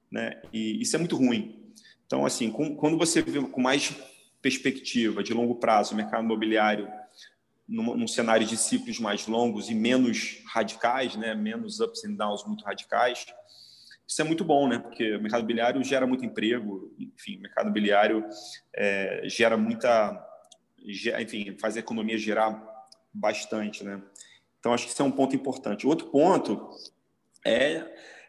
Né? 0.09 0.41
E 0.53 0.81
isso 0.81 0.95
é 0.95 0.99
muito 0.99 1.17
ruim. 1.17 1.73
Então, 2.07 2.25
assim, 2.25 2.53
com, 2.53 2.77
quando 2.77 2.97
você 2.97 3.21
vê 3.21 3.41
com 3.41 3.61
mais 3.61 3.97
perspectiva 4.41 5.23
de 5.23 5.35
longo 5.35 5.57
prazo 5.57 5.95
o 5.95 5.97
mercado 5.97 6.25
imobiliário 6.25 6.89
num, 7.67 7.97
num, 7.97 8.09
cenário 8.09 8.47
de 8.47 8.57
ciclos 8.57 8.99
mais 8.99 9.27
longos 9.27 9.71
e 9.71 9.75
menos 9.75 10.41
radicais, 10.47 11.17
né? 11.17 11.35
menos 11.35 11.81
ups 11.81 12.05
and 12.05 12.15
downs 12.15 12.45
muito 12.45 12.65
radicais, 12.65 13.27
isso 14.07 14.21
é 14.21 14.25
muito 14.25 14.45
bom, 14.45 14.69
né? 14.69 14.79
Porque 14.79 15.17
o 15.17 15.21
mercado 15.21 15.41
imobiliário 15.41 15.83
gera 15.83 16.07
muito 16.07 16.25
emprego, 16.25 16.95
enfim, 16.99 17.39
o 17.39 17.43
mercado 17.43 17.67
imobiliário 17.67 18.25
é, 18.75 19.23
gera 19.27 19.57
muita, 19.57 20.23
enfim, 21.19 21.57
faz 21.59 21.77
a 21.77 21.81
economia 21.81 22.19
gerar 22.19 22.63
bastante, 23.13 23.85
né? 23.85 24.03
Então, 24.59 24.73
acho 24.73 24.87
que 24.87 24.93
isso 24.93 25.03
é 25.03 25.05
um 25.05 25.11
ponto 25.11 25.35
importante. 25.35 25.87
Outro 25.87 26.09
ponto 26.09 26.71
é, 27.45 27.85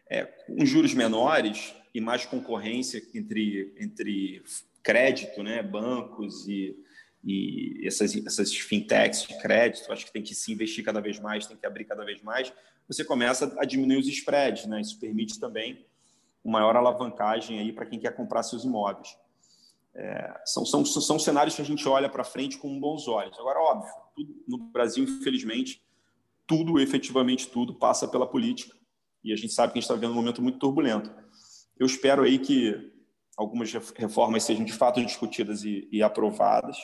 é 0.08 0.24
com 0.24 0.64
juros 0.66 0.92
menores 0.92 1.74
e 1.94 2.00
mais 2.00 2.26
concorrência 2.26 3.00
entre, 3.14 3.72
entre 3.78 4.42
crédito, 4.82 5.42
né, 5.42 5.62
bancos 5.62 6.48
e, 6.48 6.76
e 7.22 7.86
essas, 7.86 8.14
essas 8.26 8.54
fintechs 8.54 9.28
de 9.28 9.40
crédito, 9.40 9.92
acho 9.92 10.04
que 10.04 10.12
tem 10.12 10.22
que 10.22 10.34
se 10.34 10.52
investir 10.52 10.84
cada 10.84 11.00
vez 11.00 11.20
mais, 11.20 11.46
tem 11.46 11.56
que 11.56 11.66
abrir 11.66 11.84
cada 11.84 12.04
vez 12.04 12.20
mais, 12.20 12.52
você 12.88 13.04
começa 13.04 13.54
a 13.58 13.64
diminuir 13.64 13.98
os 13.98 14.08
spreads, 14.08 14.66
né? 14.66 14.80
Isso 14.80 14.98
permite 14.98 15.38
também 15.40 15.84
uma 16.44 16.58
maior 16.58 16.76
alavancagem 16.76 17.58
aí 17.58 17.72
para 17.72 17.86
quem 17.86 17.98
quer 17.98 18.14
comprar 18.14 18.42
seus 18.42 18.64
imóveis. 18.64 19.16
É, 19.94 20.40
são, 20.44 20.66
são, 20.66 20.84
são 20.84 21.18
cenários 21.18 21.54
que 21.54 21.62
a 21.62 21.64
gente 21.64 21.88
olha 21.88 22.08
para 22.08 22.24
frente 22.24 22.58
com 22.58 22.78
bons 22.78 23.06
olhos. 23.08 23.38
Agora, 23.38 23.60
óbvio, 23.60 23.92
tudo, 24.14 24.44
no 24.46 24.58
Brasil, 24.58 25.04
infelizmente, 25.04 25.82
tudo, 26.46 26.78
efetivamente 26.78 27.48
tudo, 27.48 27.74
passa 27.74 28.06
pela 28.08 28.26
política. 28.26 28.76
E 29.22 29.32
a 29.32 29.36
gente 29.36 29.52
sabe 29.52 29.72
que 29.72 29.78
a 29.78 29.80
gente 29.80 29.84
está 29.84 29.94
vivendo 29.94 30.10
um 30.12 30.16
momento 30.16 30.42
muito 30.42 30.58
turbulento. 30.58 31.10
Eu 31.78 31.86
espero 31.86 32.22
aí 32.22 32.38
que 32.38 32.92
algumas 33.36 33.72
reformas 33.72 34.44
sejam 34.44 34.64
de 34.64 34.72
fato 34.72 35.04
discutidas 35.04 35.64
e, 35.64 35.88
e 35.90 36.02
aprovadas, 36.02 36.76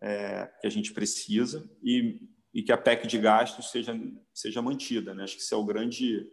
é, 0.00 0.50
que 0.60 0.66
a 0.66 0.70
gente 0.70 0.92
precisa, 0.92 1.68
e, 1.82 2.20
e, 2.52 2.62
que 2.62 2.72
a 2.72 2.78
PEC 2.78 3.06
de 3.06 3.18
gastos 3.18 3.70
seja, 3.70 3.98
seja 4.32 4.62
mantida. 4.62 5.14
Né? 5.14 5.24
Acho 5.24 5.36
que 5.36 5.42
isso 5.42 5.54
é 5.54 5.58
o 5.58 5.64
grande 5.64 6.30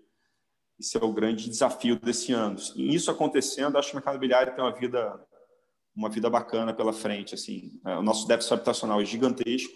esse 0.80 0.95
é 0.95 1.03
o 1.03 1.11
grande 1.11 1.49
desafio 1.49 1.99
desse 1.99 2.34
ano. 2.34 2.59
E 2.76 2.93
isso 2.93 3.09
acontecendo, 3.09 3.78
acho 3.78 3.89
que 3.89 3.95
o 3.95 3.97
mercado 3.97 4.13
imobiliário 4.13 4.53
tem 4.53 4.63
uma 4.63 4.74
vida 4.74 5.28
uma 5.95 6.09
vida 6.09 6.30
bacana 6.30 6.72
pela 6.74 6.93
frente. 6.93 7.34
Assim, 7.34 7.82
é, 7.84 7.97
o 7.97 8.03
nosso 8.03 8.28
déficit 8.28 8.53
habitacional 8.53 9.01
é 9.01 9.05
gigantesco 9.05 9.74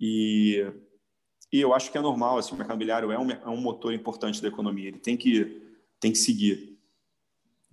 e, 0.00 0.66
e 1.52 1.60
eu 1.60 1.72
acho 1.72 1.92
que 1.92 1.98
é 1.98 2.00
normal. 2.00 2.38
Assim, 2.38 2.52
o 2.52 2.58
mercado 2.58 2.74
imobiliário 2.74 3.12
é 3.12 3.18
um, 3.18 3.30
é 3.30 3.48
um 3.48 3.60
motor 3.60 3.94
importante 3.94 4.42
da 4.42 4.48
economia. 4.48 4.88
Ele 4.88 4.98
tem 4.98 5.16
que 5.16 5.62
tem 6.00 6.12
que 6.12 6.18
seguir. 6.18 6.78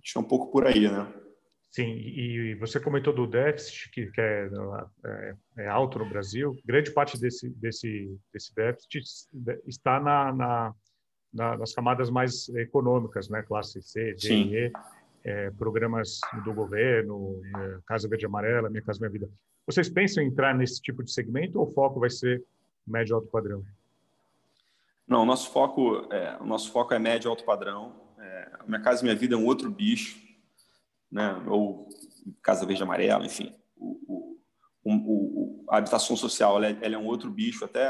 Acho 0.02 0.12
que 0.12 0.18
é 0.18 0.20
um 0.20 0.24
pouco 0.24 0.52
por 0.52 0.66
aí, 0.66 0.88
né? 0.88 1.12
Sim, 1.70 1.92
e 1.92 2.54
você 2.54 2.80
comentou 2.80 3.12
do 3.12 3.26
déficit 3.26 3.90
que, 3.90 4.06
que 4.06 4.20
é, 4.20 4.48
é, 5.04 5.34
é, 5.58 5.68
alto 5.68 5.98
no 5.98 6.08
Brasil. 6.08 6.56
Grande 6.64 6.90
parte 6.90 7.20
desse 7.20 7.50
desse 7.50 8.18
desse 8.32 8.54
déficit 8.54 9.04
está 9.66 10.00
na, 10.00 10.32
na, 10.32 10.74
na 11.34 11.56
nas 11.58 11.74
camadas 11.74 12.08
mais 12.08 12.48
econômicas, 12.50 13.28
né? 13.28 13.42
Classe 13.42 13.82
C, 13.82 14.14
D, 14.14 14.18
Sim. 14.18 14.54
E 14.54 14.72
é, 15.24 15.50
programas 15.50 16.20
do 16.44 16.54
governo, 16.54 17.42
é, 17.56 17.78
Casa 17.84 18.08
Verde 18.08 18.24
e 18.24 18.26
Amarela, 18.26 18.70
Minha 18.70 18.82
Casa 18.82 19.00
Minha 19.00 19.10
Vida. 19.10 19.28
Vocês 19.66 19.88
pensam 19.88 20.22
em 20.22 20.28
entrar 20.28 20.54
nesse 20.54 20.80
tipo 20.80 21.02
de 21.02 21.12
segmento 21.12 21.58
ou 21.60 21.68
o 21.68 21.72
foco 21.72 22.00
vai 22.00 22.08
ser 22.08 22.42
médio 22.86 23.16
alto 23.16 23.28
padrão? 23.28 23.62
Não, 25.06 25.22
o 25.22 25.26
nosso 25.26 25.50
foco 25.50 26.06
é, 26.10 26.36
o 26.40 26.46
nosso 26.46 26.72
foco 26.72 26.94
é 26.94 26.98
médio 26.98 27.28
alto 27.28 27.44
padrão. 27.44 27.92
É, 28.18 28.50
Minha 28.66 28.80
Casa 28.80 29.02
Minha 29.02 29.14
Vida 29.14 29.34
é 29.34 29.38
um 29.38 29.44
outro 29.44 29.70
bicho, 29.70 30.25
né? 31.16 31.42
ou 31.48 31.88
Casa 32.42 32.66
Verde 32.66 32.82
Amarela, 32.82 33.24
enfim. 33.24 33.54
O, 33.74 34.38
o, 34.84 34.92
o, 34.92 35.64
a 35.70 35.78
habitação 35.78 36.14
social 36.14 36.58
ela 36.58 36.66
é, 36.66 36.78
ela 36.82 36.94
é, 36.94 36.98
um 36.98 37.06
outro 37.06 37.30
bicho, 37.30 37.64
até, 37.64 37.88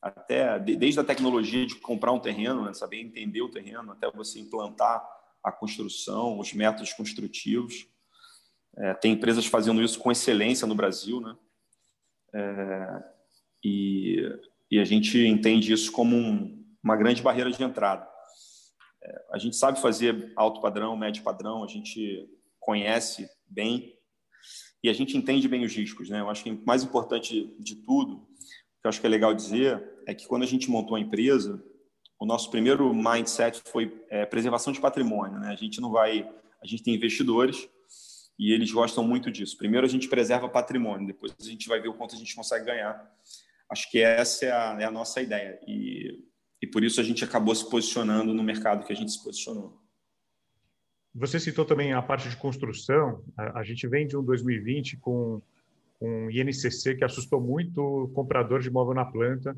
até 0.00 0.58
desde 0.58 0.98
a 0.98 1.04
tecnologia 1.04 1.66
de 1.66 1.74
comprar 1.76 2.12
um 2.12 2.18
terreno, 2.18 2.64
né? 2.64 2.72
saber 2.72 2.98
entender 2.98 3.42
o 3.42 3.50
terreno, 3.50 3.92
até 3.92 4.10
você 4.10 4.40
implantar 4.40 5.06
a 5.44 5.52
construção, 5.52 6.38
os 6.38 6.54
métodos 6.54 6.94
construtivos. 6.94 7.86
É, 8.78 8.94
tem 8.94 9.12
empresas 9.12 9.44
fazendo 9.44 9.82
isso 9.82 9.98
com 9.98 10.10
excelência 10.10 10.66
no 10.66 10.74
Brasil, 10.74 11.20
né? 11.20 11.36
É, 12.34 13.04
e, 13.64 14.16
e, 14.70 14.78
a 14.78 14.84
gente 14.84 15.18
entende 15.18 15.72
isso 15.72 15.92
como 15.92 16.16
um, 16.16 16.64
uma 16.82 16.96
grande 16.96 17.22
barreira 17.22 17.50
de 17.50 17.62
entrada. 17.62 18.06
É, 19.02 19.24
a 19.32 19.38
gente 19.38 19.56
sabe 19.56 19.80
fazer 19.80 20.32
alto 20.36 20.60
padrão, 20.60 20.96
médio 20.96 21.22
padrão, 21.22 21.64
a 21.64 21.66
gente 21.66 22.28
conhece 22.66 23.30
bem 23.46 23.94
e 24.82 24.90
a 24.90 24.92
gente 24.92 25.16
entende 25.16 25.48
bem 25.48 25.64
os 25.64 25.74
riscos, 25.74 26.10
né? 26.10 26.20
Eu 26.20 26.28
acho 26.28 26.42
que 26.42 26.50
o 26.50 26.62
mais 26.66 26.82
importante 26.82 27.54
de 27.60 27.76
tudo, 27.76 28.26
que 28.80 28.86
eu 28.86 28.88
acho 28.88 29.00
que 29.00 29.06
é 29.06 29.10
legal 29.10 29.32
dizer, 29.32 29.82
é 30.06 30.12
que 30.12 30.26
quando 30.26 30.42
a 30.42 30.46
gente 30.46 30.68
montou 30.68 30.96
a 30.96 31.00
empresa, 31.00 31.62
o 32.18 32.26
nosso 32.26 32.50
primeiro 32.50 32.92
mindset 32.92 33.62
foi 33.66 34.04
é, 34.10 34.26
preservação 34.26 34.72
de 34.72 34.80
patrimônio. 34.80 35.38
Né? 35.38 35.48
A 35.48 35.54
gente 35.54 35.80
não 35.80 35.92
vai, 35.92 36.28
a 36.62 36.66
gente 36.66 36.82
tem 36.82 36.94
investidores 36.94 37.68
e 38.38 38.52
eles 38.52 38.70
gostam 38.72 39.04
muito 39.04 39.30
disso. 39.30 39.56
Primeiro 39.56 39.86
a 39.86 39.90
gente 39.90 40.08
preserva 40.08 40.48
patrimônio, 40.48 41.06
depois 41.06 41.34
a 41.40 41.44
gente 41.44 41.68
vai 41.68 41.80
ver 41.80 41.88
o 41.88 41.94
quanto 41.94 42.16
a 42.16 42.18
gente 42.18 42.34
consegue 42.34 42.66
ganhar. 42.66 43.10
Acho 43.70 43.90
que 43.90 44.00
essa 44.00 44.44
é 44.44 44.50
a, 44.50 44.76
é 44.80 44.84
a 44.84 44.90
nossa 44.90 45.20
ideia 45.20 45.58
e, 45.66 46.24
e 46.62 46.66
por 46.66 46.82
isso 46.82 47.00
a 47.00 47.04
gente 47.04 47.24
acabou 47.24 47.54
se 47.54 47.68
posicionando 47.68 48.34
no 48.34 48.42
mercado 48.42 48.84
que 48.84 48.92
a 48.92 48.96
gente 48.96 49.12
se 49.12 49.22
posicionou. 49.22 49.85
Você 51.18 51.40
citou 51.40 51.64
também 51.64 51.94
a 51.94 52.02
parte 52.02 52.28
de 52.28 52.36
construção. 52.36 53.24
A, 53.38 53.62
gente 53.64 53.88
vem 53.88 54.06
de 54.06 54.18
um 54.18 54.22
2020 54.22 54.98
com 54.98 55.40
um 55.98 56.30
INCC 56.30 56.94
que 56.94 57.04
assustou 57.04 57.40
muito 57.40 57.80
o 57.80 58.08
comprador 58.08 58.60
de 58.60 58.68
imóvel 58.68 58.92
na 58.92 59.04
planta 59.06 59.56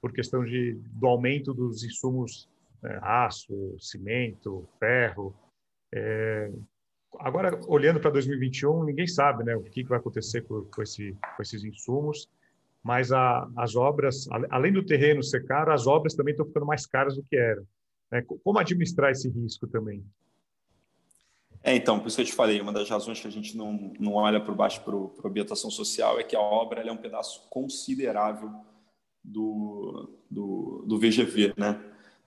por 0.00 0.12
questão 0.12 0.44
de, 0.44 0.74
do 0.92 1.08
aumento 1.08 1.52
dos 1.52 1.82
insumos, 1.82 2.48
né, 2.80 2.96
aço, 3.02 3.76
cimento, 3.80 4.68
ferro. 4.78 5.34
É, 5.92 6.52
agora, 7.18 7.60
olhando 7.66 7.98
para 7.98 8.10
2021, 8.12 8.84
ninguém 8.84 9.08
sabe 9.08 9.42
né, 9.42 9.56
o 9.56 9.62
que, 9.64 9.82
que 9.82 9.88
vai 9.88 9.98
acontecer 9.98 10.42
com, 10.42 10.62
com, 10.62 10.80
esse, 10.80 11.16
com 11.36 11.42
esses 11.42 11.64
insumos, 11.64 12.30
mas 12.84 13.10
a, 13.10 13.50
as 13.56 13.74
obras, 13.74 14.28
além 14.48 14.72
do 14.72 14.86
terreno 14.86 15.24
ser 15.24 15.44
caro, 15.44 15.72
as 15.72 15.88
obras 15.88 16.14
também 16.14 16.32
estão 16.32 16.46
ficando 16.46 16.66
mais 16.66 16.86
caras 16.86 17.16
do 17.16 17.24
que 17.24 17.36
eram. 17.36 17.66
Né? 18.12 18.22
Como 18.44 18.60
administrar 18.60 19.10
esse 19.10 19.28
risco 19.28 19.66
também? 19.66 20.04
É, 21.62 21.74
então, 21.74 22.00
por 22.00 22.08
isso 22.08 22.16
que 22.16 22.22
eu 22.22 22.26
te 22.26 22.32
falei, 22.32 22.60
uma 22.60 22.72
das 22.72 22.88
razões 22.88 23.20
que 23.20 23.28
a 23.28 23.30
gente 23.30 23.56
não, 23.56 23.92
não 23.98 24.14
olha 24.14 24.40
por 24.40 24.54
baixo 24.54 24.80
para 24.82 24.94
a 24.94 25.28
ambientação 25.28 25.70
social 25.70 26.18
é 26.18 26.24
que 26.24 26.34
a 26.34 26.40
obra 26.40 26.80
é 26.80 26.90
um 26.90 26.96
pedaço 26.96 27.46
considerável 27.50 28.50
do, 29.22 30.10
do, 30.30 30.84
do 30.86 30.98
VGV, 30.98 31.54
né? 31.56 31.78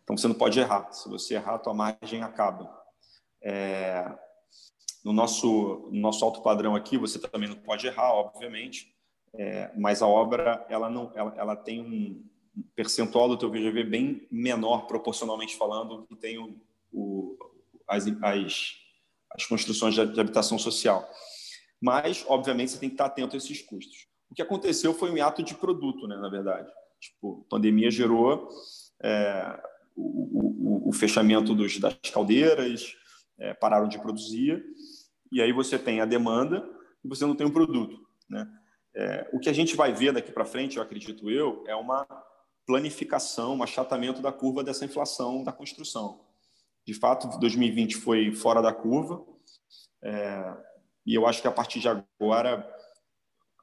Então 0.04 0.16
você 0.16 0.28
não 0.28 0.36
pode 0.36 0.60
errar. 0.60 0.92
Se 0.92 1.10
você 1.10 1.36
errar, 1.36 1.56
a 1.56 1.60
tua 1.60 1.74
margem 1.74 2.22
acaba. 2.22 2.70
É, 3.42 4.06
no 5.04 5.12
nosso 5.12 5.90
no 5.92 6.00
nosso 6.00 6.24
alto 6.24 6.42
padrão 6.42 6.76
aqui, 6.76 6.98
você 6.98 7.20
também 7.20 7.50
não 7.50 7.56
pode 7.56 7.88
errar, 7.88 8.14
obviamente. 8.14 8.94
É, 9.34 9.72
mas 9.76 10.02
a 10.02 10.08
obra 10.08 10.64
ela 10.70 10.90
não 10.90 11.12
ela, 11.16 11.34
ela 11.36 11.56
tem 11.56 11.82
um 11.82 12.24
percentual 12.76 13.28
do 13.28 13.38
teu 13.38 13.50
VGV 13.50 13.84
bem 13.84 14.28
menor 14.30 14.86
proporcionalmente 14.86 15.56
falando 15.56 16.06
que 16.08 16.16
tem 16.16 16.38
o, 16.38 16.56
o 16.92 17.36
as, 17.88 18.06
as, 18.22 18.76
as 19.36 19.46
construções 19.46 19.94
de, 19.94 20.20
habitação 20.20 20.58
social. 20.58 21.08
Mas, 21.82 22.24
obviamente, 22.28 22.72
você 22.72 22.80
tem 22.80 22.90
que 22.90 22.96
estar 22.96 23.06
atento 23.06 23.36
a 23.36 23.38
esses 23.38 23.62
custos. 23.62 24.08
O 24.30 24.36
que 24.36 24.42
aconteceu 24.42 24.94
foi 24.94 25.12
um 25.12 25.18
hiato 25.18 25.44
de 25.44 25.54
produto, 25.54 26.08
né, 26.08 26.16
na 26.18 26.30
verdade. 26.30 26.70
Tipo, 27.00 27.44
a 27.46 27.50
pandemia 27.50 27.92
gerou 27.92 28.48
é, 29.02 29.60
o, 29.96 30.86
o, 30.86 30.90
o, 30.90 30.94
fechamento 30.94 31.54
dos, 31.54 31.78
das 31.80 31.96
caldeiras, 32.12 32.96
é, 33.38 33.54
pararam 33.54 33.88
de 33.88 34.00
produzir, 34.00 34.64
e 35.32 35.42
aí 35.42 35.52
você 35.52 35.78
tem 35.78 36.00
a 36.00 36.06
demanda 36.06 36.68
e 37.04 37.08
você 37.08 37.26
não 37.26 37.36
tem 37.36 37.46
o 37.46 37.50
um 37.50 37.54
produto. 37.54 38.00
Né? 38.30 38.48
É, 38.96 39.30
o 39.34 39.40
que 39.40 39.50
a 39.50 39.54
gente 39.54 39.76
vai 39.76 39.92
ver 39.92 40.14
daqui 40.14 40.32
para 40.32 40.46
frente, 40.46 40.78
eu 40.78 40.84
acredito 40.84 41.30
eu, 41.30 41.64
é 41.68 41.76
uma 41.76 42.08
planificação, 42.66 43.56
um 43.56 43.64
achatamento 43.64 44.22
da 44.22 44.32
curva 44.32 44.64
dessa 44.64 44.86
inflação 44.86 45.44
da 45.44 45.52
construção. 45.52 46.22
De 46.86 46.94
fato, 46.94 47.40
2020 47.40 47.96
foi 47.96 48.34
fora 48.34 48.62
da 48.62 48.74
curva, 48.74 49.24
é, 50.02 50.58
e 51.06 51.16
eu 51.16 51.26
acho 51.26 51.42
que 51.42 51.48
a 51.48 51.52
partir 51.52 51.80
de 51.80 51.88
agora, 51.88 52.70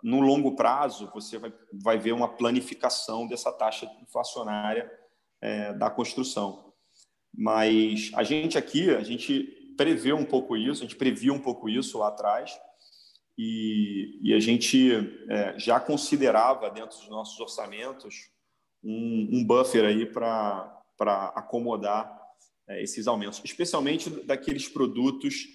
no 0.02 0.20
longo 0.20 0.56
prazo, 0.56 1.10
você 1.12 1.38
vai, 1.38 1.52
vai 1.72 1.98
ver 1.98 2.12
uma 2.12 2.28
planificação 2.28 3.26
dessa 3.26 3.52
taxa 3.52 3.90
inflacionária 4.02 4.90
é, 5.40 5.72
da 5.74 5.90
construção. 5.90 6.72
Mas 7.32 8.10
a 8.14 8.22
gente 8.22 8.58
aqui, 8.58 8.90
a 8.90 9.02
gente 9.02 9.74
prevê 9.76 10.12
um 10.12 10.24
pouco 10.24 10.56
isso, 10.56 10.82
a 10.82 10.86
gente 10.86 10.96
previu 10.96 11.34
um 11.34 11.40
pouco 11.40 11.68
isso 11.68 11.98
lá 11.98 12.08
atrás, 12.08 12.58
e, 13.36 14.18
e 14.22 14.34
a 14.34 14.40
gente 14.40 14.92
é, 15.30 15.58
já 15.58 15.80
considerava 15.80 16.70
dentro 16.70 16.98
dos 16.98 17.08
nossos 17.08 17.38
orçamentos 17.40 18.30
um, 18.82 19.28
um 19.32 19.44
buffer 19.44 19.84
aí 19.84 20.04
para 20.04 20.82
acomodar 21.34 22.19
esses 22.78 23.06
aumentos, 23.06 23.40
especialmente 23.44 24.08
daqueles 24.24 24.68
produtos 24.68 25.46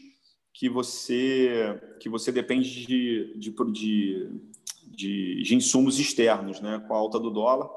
que 0.54 0.70
você 0.70 1.80
que 2.00 2.10
você 2.10 2.32
depende 2.32 2.86
de, 2.86 3.38
de, 3.38 3.52
de, 3.52 4.40
de, 4.88 5.44
de 5.44 5.56
insumos 5.56 6.00
externos, 6.00 6.60
né? 6.60 6.84
Com 6.88 6.94
a 6.94 6.98
alta 6.98 7.20
do 7.20 7.30
dólar, 7.30 7.70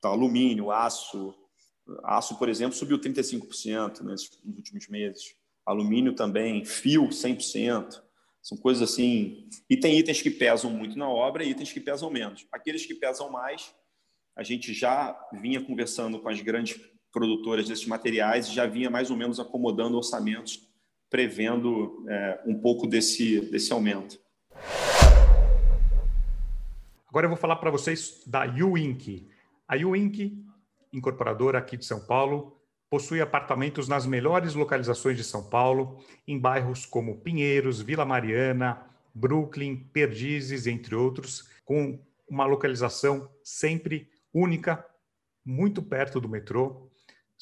tá, 0.00 0.08
alumínio, 0.08 0.70
aço, 0.70 1.34
aço, 2.02 2.38
por 2.38 2.48
exemplo, 2.48 2.76
subiu 2.76 2.98
35% 2.98 4.00
né, 4.00 4.10
nos 4.10 4.56
últimos 4.56 4.88
meses. 4.88 5.34
Alumínio 5.64 6.14
também, 6.14 6.64
fio 6.64 7.08
100%. 7.08 8.02
São 8.42 8.58
coisas 8.58 8.90
assim. 8.90 9.48
E 9.70 9.76
tem 9.76 9.96
itens 9.96 10.20
que 10.20 10.30
pesam 10.30 10.70
muito 10.70 10.98
na 10.98 11.08
obra 11.08 11.44
e 11.44 11.50
itens 11.50 11.72
que 11.72 11.80
pesam 11.80 12.10
menos. 12.10 12.46
Aqueles 12.50 12.84
que 12.84 12.94
pesam 12.94 13.30
mais, 13.30 13.72
a 14.34 14.42
gente 14.42 14.74
já 14.74 15.16
vinha 15.40 15.62
conversando 15.62 16.18
com 16.18 16.28
as 16.28 16.40
grandes 16.40 16.80
produtoras 17.12 17.68
desses 17.68 17.86
materiais 17.86 18.46
e 18.46 18.54
já 18.54 18.66
vinha 18.66 18.90
mais 18.90 19.10
ou 19.10 19.16
menos 19.16 19.38
acomodando 19.38 19.96
orçamentos, 19.96 20.68
prevendo 21.10 22.04
é, 22.08 22.40
um 22.46 22.58
pouco 22.58 22.86
desse, 22.86 23.40
desse 23.50 23.72
aumento. 23.72 24.18
Agora 27.08 27.26
eu 27.26 27.28
vou 27.28 27.36
falar 27.36 27.56
para 27.56 27.70
vocês 27.70 28.22
da 28.26 28.44
Uink. 28.46 29.28
A 29.68 29.76
Uink, 29.76 30.42
incorporadora 30.92 31.58
aqui 31.58 31.76
de 31.76 31.84
São 31.84 32.00
Paulo, 32.00 32.58
possui 32.88 33.20
apartamentos 33.20 33.88
nas 33.88 34.06
melhores 34.06 34.54
localizações 34.54 35.16
de 35.16 35.24
São 35.24 35.48
Paulo, 35.48 36.02
em 36.26 36.38
bairros 36.38 36.86
como 36.86 37.20
Pinheiros, 37.20 37.80
Vila 37.80 38.04
Mariana, 38.04 38.86
Brooklyn, 39.14 39.76
Perdizes, 39.76 40.66
entre 40.66 40.94
outros, 40.94 41.48
com 41.64 41.98
uma 42.28 42.46
localização 42.46 43.30
sempre 43.42 44.08
única, 44.32 44.84
muito 45.44 45.82
perto 45.82 46.20
do 46.20 46.28
metrô. 46.28 46.90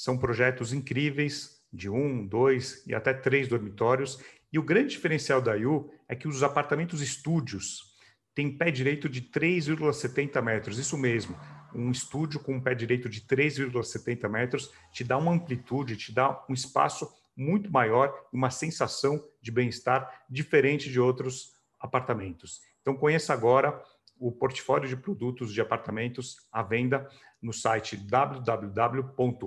São 0.01 0.16
projetos 0.16 0.72
incríveis, 0.72 1.61
de 1.70 1.90
um, 1.90 2.26
dois 2.26 2.82
e 2.86 2.94
até 2.94 3.12
três 3.12 3.46
dormitórios. 3.46 4.18
E 4.51 4.59
o 4.59 4.62
grande 4.62 4.94
diferencial 4.94 5.42
da 5.42 5.55
IU 5.55 5.92
é 6.09 6.16
que 6.16 6.26
os 6.26 6.42
apartamentos 6.42 7.03
estúdios 7.03 7.94
têm 8.34 8.57
pé 8.57 8.70
direito 8.70 9.11
de 9.11 9.20
3,70 9.20 10.40
metros. 10.40 10.78
Isso 10.78 10.96
mesmo, 10.96 11.38
um 11.74 11.90
estúdio 11.90 12.40
com 12.40 12.55
um 12.55 12.62
pé 12.62 12.74
direito 12.74 13.11
de 13.11 13.20
3,70 13.20 14.26
metros 14.26 14.72
te 14.90 15.05
dá 15.05 15.18
uma 15.18 15.32
amplitude, 15.32 15.98
te 15.98 16.14
dá 16.14 16.46
um 16.48 16.55
espaço 16.55 17.07
muito 17.36 17.70
maior, 17.70 18.11
uma 18.32 18.48
sensação 18.48 19.22
de 19.42 19.53
bem-estar 19.53 20.24
diferente 20.30 20.90
de 20.90 20.98
outros 20.98 21.53
apartamentos. 21.78 22.62
Então 22.80 22.96
conheça 22.96 23.34
agora 23.34 23.78
o 24.20 24.30
portfólio 24.30 24.86
de 24.86 24.96
produtos 24.96 25.52
de 25.52 25.60
apartamentos 25.62 26.36
à 26.52 26.62
venda 26.62 27.08
no 27.40 27.52
site 27.52 27.96
www.uinc.com.br. 27.96 29.42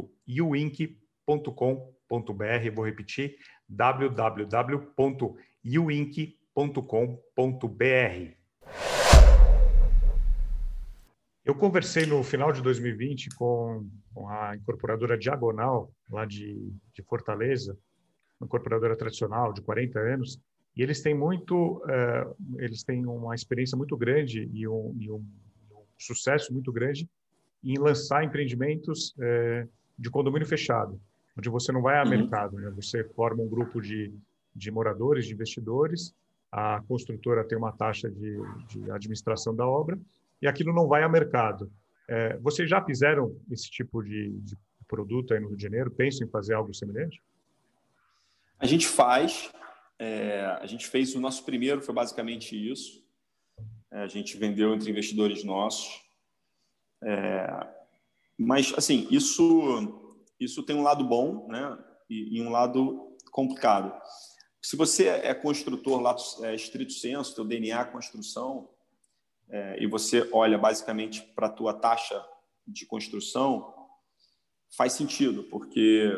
Vou 2.74 2.84
repetir: 2.84 3.38
www.uinc.com.br. 3.70 5.24
Eu 11.46 11.54
conversei 11.54 12.06
no 12.06 12.24
final 12.24 12.54
de 12.54 12.62
2020 12.62 13.36
com, 13.36 13.88
com 14.14 14.30
a 14.30 14.56
incorporadora 14.56 15.18
Diagonal, 15.18 15.94
lá 16.10 16.26
de, 16.26 16.74
de 16.94 17.04
Fortaleza, 17.04 17.78
uma 18.40 18.46
incorporadora 18.46 18.96
tradicional 18.96 19.52
de 19.52 19.62
40 19.62 20.00
anos, 20.00 20.40
e 20.76 20.82
eles 20.82 21.02
têm 21.02 21.14
muito, 21.14 21.78
uh, 21.84 22.36
eles 22.58 22.84
têm 22.84 23.06
uma 23.06 23.36
experiência 23.36 23.78
muito 23.78 23.96
grande 23.96 24.50
e 24.52 24.68
um, 24.68 24.96
e 25.00 25.12
um, 25.12 25.24
sucesso 25.98 26.52
muito 26.52 26.72
grande 26.72 27.08
em 27.64 27.78
lançar 27.78 28.24
empreendimentos 28.24 29.16
uh, 29.18 29.70
de 29.98 30.10
condomínio 30.10 30.48
fechado, 30.48 31.00
onde 31.38 31.50
você 31.50 31.72
não 31.72 31.82
vai 31.82 31.98
a 31.98 32.04
uhum. 32.04 32.10
mercado, 32.10 32.58
né? 32.58 32.70
você 32.72 33.04
forma 33.04 33.44
um 33.44 33.48
grupo 33.48 33.80
de, 33.80 34.14
de 34.56 34.72
moradores, 34.72 35.26
de 35.26 35.34
investidores, 35.34 36.14
a 36.52 36.82
construtora 36.88 37.44
tem 37.44 37.58
uma 37.58 37.72
taxa 37.72 38.10
de, 38.10 38.38
de 38.68 38.92
administração 38.92 39.56
da 39.56 39.68
obra 39.68 39.98
e 40.42 40.48
aquilo 40.48 40.74
não 40.74 40.88
vai 40.88 41.04
a 41.04 41.10
mercado. 41.10 41.72
Uh, 42.10 42.42
vocês 42.42 42.70
já 42.70 42.84
fizeram 42.84 43.36
esse 43.50 43.70
tipo 43.70 44.04
de, 44.04 44.32
de 44.40 44.58
produto 44.88 45.34
aí 45.34 45.40
no 45.40 45.48
Rio 45.48 45.58
de 45.58 45.64
Janeiro? 45.64 45.92
Pensam 45.92 46.28
em 46.28 46.30
fazer 46.30 46.54
algo 46.54 46.74
semelhante? 46.74 47.22
A 48.60 48.66
gente 48.66 48.88
faz, 48.88 49.52
é, 50.04 50.58
a 50.60 50.66
gente 50.66 50.86
fez 50.86 51.16
o 51.16 51.20
nosso 51.22 51.46
primeiro, 51.46 51.82
foi 51.82 51.96
basicamente 51.96 52.56
isso. 52.56 53.02
É, 53.90 54.00
a 54.00 54.08
gente 54.08 54.36
vendeu 54.36 54.74
entre 54.74 54.92
investidores 54.92 55.46
nossos. 55.46 56.02
É, 57.02 57.68
mas, 58.38 58.74
assim, 58.76 59.08
isso, 59.10 60.22
isso 60.38 60.62
tem 60.64 60.76
um 60.76 60.84
lado 60.84 61.06
bom 61.06 61.48
né, 61.48 61.78
e, 62.10 62.38
e 62.38 62.42
um 62.42 62.50
lado 62.50 63.16
complicado. 63.32 63.94
Se 64.62 64.76
você 64.76 65.08
é 65.08 65.34
construtor 65.34 66.02
lá, 66.02 66.16
é, 66.42 66.54
estrito 66.54 66.92
senso, 66.92 67.36
teu 67.36 67.46
DNA 67.46 67.80
é 67.80 67.86
construção, 67.86 68.70
é, 69.50 69.82
e 69.82 69.88
você 69.88 70.28
olha 70.34 70.58
basicamente 70.58 71.22
para 71.34 71.48
a 71.48 71.52
tua 71.52 71.74
taxa 71.74 72.22
de 72.68 72.86
construção, 72.86 73.74
faz 74.76 74.94
sentido, 74.94 75.44
porque 75.44 76.12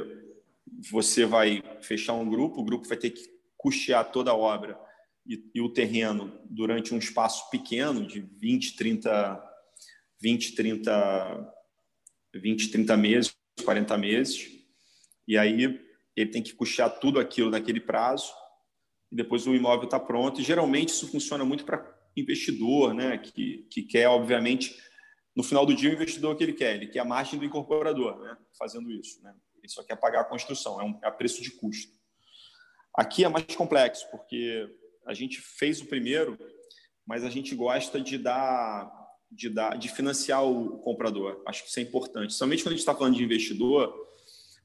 você 0.89 1.25
vai 1.25 1.61
fechar 1.81 2.13
um 2.13 2.27
grupo, 2.27 2.61
o 2.61 2.65
grupo 2.65 2.87
vai 2.87 2.97
ter 2.97 3.11
que 3.11 3.34
custear 3.65 4.11
toda 4.11 4.29
a 4.29 4.35
obra 4.35 4.79
e, 5.25 5.43
e, 5.55 5.59
o 5.59 5.73
terreno 5.73 6.39
durante 6.47 6.93
um 6.93 6.99
espaço 6.99 7.49
pequeno 7.49 8.05
de 8.05 8.19
20, 8.21 8.75
30, 8.75 9.43
20, 10.21 10.53
30, 10.53 11.53
20, 12.35 12.69
30 12.69 12.97
meses, 12.97 13.35
40 13.63 13.97
meses, 13.97 14.47
e 15.27 15.35
aí 15.35 15.81
ele 16.15 16.29
tem 16.29 16.43
que 16.43 16.53
custear 16.53 16.99
tudo 16.99 17.19
aquilo 17.19 17.49
naquele 17.49 17.79
prazo, 17.79 18.31
e 19.11 19.15
depois 19.15 19.47
o 19.47 19.55
imóvel 19.55 19.85
está 19.85 19.99
pronto. 19.99 20.39
E 20.39 20.43
geralmente 20.43 20.89
isso 20.89 21.07
funciona 21.07 21.43
muito 21.43 21.65
para 21.65 21.83
investidor, 22.15 22.93
né, 22.93 23.17
que, 23.17 23.65
que 23.71 23.81
quer, 23.81 24.07
obviamente, 24.07 24.79
no 25.35 25.41
final 25.41 25.65
do 25.65 25.73
dia, 25.73 25.89
o 25.89 25.93
investidor 25.93 26.35
que 26.35 26.43
ele 26.43 26.53
quer, 26.53 26.75
ele 26.75 26.87
quer 26.87 26.99
a 26.99 27.05
margem 27.05 27.39
do 27.39 27.45
incorporador, 27.45 28.19
né, 28.19 28.37
fazendo 28.59 28.91
isso. 28.91 29.23
Né? 29.23 29.33
Ele 29.57 29.69
só 29.69 29.83
quer 29.83 29.95
pagar 29.95 30.21
a 30.21 30.25
construção, 30.25 30.79
é, 30.79 30.83
um, 30.83 30.99
é 31.03 31.07
a 31.07 31.11
preço 31.11 31.41
de 31.41 31.49
custo. 31.49 32.04
Aqui 32.97 33.23
é 33.23 33.29
mais 33.29 33.55
complexo, 33.55 34.09
porque 34.09 34.67
a 35.05 35.13
gente 35.13 35.39
fez 35.41 35.81
o 35.81 35.85
primeiro, 35.85 36.37
mas 37.05 37.23
a 37.23 37.29
gente 37.29 37.53
gosta 37.55 37.99
de 37.99 38.17
dar, 38.17 38.89
de 39.31 39.49
dar, 39.49 39.77
de 39.77 39.89
financiar 39.89 40.45
o 40.45 40.79
comprador. 40.79 41.43
Acho 41.47 41.63
que 41.63 41.69
isso 41.69 41.79
é 41.79 41.83
importante. 41.83 42.33
Somente 42.33 42.63
quando 42.63 42.73
a 42.73 42.75
gente 42.75 42.79
está 42.79 42.95
falando 42.95 43.15
de 43.15 43.23
investidor, 43.23 43.93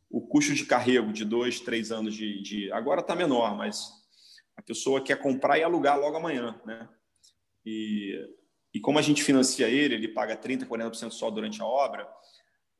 o 0.08 0.20
custo 0.20 0.54
de 0.54 0.64
carrego 0.64 1.12
de 1.12 1.24
dois, 1.24 1.60
três 1.60 1.90
anos 1.92 2.14
de, 2.14 2.42
de 2.42 2.72
agora 2.72 3.00
está 3.00 3.14
menor, 3.14 3.56
mas 3.56 3.90
a 4.56 4.62
pessoa 4.62 5.02
quer 5.02 5.18
comprar 5.20 5.58
e 5.58 5.62
alugar 5.62 5.98
logo 5.98 6.16
amanhã, 6.16 6.60
né? 6.64 6.88
E, 7.64 8.16
e 8.72 8.80
como 8.80 8.98
a 8.98 9.02
gente 9.02 9.22
financia 9.22 9.68
ele, 9.68 9.94
ele 9.94 10.08
paga 10.08 10.36
30, 10.36 10.66
40% 10.66 11.10
só 11.10 11.30
durante 11.30 11.60
a 11.60 11.66
obra 11.66 12.08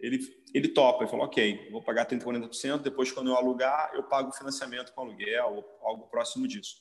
ele, 0.01 0.19
ele 0.55 0.69
topa, 0.69 1.03
ele 1.03 1.11
falou, 1.11 1.27
ok, 1.27 1.71
vou 1.71 1.83
pagar 1.83 2.07
30%, 2.07 2.23
40%, 2.23 2.79
depois 2.79 3.13
quando 3.13 3.29
eu 3.29 3.37
alugar, 3.37 3.91
eu 3.95 4.03
pago 4.05 4.31
o 4.31 4.33
financiamento 4.33 4.93
com 4.93 5.03
aluguel 5.03 5.55
ou 5.81 5.89
algo 5.89 6.09
próximo 6.09 6.47
disso. 6.49 6.77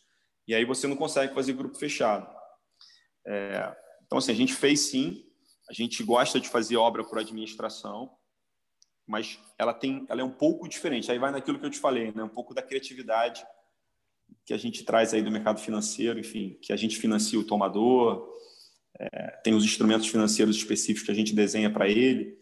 E 0.47 0.55
aí 0.55 0.65
você 0.65 0.87
não 0.87 0.95
consegue 0.95 1.33
fazer 1.33 1.53
grupo 1.53 1.77
fechado. 1.77 2.27
É, 3.27 3.75
então, 4.05 4.17
assim, 4.17 4.31
a 4.31 4.35
gente 4.35 4.53
fez 4.53 4.79
sim, 4.81 5.23
a 5.69 5.73
gente 5.73 6.03
gosta 6.03 6.39
de 6.39 6.49
fazer 6.49 6.77
obra 6.77 7.03
por 7.03 7.19
administração, 7.19 8.11
mas 9.05 9.39
ela 9.57 9.73
tem, 9.73 10.05
ela 10.09 10.21
é 10.21 10.23
um 10.23 10.31
pouco 10.31 10.67
diferente. 10.67 11.11
Aí 11.11 11.19
vai 11.19 11.31
naquilo 11.31 11.59
que 11.59 11.65
eu 11.65 11.69
te 11.69 11.79
falei, 11.79 12.11
né? 12.11 12.23
Um 12.23 12.29
pouco 12.29 12.53
da 12.53 12.61
criatividade 12.61 13.45
que 14.45 14.53
a 14.53 14.57
gente 14.57 14.83
traz 14.83 15.13
aí 15.13 15.21
do 15.21 15.31
mercado 15.31 15.59
financeiro, 15.59 16.19
enfim, 16.19 16.57
que 16.61 16.73
a 16.73 16.75
gente 16.75 16.97
financia 16.97 17.39
o 17.39 17.43
tomador, 17.43 18.27
é, 18.99 19.27
tem 19.43 19.53
os 19.53 19.63
instrumentos 19.63 20.07
financeiros 20.07 20.55
específicos 20.55 21.03
que 21.03 21.11
a 21.11 21.15
gente 21.15 21.35
desenha 21.35 21.71
para 21.71 21.87
ele. 21.87 22.38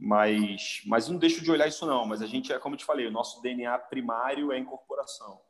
Mas, 0.00 0.82
mas 0.86 1.08
não 1.08 1.18
deixo 1.18 1.44
de 1.44 1.50
olhar 1.50 1.68
isso 1.68 1.86
não. 1.86 2.06
Mas 2.06 2.22
a 2.22 2.26
gente 2.26 2.52
é 2.52 2.58
como 2.58 2.74
eu 2.74 2.78
te 2.78 2.84
falei, 2.84 3.06
o 3.06 3.10
nosso 3.10 3.42
DNA 3.42 3.76
primário 3.78 4.50
é 4.50 4.56
a 4.56 4.58
incorporação. 4.58 5.40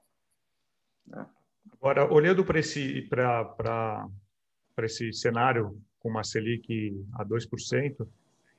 Né? 1.06 1.24
Agora, 1.72 2.12
olhando 2.12 2.44
para 2.44 2.58
esse 2.58 3.08
esse 4.82 5.12
cenário 5.12 5.78
com 6.00 6.08
uma 6.08 6.24
Selic 6.24 7.04
a 7.14 7.24
2%, 7.24 8.08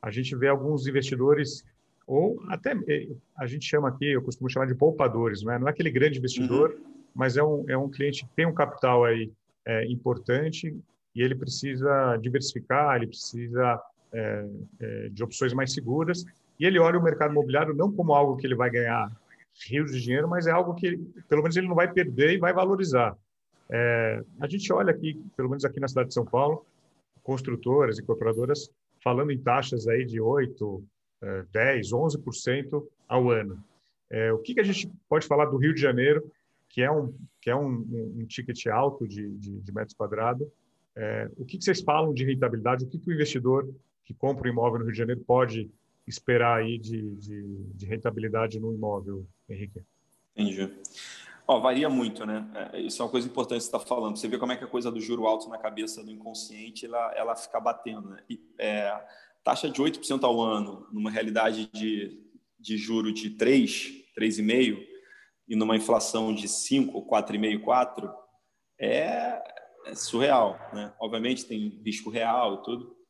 a 0.01 0.11
gente 0.11 0.35
vê 0.35 0.47
alguns 0.47 0.87
investidores 0.87 1.65
ou 2.05 2.41
até 2.47 2.73
eh, 2.87 3.09
a 3.37 3.47
gente 3.47 3.65
chama 3.65 3.89
aqui, 3.89 4.05
eu 4.05 4.21
costumo 4.21 4.49
chamar 4.49 4.67
de 4.67 4.75
poupadores, 4.75 5.41
não 5.43 5.53
é, 5.53 5.59
não 5.59 5.67
é 5.67 5.71
aquele 5.71 5.89
grande 5.89 6.19
investidor, 6.19 6.71
uhum. 6.71 7.09
mas 7.15 7.37
é 7.37 7.43
um, 7.43 7.65
é 7.69 7.77
um 7.77 7.89
cliente 7.89 8.25
que 8.25 8.35
tem 8.35 8.45
um 8.45 8.53
capital 8.53 9.03
aí 9.03 9.31
é, 9.65 9.85
importante 9.85 10.75
e 11.15 11.21
ele 11.21 11.35
precisa 11.35 12.17
diversificar, 12.17 12.97
ele 12.97 13.07
precisa 13.07 13.81
é, 14.13 14.45
é, 14.79 15.09
de 15.09 15.23
opções 15.23 15.53
mais 15.53 15.73
seguras 15.73 16.25
e 16.59 16.65
ele 16.65 16.79
olha 16.79 16.99
o 16.99 17.03
mercado 17.03 17.31
imobiliário 17.31 17.73
não 17.73 17.91
como 17.91 18.13
algo 18.13 18.37
que 18.37 18.45
ele 18.45 18.55
vai 18.55 18.69
ganhar 18.69 19.11
rios 19.67 19.91
de 19.91 20.01
dinheiro, 20.01 20.27
mas 20.27 20.47
é 20.47 20.51
algo 20.51 20.73
que 20.75 20.97
pelo 21.27 21.41
menos 21.41 21.55
ele 21.57 21.67
não 21.67 21.75
vai 21.75 21.91
perder 21.91 22.33
e 22.33 22.37
vai 22.37 22.53
valorizar. 22.53 23.15
É, 23.69 24.21
a 24.39 24.47
gente 24.47 24.71
olha 24.71 24.91
aqui, 24.91 25.21
pelo 25.35 25.49
menos 25.49 25.63
aqui 25.65 25.79
na 25.79 25.87
cidade 25.87 26.09
de 26.09 26.13
São 26.13 26.25
Paulo, 26.25 26.65
construtoras 27.23 27.97
e 27.97 28.01
incorporadoras 28.01 28.69
falando 29.03 29.31
em 29.31 29.37
taxas 29.37 29.87
aí 29.87 30.05
de 30.05 30.19
8, 30.19 30.83
10, 31.51 31.91
11% 31.91 32.83
ao 33.07 33.29
ano. 33.29 33.63
É, 34.09 34.31
o 34.33 34.39
que, 34.39 34.53
que 34.53 34.59
a 34.59 34.63
gente 34.63 34.91
pode 35.07 35.25
falar 35.25 35.45
do 35.45 35.57
Rio 35.57 35.73
de 35.73 35.81
Janeiro, 35.81 36.29
que 36.69 36.81
é 36.81 36.91
um, 36.91 37.13
que 37.39 37.49
é 37.49 37.55
um, 37.55 37.85
um 38.17 38.25
ticket 38.25 38.67
alto 38.67 39.07
de, 39.07 39.29
de, 39.37 39.59
de 39.59 39.73
metros 39.73 39.95
quadrados? 39.95 40.47
É, 40.95 41.29
o 41.37 41.45
que, 41.45 41.57
que 41.57 41.63
vocês 41.63 41.81
falam 41.81 42.13
de 42.13 42.25
rentabilidade? 42.25 42.83
O 42.83 42.87
que, 42.87 42.99
que 42.99 43.09
o 43.09 43.13
investidor 43.13 43.69
que 44.11 44.19
compra 44.19 44.47
um 44.47 44.51
imóvel 44.51 44.79
no 44.79 44.85
Rio 44.85 44.91
de 44.91 44.97
Janeiro 44.97 45.23
pode 45.25 45.71
esperar 46.05 46.59
aí 46.59 46.77
de, 46.77 47.15
de, 47.15 47.63
de 47.73 47.85
rentabilidade 47.85 48.59
no 48.59 48.73
imóvel, 48.73 49.25
Henrique? 49.49 49.81
Entendi. 50.35 50.69
Ó, 51.47 51.59
varia 51.59 51.89
muito, 51.89 52.25
né? 52.25 52.45
É, 52.73 52.81
isso 52.81 53.01
é 53.01 53.05
uma 53.05 53.11
coisa 53.11 53.27
importante 53.27 53.59
que 53.59 53.63
você 53.63 53.75
está 53.75 53.79
falando. 53.79 54.17
Você 54.17 54.27
vê 54.27 54.37
como 54.37 54.51
é 54.51 54.57
que 54.57 54.63
a 54.63 54.67
coisa 54.67 54.91
do 54.91 54.99
juro 54.99 55.25
alto 55.25 55.49
na 55.49 55.57
cabeça 55.57 56.03
do 56.03 56.11
inconsciente 56.11 56.85
ela, 56.85 57.13
ela 57.15 57.35
fica 57.35 57.59
batendo. 57.59 58.09
Né? 58.09 58.23
E, 58.29 58.39
é, 58.57 59.01
taxa 59.43 59.69
de 59.69 59.81
8% 59.81 60.23
ao 60.23 60.39
ano, 60.41 60.87
numa 60.91 61.09
realidade 61.09 61.69
de, 61.73 62.19
de 62.59 62.77
juro 62.77 63.13
de 63.13 63.31
3, 63.31 64.05
3,5%, 64.17 64.91
e 65.47 65.55
numa 65.55 65.75
inflação 65.75 66.33
de 66.33 66.47
5, 66.47 67.05
4,5, 67.09 67.61
4, 67.61 68.13
é, 68.79 69.41
é 69.87 69.95
surreal. 69.95 70.57
Né? 70.73 70.93
Obviamente 70.99 71.45
tem 71.45 71.81
risco 71.83 72.09
real 72.09 72.55
e 72.55 72.63
tudo. 72.63 73.00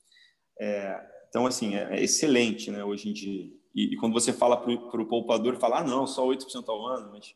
É, 0.62 1.03
então, 1.28 1.47
assim, 1.47 1.76
é, 1.76 1.97
é, 1.97 2.03
excelente 2.03 2.70
né, 2.70 2.84
hoje 2.84 3.09
em 3.09 3.14
dia. 3.14 3.51
E, 3.74 3.93
e 3.93 3.97
quando 3.97 4.14
você 4.14 4.32
fala 4.32 4.55
para 4.55 4.72
o 4.72 5.07
poupador, 5.07 5.55
fala, 5.55 5.80
ah, 5.80 5.84
não, 5.84 6.05
só 6.05 6.24
8% 6.28 6.70
ao 6.70 6.86
ano, 6.86 7.09
mas 7.12 7.36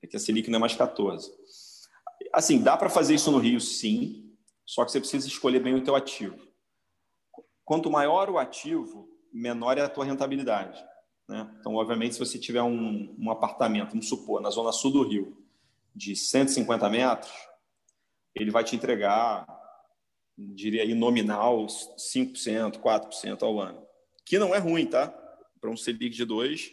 é 0.00 0.06
que 0.06 0.16
a 0.16 0.20
Selic 0.20 0.48
não 0.48 0.58
é 0.58 0.60
mais 0.60 0.76
14%. 0.76 1.28
Assim, 2.32 2.62
dá 2.62 2.76
para 2.76 2.88
fazer 2.88 3.16
isso 3.16 3.32
no 3.32 3.38
Rio, 3.38 3.60
sim, 3.60 4.32
só 4.64 4.84
que 4.84 4.92
você 4.92 5.00
precisa 5.00 5.26
escolher 5.26 5.58
bem 5.58 5.74
o 5.74 5.82
teu 5.82 5.96
ativo. 5.96 6.38
Quanto 7.64 7.90
maior 7.90 8.30
o 8.30 8.38
ativo, 8.38 9.08
menor 9.32 9.76
é 9.76 9.80
a 9.80 9.88
tua 9.88 10.04
rentabilidade. 10.04 10.80
Né? 11.28 11.52
Então, 11.58 11.74
obviamente, 11.74 12.14
se 12.14 12.20
você 12.20 12.38
tiver 12.38 12.62
um, 12.62 13.12
um 13.18 13.28
apartamento, 13.28 13.90
vamos 13.90 14.08
supor, 14.08 14.40
na 14.40 14.50
zona 14.50 14.70
sul 14.70 14.92
do 14.92 15.02
Rio, 15.02 15.36
de 15.92 16.14
150 16.14 16.88
metros, 16.88 17.32
ele 18.34 18.52
vai 18.52 18.62
te 18.62 18.76
entregar, 18.76 19.46
diria 20.54 20.82
aí, 20.82 20.94
nominal 20.94 21.66
5%, 21.66 22.78
4% 22.78 23.42
ao 23.42 23.60
ano. 23.60 23.82
Que 24.24 24.38
não 24.38 24.54
é 24.54 24.58
ruim, 24.58 24.86
tá? 24.86 25.08
Para 25.60 25.70
um 25.70 25.76
Selic 25.76 26.10
de 26.10 26.24
2, 26.24 26.70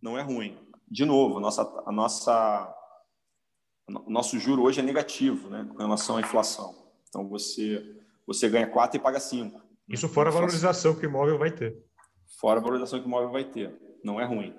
não 0.00 0.18
é 0.18 0.22
ruim. 0.22 0.58
De 0.88 1.04
novo, 1.04 1.38
a 1.38 1.40
nossa, 1.40 1.62
a 1.86 1.92
nossa, 1.92 2.74
o 3.88 4.10
nosso 4.10 4.38
juro 4.38 4.62
hoje 4.62 4.80
é 4.80 4.82
negativo 4.82 5.48
né, 5.48 5.66
com 5.70 5.78
relação 5.78 6.16
à 6.16 6.20
inflação. 6.20 6.74
Então, 7.08 7.28
você, 7.28 7.84
você 8.26 8.48
ganha 8.48 8.66
4 8.66 8.98
e 8.98 9.02
paga 9.02 9.20
5. 9.20 9.62
Isso 9.88 10.08
fora 10.08 10.30
a 10.30 10.32
valorização 10.32 10.94
que 10.94 11.06
o 11.06 11.08
imóvel 11.08 11.38
vai 11.38 11.50
ter. 11.50 11.84
Fora 12.40 12.58
a 12.58 12.62
valorização 12.62 12.98
que 12.98 13.06
o 13.06 13.08
imóvel 13.08 13.30
vai 13.30 13.44
ter. 13.44 13.74
Não 14.02 14.20
é 14.20 14.24
ruim. 14.24 14.54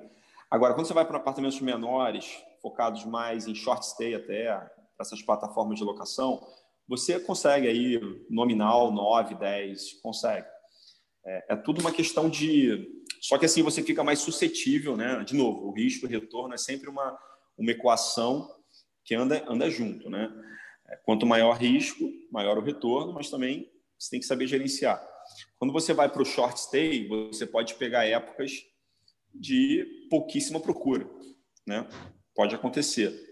Agora, 0.50 0.74
quando 0.74 0.88
você 0.88 0.94
vai 0.94 1.06
para 1.06 1.18
apartamentos 1.18 1.60
menores, 1.60 2.42
focados 2.62 3.04
mais 3.06 3.48
em 3.48 3.56
short 3.56 3.86
stay 3.86 4.16
até, 4.16 4.72
essas 5.00 5.22
plataformas 5.22 5.78
de 5.78 5.84
locação, 5.84 6.42
você 6.88 7.20
consegue 7.20 7.68
aí 7.68 8.00
nominal 8.30 8.92
9, 8.92 9.36
10, 9.36 9.94
consegue. 10.02 10.48
É, 11.26 11.54
é, 11.54 11.56
tudo 11.56 11.82
uma 11.82 11.92
questão 11.92 12.30
de. 12.30 12.88
Só 13.22 13.38
que 13.38 13.46
assim 13.46 13.64
você 13.64 13.82
fica 13.82 14.04
mais 14.04 14.20
suscetível, 14.20 14.96
né? 14.96 15.24
De 15.24 15.36
novo, 15.36 15.68
o 15.68 15.72
risco 15.72 16.06
e 16.06 16.10
retorno 16.10 16.54
é 16.54 16.58
sempre 16.58 16.90
uma, 16.90 17.18
uma 17.58 17.72
equação 17.72 18.48
que 19.04 19.16
anda, 19.16 19.44
anda 19.48 19.70
junto, 19.70 20.10
né? 20.10 20.32
É, 20.88 20.96
quanto 20.98 21.26
maior 21.26 21.58
risco, 21.58 22.08
maior 22.32 22.58
o 22.58 22.62
retorno, 22.62 23.14
mas 23.14 23.30
também 23.30 23.72
você 23.98 24.12
tem 24.12 24.20
que 24.20 24.26
saber 24.26 24.46
gerenciar. 24.46 25.04
Quando 25.58 25.74
você 25.74 25.94
vai 25.94 26.08
para 26.08 26.22
o 26.22 26.26
short 26.26 26.60
stay, 26.60 27.08
você 27.08 27.48
pode 27.48 27.74
pegar 27.76 28.06
épocas 28.06 28.52
de 29.34 30.08
pouquíssima 30.10 30.60
procura, 30.60 31.10
né? 31.66 31.88
Pode 32.36 32.54
acontecer. 32.54 33.25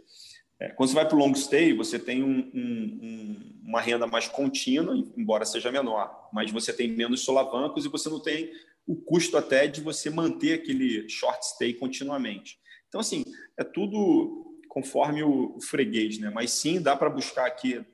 É, 0.64 0.70
quando 0.70 0.88
você 0.88 0.96
vai 0.96 1.06
para 1.06 1.18
o 1.18 1.20
long 1.20 1.36
stay, 1.36 1.74
você 1.74 2.00
tem 2.00 2.24
um, 2.24 2.40
um, 2.54 3.60
uma 3.66 3.82
renda 3.82 4.08
mais 4.08 4.30
contínua, 4.30 4.96
embora 5.18 5.44
seja 5.44 5.70
menor, 5.70 6.30
mas 6.32 6.52
você 6.52 6.72
tem 6.72 6.88
menos 6.88 7.20
solavancos 7.26 7.84
e 7.84 7.90
você 7.90 8.08
não 8.10 8.22
tem 8.22 8.50
o 8.88 8.96
custo 8.96 9.36
até 9.36 9.68
de 9.68 9.82
você 9.82 10.10
manter 10.10 10.54
aquele 10.54 11.10
short 11.10 11.46
stay 11.46 11.74
continuamente. 11.74 12.58
Então, 12.88 13.02
assim, 13.02 13.26
é 13.58 13.64
tudo 13.66 14.58
conforme 14.70 15.22
o, 15.22 15.58
o 15.58 15.62
freguês, 15.62 16.18
né? 16.18 16.30
Mas 16.34 16.52
sim, 16.52 16.82
dá 16.82 16.96
para 16.96 17.10
buscar 17.10 17.46
aqui 17.46 17.86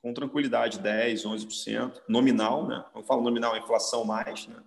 com 0.00 0.14
tranquilidade 0.14 0.78
10, 0.78 1.24
11%, 1.24 2.00
nominal, 2.08 2.68
né? 2.68 2.84
Eu 2.94 3.02
falo 3.02 3.22
nominal, 3.22 3.56
inflação 3.56 4.04
mais, 4.04 4.46
né? 4.46 4.62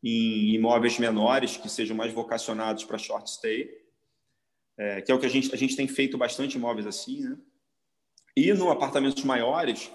Em 0.00 0.54
imóveis 0.54 0.96
menores 0.96 1.56
que 1.56 1.68
sejam 1.68 1.96
mais 1.96 2.12
vocacionados 2.12 2.84
para 2.84 2.98
short 2.98 3.28
stay, 3.28 3.85
é, 4.78 5.00
que 5.00 5.10
é 5.10 5.14
o 5.14 5.18
que 5.18 5.26
a 5.26 5.30
gente 5.30 5.52
a 5.54 5.58
gente 5.58 5.76
tem 5.76 5.88
feito 5.88 6.18
bastante 6.18 6.56
imóveis 6.56 6.86
assim, 6.86 7.22
né? 7.22 7.36
E 8.36 8.52
no 8.52 8.70
apartamentos 8.70 9.24
maiores, 9.24 9.90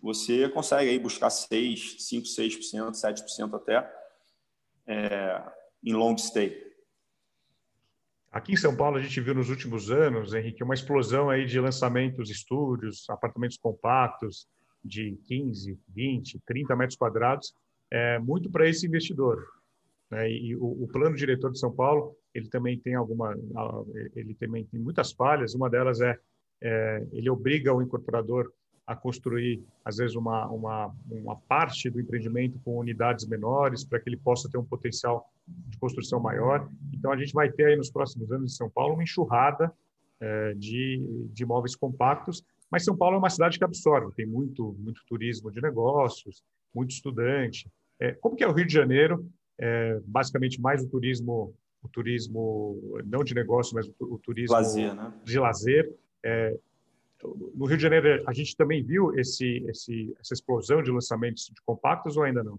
você 0.00 0.48
consegue 0.48 0.90
aí 0.90 0.98
buscar 0.98 1.30
6, 1.30 1.96
5, 1.98 2.26
6%, 2.26 2.90
7% 2.92 3.54
até 3.54 3.88
é, 4.86 5.42
em 5.84 5.92
long 5.92 6.16
stay. 6.18 6.66
Aqui 8.30 8.52
em 8.52 8.56
São 8.56 8.76
Paulo, 8.76 8.98
a 8.98 9.00
gente 9.00 9.20
viu 9.20 9.34
nos 9.34 9.48
últimos 9.48 9.90
anos, 9.90 10.34
Henrique, 10.34 10.62
uma 10.62 10.74
explosão 10.74 11.30
aí 11.30 11.46
de 11.46 11.58
lançamentos, 11.58 12.30
estúdios, 12.30 13.08
apartamentos 13.08 13.56
compactos 13.56 14.46
de 14.84 15.16
15, 15.26 15.78
20, 15.88 16.40
30 16.46 16.76
metros 16.76 16.98
quadrados, 16.98 17.54
é, 17.90 18.18
muito 18.18 18.50
para 18.50 18.68
esse 18.68 18.86
investidor. 18.86 19.46
Né? 20.10 20.30
E 20.30 20.56
o, 20.56 20.84
o, 20.84 20.88
plano 20.88 21.16
diretor 21.16 21.50
de 21.50 21.58
São 21.58 21.72
Paulo, 21.72 22.16
ele 22.34 22.48
também 22.48 22.78
tem 22.78 22.94
alguma, 22.94 23.36
ele 24.14 24.34
também 24.34 24.64
tem 24.64 24.80
muitas 24.80 25.12
falhas. 25.12 25.54
Uma 25.54 25.68
delas 25.68 26.00
é, 26.00 26.18
é 26.62 27.06
ele 27.12 27.28
obriga 27.30 27.74
o 27.74 27.82
incorporador 27.82 28.50
a 28.86 28.96
construir, 28.96 29.62
às 29.84 29.98
vezes, 29.98 30.16
uma, 30.16 30.46
uma, 30.46 30.94
uma 31.10 31.36
parte 31.36 31.90
do 31.90 32.00
empreendimento 32.00 32.58
com 32.64 32.78
unidades 32.78 33.26
menores, 33.26 33.84
para 33.84 34.00
que 34.00 34.08
ele 34.08 34.16
possa 34.16 34.48
ter 34.48 34.56
um 34.56 34.64
potencial 34.64 35.30
de 35.46 35.76
construção 35.76 36.18
maior. 36.18 36.66
Então, 36.94 37.12
a 37.12 37.16
gente 37.18 37.34
vai 37.34 37.52
ter 37.52 37.66
aí 37.66 37.76
nos 37.76 37.90
próximos 37.90 38.32
anos 38.32 38.50
em 38.50 38.56
São 38.56 38.70
Paulo 38.70 38.94
uma 38.94 39.02
enxurrada 39.02 39.70
é, 40.18 40.54
de, 40.54 41.28
de 41.34 41.42
imóveis 41.42 41.76
compactos, 41.76 42.42
mas 42.70 42.82
São 42.82 42.96
Paulo 42.96 43.16
é 43.16 43.18
uma 43.18 43.28
cidade 43.28 43.58
que 43.58 43.64
absorve, 43.64 44.12
tem 44.14 44.26
muito, 44.26 44.74
muito 44.78 45.02
turismo 45.06 45.50
de 45.50 45.60
negócios, 45.60 46.42
muito 46.74 46.90
estudante. 46.90 47.70
É, 48.00 48.12
como 48.12 48.36
que 48.36 48.44
é 48.44 48.48
o 48.48 48.52
Rio 48.52 48.66
de 48.66 48.72
Janeiro? 48.72 49.28
É, 49.58 50.00
basicamente, 50.04 50.60
mais 50.60 50.82
o 50.82 50.88
turismo, 50.88 51.54
o 51.82 51.88
turismo 51.88 53.02
não 53.06 53.24
de 53.24 53.34
negócio, 53.34 53.74
mas 53.74 53.86
o, 53.88 54.14
o 54.14 54.18
turismo 54.18 54.54
lazer, 54.54 54.94
né? 54.94 55.12
de 55.24 55.38
lazer. 55.38 55.92
É, 56.22 56.56
no 57.54 57.66
Rio 57.66 57.76
de 57.76 57.82
Janeiro, 57.82 58.22
a 58.26 58.32
gente 58.32 58.56
também 58.56 58.82
viu 58.82 59.18
esse, 59.18 59.64
esse, 59.68 60.14
essa 60.20 60.34
explosão 60.34 60.82
de 60.82 60.90
lançamentos 60.90 61.46
de 61.46 61.60
compactos 61.62 62.16
ou 62.16 62.22
ainda 62.22 62.44
não? 62.44 62.58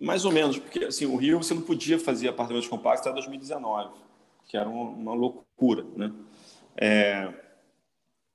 Mais 0.00 0.24
ou 0.24 0.32
menos, 0.32 0.58
porque 0.58 0.84
assim, 0.84 1.06
o 1.06 1.16
Rio 1.16 1.42
você 1.42 1.54
não 1.54 1.62
podia 1.62 1.98
fazer 1.98 2.28
apartamentos 2.28 2.68
compactos 2.68 3.06
até 3.06 3.12
2019, 3.14 3.94
que 4.46 4.56
era 4.56 4.68
uma, 4.68 4.90
uma 4.90 5.14
loucura, 5.14 5.84
né? 5.96 6.12
É, 6.76 7.32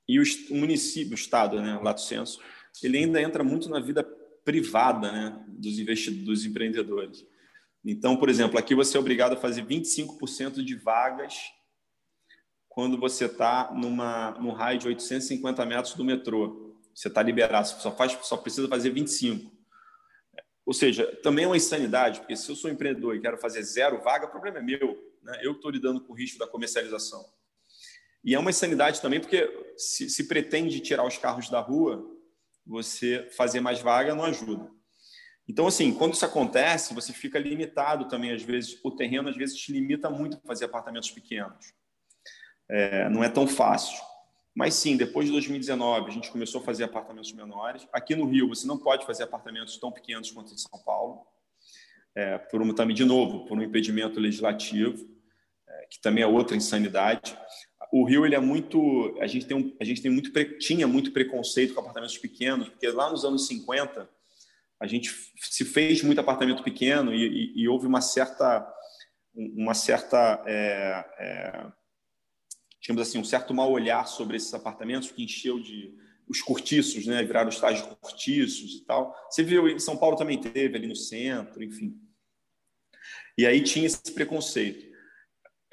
e 0.08 0.20
o, 0.20 0.24
o, 0.52 0.56
município, 0.56 1.12
o 1.12 1.16
estado, 1.16 1.62
né, 1.62 1.80
Lato 1.84 2.02
Senso, 2.02 2.40
ele 2.82 2.98
ainda 2.98 3.22
entra 3.22 3.44
muito 3.44 3.70
na 3.70 3.80
vida 3.80 4.04
privada, 4.50 5.12
né, 5.12 5.46
dos 5.48 5.78
investidores, 5.78 6.26
dos 6.26 6.44
empreendedores. 6.44 7.24
Então, 7.86 8.18
por 8.18 8.30
exemplo, 8.30 8.58
aqui 8.58 8.74
você 8.74 8.98
é 8.98 9.00
obrigado 9.00 9.34
a 9.34 9.38
fazer 9.38 9.64
25% 9.64 10.64
de 10.64 10.76
vagas 10.76 11.52
quando 12.68 13.00
você 13.00 13.26
está 13.26 13.72
numa 13.72 14.32
num 14.40 14.52
raio 14.52 14.80
de 14.80 14.88
850 14.88 15.64
metros 15.68 15.94
do 15.94 16.04
metrô. 16.04 16.76
Você 16.96 17.10
está 17.10 17.22
liberado, 17.22 17.68
você 17.68 17.80
só 17.80 17.96
faz, 17.96 18.18
só 18.24 18.38
precisa 18.38 18.68
fazer 18.68 18.90
25. 18.90 19.52
Ou 20.66 20.74
seja, 20.74 21.06
também 21.22 21.46
é 21.46 21.48
uma 21.48 21.58
insanidade, 21.58 22.20
porque 22.20 22.36
se 22.36 22.50
eu 22.50 22.56
sou 22.56 22.72
empreendedor 22.72 23.16
e 23.16 23.22
quero 23.22 23.38
fazer 23.38 23.62
zero 23.62 24.02
vaga, 24.02 24.26
o 24.26 24.32
problema 24.32 24.58
é 24.58 24.64
meu. 24.64 24.98
Né? 25.22 25.40
Eu 25.44 25.52
estou 25.52 25.70
lidando 25.70 26.02
com 26.02 26.14
o 26.14 26.16
risco 26.16 26.40
da 26.40 26.48
comercialização. 26.48 27.24
E 28.24 28.34
é 28.34 28.40
uma 28.40 28.50
insanidade 28.50 29.00
também, 29.00 29.20
porque 29.20 29.48
se, 29.78 30.10
se 30.10 30.28
pretende 30.28 30.80
tirar 30.80 31.06
os 31.06 31.20
carros 31.20 31.50
da 31.50 31.60
rua, 31.60 32.19
você 32.66 33.28
fazer 33.36 33.60
mais 33.60 33.80
vaga 33.80 34.16
não 34.16 34.24
ajuda. 34.24 34.70
Então, 35.48 35.66
assim, 35.66 35.92
quando 35.92 36.14
isso 36.14 36.26
acontece, 36.26 36.94
você 36.94 37.12
fica 37.12 37.40
limitado 37.40 38.08
também, 38.08 38.32
às 38.32 38.44
vezes, 38.44 38.80
o 38.84 38.92
terreno 38.92 39.30
às 39.30 39.36
vezes 39.36 39.58
te 39.58 39.72
limita 39.72 40.08
muito 40.08 40.38
a 40.38 40.48
fazer 40.48 40.66
apartamentos 40.66 41.10
pequenos. 41.10 41.74
É, 42.70 43.10
não 43.10 43.24
é 43.24 43.30
tão 43.30 43.48
fácil. 43.48 44.00
Mas 44.54 44.76
sim, 44.76 44.96
depois 44.96 45.26
de 45.26 45.32
2019, 45.32 46.08
a 46.08 46.14
gente 46.14 46.30
começou 46.30 46.62
a 46.62 46.64
fazer 46.64 46.84
apartamentos 46.84 47.32
menores. 47.34 47.88
Aqui 47.92 48.16
no 48.16 48.26
Rio, 48.26 48.50
você 48.50 48.68
não 48.68 48.78
pode 48.78 49.06
fazer 49.08 49.24
apartamentos 49.24 49.78
tão 49.78 49.92
pequenos 49.92 50.30
quanto 50.32 50.54
em 50.54 50.58
São 50.58 50.80
Paulo, 50.86 51.26
é, 52.14 52.38
por 52.38 52.62
um, 52.62 52.74
também, 52.74 52.96
de 52.96 53.06
novo, 53.06 53.46
por 53.46 53.58
um 53.58 53.62
impedimento 53.62 54.20
legislativo, 54.20 55.10
é, 55.68 55.88
que 55.90 56.00
também 56.00 56.24
é 56.24 56.28
outra 56.28 56.56
insanidade. 56.56 57.36
O 57.92 58.06
Rio 58.06 58.26
ele 58.26 58.36
é 58.36 58.40
muito, 58.40 59.18
a 59.20 59.28
gente 59.28 59.46
tem 59.46 59.58
um, 59.58 59.76
a 59.80 59.84
gente 59.84 60.02
tem 60.02 60.12
muito 60.12 60.32
tinha 60.60 60.88
muito 60.88 61.12
preconceito 61.12 61.74
com 61.74 61.80
apartamentos 61.80 62.18
pequenos, 62.18 62.70
porque 62.70 62.88
lá 62.90 63.10
nos 63.10 63.26
anos 63.26 63.48
50 63.48 64.10
a 64.80 64.88
gente 64.88 65.12
se 65.38 65.66
fez 65.66 66.04
muito 66.04 66.20
apartamento 66.20 66.64
pequeno 66.64 67.14
e, 67.14 67.28
e, 67.56 67.62
e 67.64 67.68
houve 67.68 67.88
uma 67.88 68.02
certa 68.02 68.68
uma 69.34 69.74
certa 69.74 70.44
é, 70.46 71.06
é, 71.18 71.66
digamos 72.82 73.02
assim 73.02 73.18
um 73.18 73.24
certo 73.24 73.54
mal 73.54 73.72
olhar 73.72 74.08
sobre 74.08 74.38
esses 74.38 74.54
apartamentos 74.54 75.12
que 75.12 75.24
encheu 75.24 75.60
de 75.60 75.98
os 76.30 76.44
cortiços, 76.44 77.08
né, 77.08 77.24
viraram 77.24 77.50
estágios 77.50 77.88
cortiços 78.00 78.76
e 78.76 78.86
tal. 78.86 79.16
Você 79.30 79.42
viu 79.42 79.68
em 79.68 79.80
São 79.80 79.98
Paulo 79.98 80.16
também 80.16 80.40
teve 80.40 80.78
ali 80.78 80.86
no 80.86 80.96
centro, 80.96 81.64
enfim. 81.64 82.00
E 83.36 83.48
aí 83.48 83.64
tinha 83.64 83.88
esse 83.88 84.12
preconceito. 84.14 84.89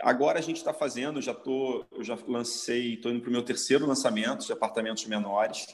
Agora 0.00 0.38
a 0.38 0.42
gente 0.42 0.58
está 0.58 0.74
fazendo, 0.74 1.22
já 1.22 1.32
tô, 1.32 1.84
eu 1.92 2.04
já 2.04 2.18
lancei, 2.28 2.94
estou 2.94 3.10
indo 3.10 3.20
para 3.20 3.30
o 3.30 3.32
meu 3.32 3.42
terceiro 3.42 3.86
lançamento 3.86 4.44
de 4.44 4.52
apartamentos 4.52 5.06
menores. 5.06 5.66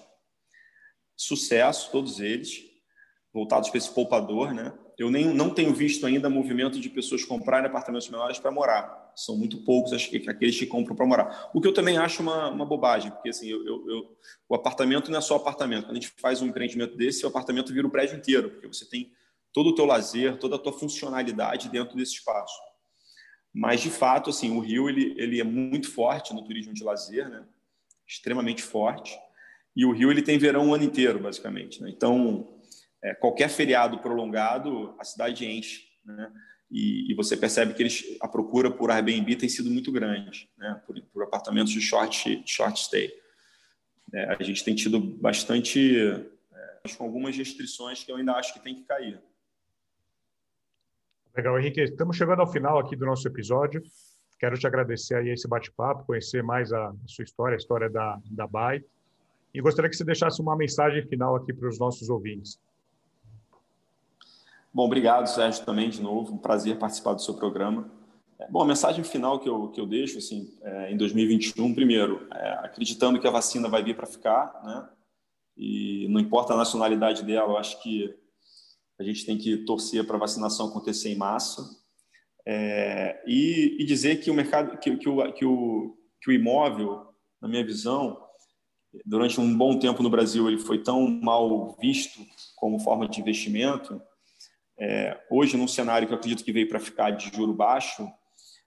Sucesso, 1.17 1.91
todos 1.91 2.21
eles 2.21 2.73
voltados 3.33 3.71
para 3.71 3.79
esse 3.79 3.91
poupador, 3.91 4.53
né? 4.53 4.73
Eu 4.99 5.11
nem, 5.11 5.25
não 5.25 5.51
tenho 5.51 5.73
visto 5.73 6.07
ainda 6.07 6.29
movimento 6.29 6.79
de 6.79 6.89
pessoas 6.91 7.25
comprarem 7.25 7.67
apartamentos 7.67 8.09
menores 8.09 8.39
para 8.39 8.51
morar. 8.51 9.11
São 9.17 9.37
muito 9.37 9.65
poucos 9.65 9.93
acho 9.93 10.11
que, 10.11 10.29
aqueles 10.29 10.59
que 10.59 10.67
compram 10.67 10.95
para 10.95 11.07
morar. 11.07 11.51
O 11.55 11.61
que 11.61 11.67
eu 11.67 11.73
também 11.73 11.97
acho 11.97 12.23
uma, 12.23 12.51
uma 12.51 12.67
bobagem, 12.67 13.11
porque 13.11 13.31
assim, 13.31 13.49
eu, 13.49 13.67
eu, 13.67 13.91
eu, 13.91 14.17
o 14.49 14.55
apartamento 14.55 15.11
não 15.11 15.19
é 15.19 15.23
só 15.23 15.37
apartamento. 15.37 15.87
Quando 15.87 15.97
a 15.97 16.01
gente 16.01 16.13
faz 16.21 16.43
um 16.43 16.47
empreendimento 16.47 16.97
desse, 16.97 17.25
o 17.25 17.29
apartamento 17.29 17.73
vira 17.73 17.87
o 17.87 17.91
prédio 17.91 18.17
inteiro, 18.17 18.51
porque 18.51 18.67
você 18.67 18.85
tem 18.85 19.11
todo 19.53 19.71
o 19.71 19.75
teu 19.75 19.87
lazer, 19.87 20.39
toda 20.39 20.57
a 20.57 20.59
tua 20.59 20.73
funcionalidade 20.73 21.71
dentro 21.71 21.97
desse 21.97 22.13
espaço. 22.13 22.55
Mas, 23.55 23.81
de 23.81 23.91
fato, 23.91 24.31
assim, 24.31 24.57
o 24.57 24.61
Rio 24.61 24.89
ele, 24.89 25.15
ele 25.19 25.41
é 25.41 25.45
muito 25.45 25.91
forte 25.91 26.33
no 26.33 26.43
turismo 26.43 26.73
de 26.73 26.83
lazer, 26.83 27.29
né? 27.29 27.45
extremamente 28.07 28.63
forte. 28.63 29.19
E 29.75 29.85
o 29.85 29.93
Rio 29.93 30.11
ele 30.11 30.23
tem 30.23 30.39
verão 30.39 30.71
o 30.71 30.75
ano 30.75 30.85
inteiro, 30.85 31.19
basicamente. 31.19 31.83
Né? 31.83 31.91
Então, 31.91 32.59
é, 33.03 33.15
qualquer 33.15 33.49
feriado 33.49 33.99
prolongado, 33.99 34.95
a 34.99 35.05
cidade 35.05 35.47
enche, 35.47 35.87
né? 36.05 36.31
E, 36.71 37.13
e, 37.13 37.15
você 37.15 37.37
percebe 37.37 37.75
que 37.75 37.83
eles, 37.83 38.17
a 38.19 38.27
procura 38.27 38.71
por 38.71 38.91
Airbnb 38.91 39.37
tem 39.37 39.49
sido 39.49 39.71
muito 39.71 39.93
grande, 39.93 40.49
né? 40.57 40.81
Por, 40.87 40.99
por 41.13 41.23
apartamentos 41.23 41.71
de 41.71 41.83
short, 41.83 42.43
short 42.47 42.81
stay. 42.81 43.13
É, 44.15 44.35
a 44.35 44.43
gente 44.43 44.65
tem 44.65 44.75
tido 44.75 44.99
bastante, 44.99 45.99
é, 45.99 46.89
com 46.97 47.05
algumas 47.05 47.37
restrições 47.37 48.03
que 48.03 48.11
eu 48.11 48.17
ainda 48.17 48.33
acho 48.33 48.55
que 48.55 48.61
tem 48.61 48.75
que 48.75 48.85
cair. 48.85 49.21
Legal, 51.35 51.59
Henrique. 51.59 51.81
Estamos 51.81 52.15
chegando 52.15 52.41
ao 52.41 52.47
final 52.47 52.79
aqui 52.79 52.95
do 52.95 53.07
nosso 53.07 53.27
episódio. 53.27 53.83
Quero 54.39 54.59
te 54.59 54.67
agradecer 54.67 55.15
aí 55.15 55.31
esse 55.31 55.49
bate-papo, 55.49 56.05
conhecer 56.05 56.43
mais 56.43 56.71
a, 56.75 56.93
sua 57.07 57.25
história, 57.25 57.55
a 57.55 57.57
história 57.57 57.89
da, 57.89 58.19
da 58.31 58.47
BAI. 58.47 58.85
E 59.55 59.61
gostaria 59.63 59.89
que 59.89 59.97
você 59.97 60.05
deixasse 60.05 60.43
uma 60.43 60.55
mensagem 60.55 61.03
final 61.07 61.35
aqui 61.35 61.51
para 61.55 61.69
os 61.71 61.79
nossos 61.79 62.11
ouvintes. 62.11 62.61
Bom, 64.75 64.85
obrigado, 64.85 65.27
Sérgio, 65.27 65.65
também 65.65 65.89
de 65.89 66.03
novo. 66.03 66.35
Um 66.35 66.39
prazer 66.39 66.79
participar 66.79 67.15
do 67.15 67.23
seu 67.23 67.33
programa. 67.33 67.91
É, 68.39 68.47
bom, 68.51 68.61
a 68.61 68.67
mensagem 68.67 69.03
final 69.03 69.41
que 69.41 69.49
eu, 69.49 69.69
que 69.69 69.81
eu 69.81 69.87
deixo 69.87 70.19
assim, 70.19 70.53
é, 70.61 70.93
em 70.93 70.99
2021, 70.99 71.75
primeiro, 71.75 72.27
é, 72.35 72.51
acreditando 72.63 73.19
que 73.19 73.27
a 73.27 73.31
vacina 73.31 73.71
vai 73.71 73.83
vir 73.83 73.97
para 73.97 74.07
ficar, 74.07 74.61
né? 74.65 74.87
E 75.57 76.07
não 76.11 76.21
importa 76.21 76.53
a 76.53 76.59
nacionalidade 76.59 77.23
dela, 77.25 77.53
eu 77.53 77.57
acho 77.57 77.83
que 77.83 78.15
a 78.99 79.03
gente 79.03 79.27
tem 79.27 79.39
que 79.39 79.59
torcer 79.59 80.07
para 80.07 80.17
a 80.17 80.21
vacinação 80.21 80.69
acontecer 80.69 81.11
em 81.11 81.17
massa. 81.17 81.63
É, 82.47 83.23
e, 83.27 83.77
e, 83.81 83.85
dizer 83.85 84.21
que 84.21 84.31
o 84.31 84.35
mercado, 84.35 84.77
que, 84.79 84.97
que, 84.97 85.09
o, 85.09 85.33
que, 85.33 85.45
o, 85.45 85.97
que 86.21 86.31
o 86.31 86.33
imóvel, 86.33 87.07
na 87.41 87.49
minha 87.49 87.65
visão, 87.65 88.21
durante 89.05 89.41
um 89.41 89.57
bom 89.57 89.79
tempo 89.79 90.03
no 90.03 90.11
Brasil, 90.11 90.49
ele 90.49 90.59
foi 90.59 90.83
tão 90.83 91.09
mal 91.09 91.77
visto 91.81 92.21
como 92.57 92.81
forma 92.81 93.09
de 93.09 93.21
investimento 93.21 94.01
é, 94.79 95.17
hoje, 95.31 95.57
num 95.57 95.69
cenário 95.69 96.09
que 96.09 96.13
eu 96.13 96.19
acredito 96.19 96.45
que 96.45 96.53
veio 96.53 96.69
para 96.69 96.81
ficar 96.81 97.11
de 97.11 97.31
juro 97.35 97.53
baixo, 97.53 98.11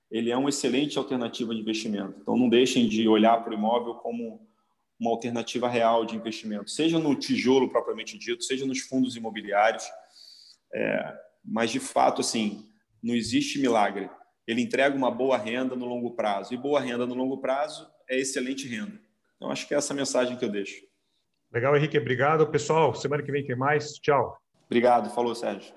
ele 0.09 0.31
é 0.31 0.37
uma 0.37 0.49
excelente 0.49 0.97
alternativa 0.97 1.53
de 1.53 1.59
investimento. 1.59 2.19
Então, 2.21 2.37
não 2.37 2.47
deixem 2.47 2.87
de 2.87 3.07
olhar 3.07 3.43
para 3.43 3.51
o 3.51 3.53
imóvel 3.53 3.95
como 3.95 4.47
uma 4.97 5.11
alternativa 5.11 5.67
real 5.67 6.05
de 6.05 6.15
investimento, 6.15 6.69
seja 6.69 6.97
no 6.97 7.13
tijolo 7.15 7.69
propriamente 7.69 8.17
dito, 8.17 8.45
seja 8.45 8.65
nos 8.65 8.79
fundos 8.79 9.17
imobiliários. 9.17 9.83
É, 10.75 11.13
mas, 11.43 11.71
de 11.71 11.79
fato, 11.79 12.19
assim, 12.19 12.65
não 13.01 13.15
existe 13.15 13.59
milagre. 13.59 14.09
Ele 14.45 14.61
entrega 14.61 14.95
uma 14.95 15.09
boa 15.09 15.37
renda 15.37 15.75
no 15.75 15.85
longo 15.85 16.15
prazo. 16.15 16.53
E 16.53 16.57
boa 16.57 16.81
renda 16.81 17.05
no 17.05 17.15
longo 17.15 17.39
prazo 17.39 17.89
é 18.09 18.19
excelente 18.19 18.67
renda. 18.67 18.99
Então, 19.37 19.49
acho 19.49 19.67
que 19.67 19.73
é 19.73 19.77
essa 19.77 19.93
a 19.93 19.95
mensagem 19.95 20.37
que 20.37 20.43
eu 20.43 20.49
deixo. 20.49 20.83
Legal, 21.51 21.75
Henrique. 21.77 21.97
Obrigado. 21.97 22.45
Pessoal, 22.47 22.93
semana 22.93 23.23
que 23.23 23.31
vem 23.31 23.45
tem 23.45 23.55
mais. 23.55 23.93
Tchau. 23.93 24.37
Obrigado. 24.65 25.09
Falou, 25.09 25.33
Sérgio. 25.33 25.73